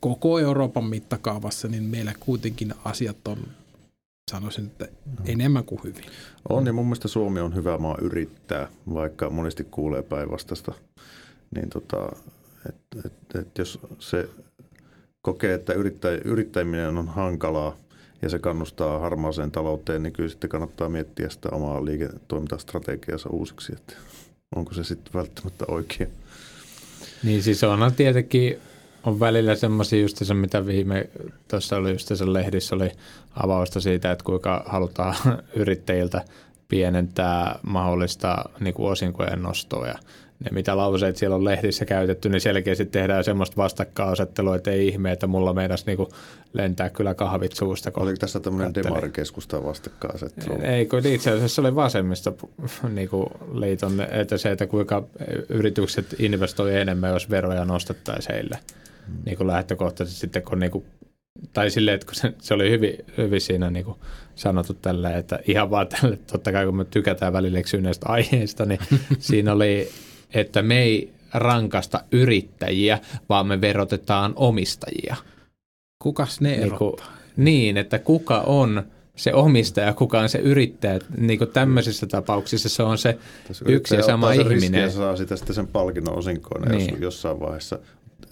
koko 0.00 0.38
Euroopan 0.38 0.84
mittakaavassa, 0.84 1.68
niin 1.68 1.82
meillä 1.82 2.12
kuitenkin 2.20 2.74
asiat 2.84 3.28
on, 3.28 3.38
sanoisin, 4.30 4.66
että 4.66 4.84
mm. 4.84 5.12
enemmän 5.26 5.64
kuin 5.64 5.80
hyvin. 5.84 6.04
On 6.48 6.66
ja 6.66 6.72
mun 6.72 6.86
mielestä 6.86 7.08
Suomi 7.08 7.40
on 7.40 7.54
hyvä 7.54 7.78
maa 7.78 7.96
yrittää, 8.00 8.68
vaikka 8.94 9.30
monesti 9.30 9.64
kuulee 9.64 10.02
päinvastasta 10.02 10.72
niin 11.54 11.70
tota, 11.70 12.16
et, 12.68 13.04
et, 13.04 13.12
et 13.40 13.58
jos 13.58 13.80
se 13.98 14.28
kokee, 15.22 15.54
että 15.54 15.72
yrittäj, 15.72 16.20
yrittäminen 16.24 16.96
on 16.96 17.08
hankalaa 17.08 17.76
ja 18.22 18.28
se 18.28 18.38
kannustaa 18.38 18.98
harmaaseen 18.98 19.50
talouteen, 19.50 20.02
niin 20.02 20.12
kyllä 20.12 20.28
sitten 20.28 20.50
kannattaa 20.50 20.88
miettiä 20.88 21.28
sitä 21.28 21.48
omaa 21.52 21.84
liiketoimintastrategiansa 21.84 23.28
uusiksi, 23.30 23.72
että 23.72 23.94
onko 24.56 24.74
se 24.74 24.84
sitten 24.84 25.12
välttämättä 25.14 25.64
oikein. 25.68 26.10
Niin 27.22 27.42
siis 27.42 27.64
onhan 27.64 27.94
tietenkin 27.94 28.58
on 29.04 29.20
välillä 29.20 29.54
semmoisia 29.54 30.00
just 30.00 30.16
se, 30.16 30.34
mitä 30.34 30.66
viime 30.66 31.08
tuossa 31.48 31.76
oli 31.76 31.92
just 31.92 32.08
se 32.08 32.32
lehdissä 32.32 32.76
oli 32.76 32.90
avausta 33.34 33.80
siitä, 33.80 34.12
että 34.12 34.24
kuinka 34.24 34.64
halutaan 34.66 35.14
yrittäjiltä 35.56 36.24
pienentää 36.68 37.58
mahdollista 37.62 38.44
niin 38.60 38.74
kuin 38.74 38.92
osinkojen 38.92 39.42
nostoa 39.42 39.86
ja 39.86 39.98
ne 40.44 40.50
mitä 40.50 40.76
lauseet 40.76 41.16
siellä 41.16 41.36
on 41.36 41.44
lehdissä 41.44 41.84
käytetty, 41.84 42.28
niin 42.28 42.40
selkeästi 42.40 42.86
tehdään 42.86 43.24
semmoista 43.24 43.56
vastakkainasettelua, 43.56 44.56
että 44.56 44.70
ei 44.70 44.88
ihme, 44.88 45.12
että 45.12 45.26
mulla 45.26 45.52
meinas 45.52 45.86
niinku 45.86 46.08
lentää 46.52 46.90
kyllä 46.90 47.14
kahvit 47.14 47.52
suusta. 47.52 47.90
Oliko 47.96 48.16
tässä 48.16 48.40
tämmöinen 48.40 48.74
demarikeskusta 48.74 49.64
vastakkainasettelu? 49.64 50.58
Ei, 50.62 50.86
kun 50.86 51.06
itse 51.06 51.30
asiassa 51.30 51.62
oli 51.62 51.74
vasemmista 51.74 52.32
niinku 52.94 53.30
liiton, 53.52 54.00
että 54.10 54.38
se, 54.38 54.50
että 54.50 54.66
kuinka 54.66 55.04
yritykset 55.48 56.14
investoi 56.18 56.76
enemmän, 56.80 57.12
jos 57.12 57.30
veroja 57.30 57.64
nostettaisiin 57.64 58.34
heille. 58.34 58.58
Hmm. 59.06 59.16
Niin 59.26 59.36
kuin 59.36 59.46
lähtökohtaisesti 59.46 60.20
sitten, 60.20 60.42
kun 60.42 60.58
niinku 60.58 60.84
tai 61.52 61.70
silleen, 61.70 61.94
että 61.94 62.06
kun 62.06 62.14
se, 62.14 62.32
se 62.38 62.54
oli 62.54 62.70
hyvin, 62.70 62.94
hyvin 63.16 63.40
siinä 63.40 63.70
niin 63.70 63.86
sanottu 64.34 64.74
tällä, 64.74 65.16
että 65.16 65.40
ihan 65.46 65.70
vaan 65.70 65.88
tälle, 65.88 66.18
totta 66.32 66.52
kai 66.52 66.64
kun 66.66 66.76
me 66.76 66.84
tykätään 66.84 67.32
välillä 67.32 67.60
näistä 67.80 68.06
aiheista, 68.08 68.64
niin 68.64 68.80
siinä 69.18 69.52
oli 69.52 69.88
että 70.34 70.62
me 70.62 70.82
ei 70.82 71.12
rankasta 71.34 72.04
yrittäjiä, 72.12 72.98
vaan 73.28 73.46
me 73.46 73.60
verotetaan 73.60 74.32
omistajia. 74.36 75.16
Kukas 76.02 76.40
ne 76.40 76.56
niin, 76.56 76.78
kuin, 76.78 76.94
niin, 77.36 77.76
että 77.76 77.98
kuka 77.98 78.40
on 78.40 78.82
se 79.16 79.34
omistaja, 79.34 79.94
kuka 79.94 80.20
on 80.20 80.28
se 80.28 80.38
yrittäjä. 80.38 80.98
Niin 81.16 81.38
kuin 81.38 81.50
tämmöisissä 81.50 82.06
tapauksissa 82.06 82.68
se 82.68 82.82
on 82.82 82.98
se 82.98 83.18
yksi 83.66 83.94
ja 83.94 84.02
sama 84.02 84.32
ihminen. 84.32 84.82
ja 84.82 84.90
saa 84.90 85.16
sitä 85.16 85.36
sitten 85.36 85.54
sen 85.54 85.66
palkinnon 85.66 86.18
osinkoina 86.18 86.74
niin. 86.74 87.00
jossain 87.00 87.40
vaiheessa. 87.40 87.78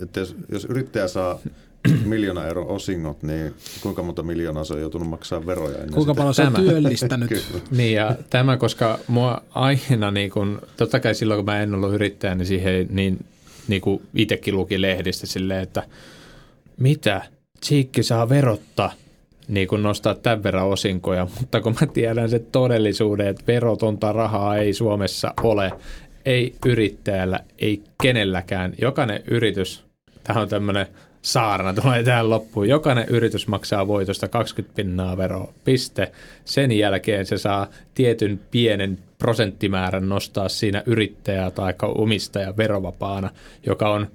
Että 0.02 0.20
jos, 0.20 0.36
jos 0.48 0.64
yrittäjä 0.64 1.08
saa 1.08 1.38
miljoona 2.04 2.46
euron 2.46 2.66
osingot, 2.66 3.22
niin 3.22 3.54
kuinka 3.80 4.02
monta 4.02 4.22
miljoonaa 4.22 4.64
se 4.64 4.74
on 4.74 4.80
joutunut 4.80 5.08
maksaa 5.08 5.46
veroja 5.46 5.74
ennen 5.74 5.94
Kuinka 5.94 6.14
paljon 6.14 6.34
se 6.34 6.42
on 6.42 6.54
työllistänyt. 6.54 7.30
niin 7.70 7.94
ja 7.94 8.16
tämä, 8.30 8.56
koska 8.56 8.98
mua 9.08 9.42
aina, 9.50 10.10
niin 10.10 10.30
kun, 10.30 10.62
totta 10.76 11.00
kai 11.00 11.14
silloin 11.14 11.38
kun 11.38 11.44
mä 11.44 11.62
en 11.62 11.74
ollut 11.74 11.94
yrittäjä, 11.94 12.34
niin 12.34 12.46
siihen 12.46 12.86
niin, 12.90 13.24
niin 13.68 13.80
kuin 13.80 14.02
itsekin 14.14 14.56
luki 14.56 14.82
lehdistä 14.82 15.26
silleen, 15.26 15.62
että 15.62 15.82
mitä, 16.76 17.22
Tsiikki 17.60 18.02
saa 18.02 18.28
verottaa, 18.28 18.92
niin 19.48 19.68
kuin 19.68 19.82
nostaa 19.82 20.14
tämän 20.14 20.42
verran 20.42 20.66
osinkoja, 20.66 21.26
mutta 21.40 21.60
kun 21.60 21.76
mä 21.80 21.86
tiedän 21.86 22.30
se 22.30 22.38
todellisuuden, 22.38 23.26
että 23.26 23.44
verotonta 23.46 24.12
rahaa 24.12 24.56
ei 24.56 24.72
Suomessa 24.72 25.34
ole, 25.42 25.72
ei 26.24 26.54
yrittäjällä, 26.66 27.40
ei 27.58 27.82
kenelläkään. 28.02 28.74
Jokainen 28.80 29.22
yritys, 29.30 29.84
tämä 30.24 30.40
on 30.40 30.48
tämmöinen 30.48 30.86
saarna 31.26 31.74
tulee 31.74 32.02
tähän 32.02 32.30
loppuun. 32.30 32.68
Jokainen 32.68 33.06
yritys 33.08 33.48
maksaa 33.48 33.86
voitosta 33.86 34.28
20 34.28 34.76
pinnaa 34.76 35.16
veroa, 35.16 35.52
piste. 35.64 36.12
Sen 36.44 36.72
jälkeen 36.72 37.26
se 37.26 37.38
saa 37.38 37.66
tietyn 37.94 38.40
pienen 38.50 38.98
prosenttimäärän 39.18 40.08
nostaa 40.08 40.48
siinä 40.48 40.82
yrittäjää 40.86 41.50
tai 41.50 41.74
omistaja 41.82 42.56
verovapaana, 42.56 43.30
joka 43.66 43.90
on, 43.90 44.06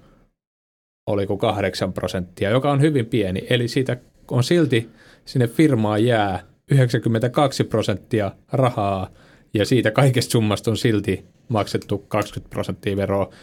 oliko 1.08 1.38
8 1.38 1.94
prosenttia, 1.94 2.50
joka 2.50 2.72
on 2.72 2.82
hyvin 2.82 3.06
pieni. 3.06 3.48
Eli 3.50 3.68
siitä 3.68 3.98
on 4.32 4.44
silti 4.44 4.90
sinne 5.26 5.48
firmaan 5.48 6.06
jää 6.06 6.44
92 6.72 7.64
prosenttia 7.64 8.32
rahaa 8.52 9.10
ja 9.54 9.66
siitä 9.66 9.92
kaikesta 9.92 10.32
summasta 10.32 10.72
on 10.72 10.78
silti 10.78 11.26
maksettu 11.48 11.98
20 11.98 12.50
prosenttia 12.50 12.98
veroa 12.98 13.34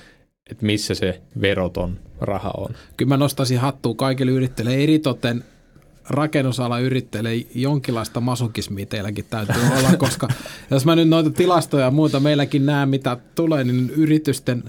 että 0.51 0.67
missä 0.67 0.95
se 0.95 1.21
veroton 1.41 1.99
raha 2.21 2.51
on. 2.57 2.75
Kyllä 2.97 3.09
mä 3.09 3.17
nostaisin 3.17 3.59
hattua 3.59 3.95
kaikille 3.95 4.33
yrittäjille, 4.33 4.75
eritoten 4.75 5.45
rakennusala 6.11 6.79
yrittäjille 6.79 7.47
jonkinlaista 7.55 8.21
masokismia 8.21 8.87
teilläkin 8.87 9.25
täytyy 9.31 9.63
olla, 9.79 9.97
koska 9.97 10.29
jos 10.71 10.85
mä 10.85 10.97
nyt 10.97 11.09
noita 11.09 11.31
tilastoja 11.31 11.85
ja 11.85 11.91
muuta 11.91 12.21
meilläkin 12.21 12.67
näen, 12.67 12.89
mitä 12.89 13.17
tulee, 13.35 13.65
niin 13.65 13.91
yritysten 13.91 14.65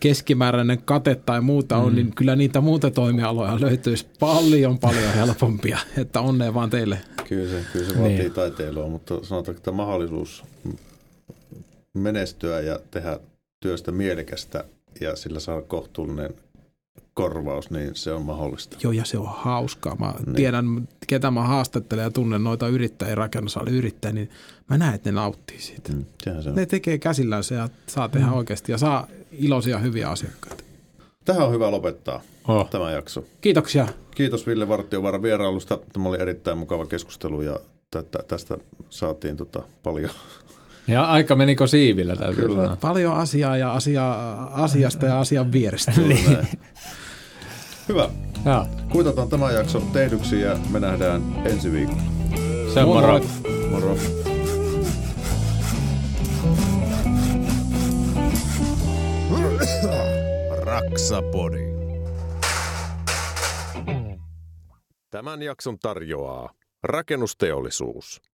keskimääräinen 0.00 0.82
kate 0.84 1.14
tai 1.14 1.40
muuta 1.40 1.76
on, 1.76 1.92
mm. 1.92 1.96
niin 1.96 2.14
kyllä 2.14 2.36
niitä 2.36 2.60
muuta 2.60 2.90
toimialoja 2.90 3.60
löytyisi 3.60 4.06
paljon 4.20 4.78
paljon 4.78 5.14
helpompia, 5.18 5.78
että 5.98 6.20
onnea 6.20 6.54
vaan 6.54 6.70
teille. 6.70 6.98
Kyllä 7.28 7.50
se, 7.50 7.64
kyllä 7.72 7.88
se 7.88 7.98
vaatii 7.98 8.18
niin. 8.18 8.32
taiteilua, 8.32 8.88
mutta 8.88 9.14
sanotaanko, 9.22 9.58
että 9.58 9.72
mahdollisuus 9.72 10.44
menestyä 11.94 12.60
ja 12.60 12.80
tehdä 12.90 13.20
työstä 13.60 13.92
mielekästä 13.92 14.64
ja 15.00 15.16
sillä 15.16 15.40
saa 15.40 15.62
kohtuullinen 15.62 16.34
korvaus, 17.14 17.70
niin 17.70 17.94
se 17.94 18.12
on 18.12 18.22
mahdollista. 18.22 18.76
Joo, 18.82 18.92
ja 18.92 19.04
se 19.04 19.18
on 19.18 19.28
hauskaa. 19.28 19.96
Mä 19.96 20.14
niin. 20.26 20.36
tiedän, 20.36 20.88
ketä 21.06 21.30
mä 21.30 21.42
haastattelen 21.42 22.02
ja 22.02 22.10
tunnen 22.10 22.44
noita 22.44 22.68
yrittäjiä, 22.68 23.16
yrittäjiä, 23.70 24.14
niin 24.14 24.30
mä 24.70 24.78
näen, 24.78 24.94
että 24.94 25.10
ne 25.10 25.14
nauttii 25.14 25.60
siitä. 25.60 25.92
Mm, 25.92 26.04
se 26.42 26.48
on. 26.48 26.54
Ne 26.54 26.66
tekee 26.66 26.98
käsillään 26.98 27.44
se 27.44 27.54
ja 27.54 27.68
saa 27.86 28.08
tehdä 28.08 28.26
mm. 28.26 28.32
oikeasti 28.32 28.72
ja 28.72 28.78
saa 28.78 29.06
iloisia, 29.32 29.78
hyviä 29.78 30.08
asiakkaita. 30.08 30.64
Tähän 31.24 31.46
on 31.46 31.52
hyvä 31.52 31.70
lopettaa 31.70 32.20
oh. 32.48 32.70
tämä 32.70 32.90
jakso. 32.90 33.24
Kiitoksia. 33.40 33.88
Kiitos 34.14 34.46
Ville 34.46 34.68
Vartiovaara 34.68 35.22
vierailusta. 35.22 35.78
Tämä 35.92 36.08
oli 36.08 36.20
erittäin 36.20 36.58
mukava 36.58 36.86
keskustelu 36.86 37.42
ja 37.42 37.60
tästä 38.28 38.58
saatiin 38.90 39.36
tota 39.36 39.62
paljon 39.82 40.10
ja 40.86 41.04
aika 41.04 41.36
menikö 41.36 41.66
siivillä 41.66 42.16
täytyy 42.16 42.44
Kyllä. 42.44 42.62
Sanoa. 42.62 42.76
Paljon 42.76 43.14
asiaa 43.14 43.56
ja 43.56 43.72
asia, 43.72 44.12
asiasta 44.50 45.06
ja 45.06 45.20
asian 45.20 45.52
vierestä. 45.52 45.92
niin. 46.08 46.48
Hyvä. 47.88 48.08
Ja. 48.44 48.66
Kuitataan 48.88 49.28
tämä 49.28 49.50
jakso 49.50 49.80
tehdyksi 49.80 50.40
ja 50.40 50.56
me 50.70 50.80
nähdään 50.80 51.22
ensi 51.44 51.72
viikolla. 51.72 52.02
Se 52.74 52.80
on 52.80 52.88
moro. 52.88 53.20
Moro. 53.70 53.96
Raksapodi. 60.64 61.64
Tämän 65.10 65.42
jakson 65.42 65.78
tarjoaa 65.78 66.50
rakennusteollisuus. 66.82 68.33